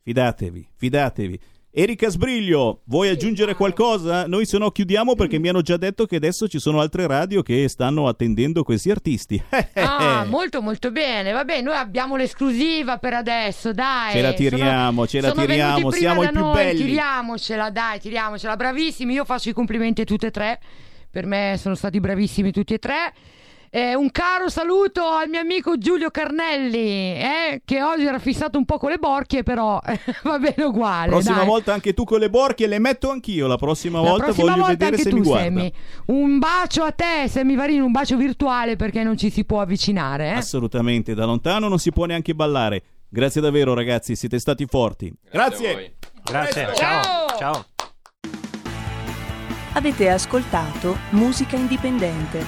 Fidatevi, 0.04 0.70
fidatevi. 0.74 1.39
Erika 1.72 2.10
Sbriglio, 2.10 2.82
vuoi 2.86 3.10
aggiungere 3.10 3.54
qualcosa? 3.54 4.26
Noi 4.26 4.48
se 4.48 4.58
no 4.58 4.72
chiudiamo 4.72 5.14
perché 5.14 5.38
mi 5.38 5.50
hanno 5.50 5.62
già 5.62 5.78
detto 5.78 6.08
che 6.08 6.16
adesso 6.16 6.48
ci 6.48 6.58
sono 6.58 6.82
altre 6.82 7.06
radio 7.06 7.44
che 7.44 7.70
stanno 7.70 8.08
attendendo 8.08 8.64
questi 8.64 8.90
artisti. 8.90 9.42
Ah, 10.00 10.26
molto 10.26 10.62
molto 10.62 10.92
bene. 10.92 11.32
Vabbè, 11.32 11.62
noi 11.62 11.76
abbiamo 11.76 12.16
l'esclusiva 12.16 12.98
per 12.98 13.14
adesso, 13.14 13.72
dai. 13.72 14.12
Ce 14.14 14.22
la 14.22 14.34
tiriamo, 14.34 15.08
ce 15.08 15.22
la 15.22 15.30
sono 15.30 15.46
tiriamo, 15.46 15.92
siamo 15.92 16.24
i 16.24 16.30
più 16.30 16.40
noi, 16.40 16.54
belli. 16.54 16.80
Tiriamocela, 16.80 17.70
dai, 17.70 18.00
tiriamocela. 18.00 18.56
Bravissimi, 18.56 19.14
io 19.14 19.26
faccio 19.26 19.50
i 19.50 19.54
complimenti 19.54 20.02
a 20.02 20.06
tutte 20.06 20.28
e 20.28 20.32
tre. 20.32 20.60
Per 21.12 21.26
me 21.26 21.56
sono 21.60 21.76
stati 21.76 22.00
bravissimi 22.00 22.52
tutti 22.52 22.74
e 22.74 22.80
tre. 22.80 23.14
Eh, 23.72 23.96
un 23.96 24.10
caro 24.10 24.50
saluto 24.50 25.04
al 25.04 25.30
mio 25.30 25.40
amico 25.40 25.78
Giulio 25.78 26.10
Carnelli, 26.10 27.14
eh, 27.14 27.62
che 27.64 27.84
oggi 27.84 28.06
era 28.06 28.18
fissato 28.18 28.58
un 28.58 28.66
po' 28.66 28.78
con 28.78 28.90
le 28.90 28.98
borchie, 28.98 29.44
però 29.44 29.80
va 30.24 30.40
bene 30.40 30.64
uguale. 30.64 31.10
Prossima 31.10 31.38
dai. 31.38 31.46
volta 31.46 31.74
anche 31.74 31.94
tu 31.94 32.04
con 32.04 32.20
le 32.20 32.30
borchie 32.30 32.66
le 32.68 32.80
metto 32.80 33.12
anch'io. 33.12 33.46
La 33.46 33.58
prossima 33.58 34.02
La 34.02 34.10
volta 34.10 34.26
prossima 34.26 34.52
voglio 34.52 34.66
volta 34.66 34.86
vedere 34.86 34.96
anche 34.96 35.04
se 35.04 35.10
tu, 35.10 35.16
mi 35.18 35.22
guarda. 35.22 35.44
Sammy. 35.46 35.74
Un 36.08 36.40
bacio 36.40 36.84
a 36.84 36.92
te, 36.92 37.28
Sammy 37.28 37.56
Varini, 37.56 37.80
un 37.80 37.92
bacio 37.92 38.18
virtuale 38.18 38.76
perché 38.76 39.04
non 39.04 39.18
ci 39.18 39.30
si 39.30 39.46
può 39.46 39.62
avvicinare. 39.62 40.30
Eh? 40.30 40.34
Assolutamente, 40.34 41.14
da 41.14 41.26
lontano 41.26 41.68
non 41.68 41.78
si 41.78 41.92
può 41.92 42.06
neanche 42.06 42.34
ballare. 42.34 42.84
Grazie 43.08 43.42
davvero 43.42 43.74
ragazzi, 43.74 44.16
siete 44.16 44.40
stati 44.40 44.66
forti. 44.66 45.14
Grazie. 45.32 45.96
Grazie. 46.24 46.70
Ciao. 46.76 47.28
Ciao. 47.38 47.66
Avete 49.74 50.10
ascoltato 50.10 50.98
Musica 51.12 51.56
Indipendente, 51.56 52.44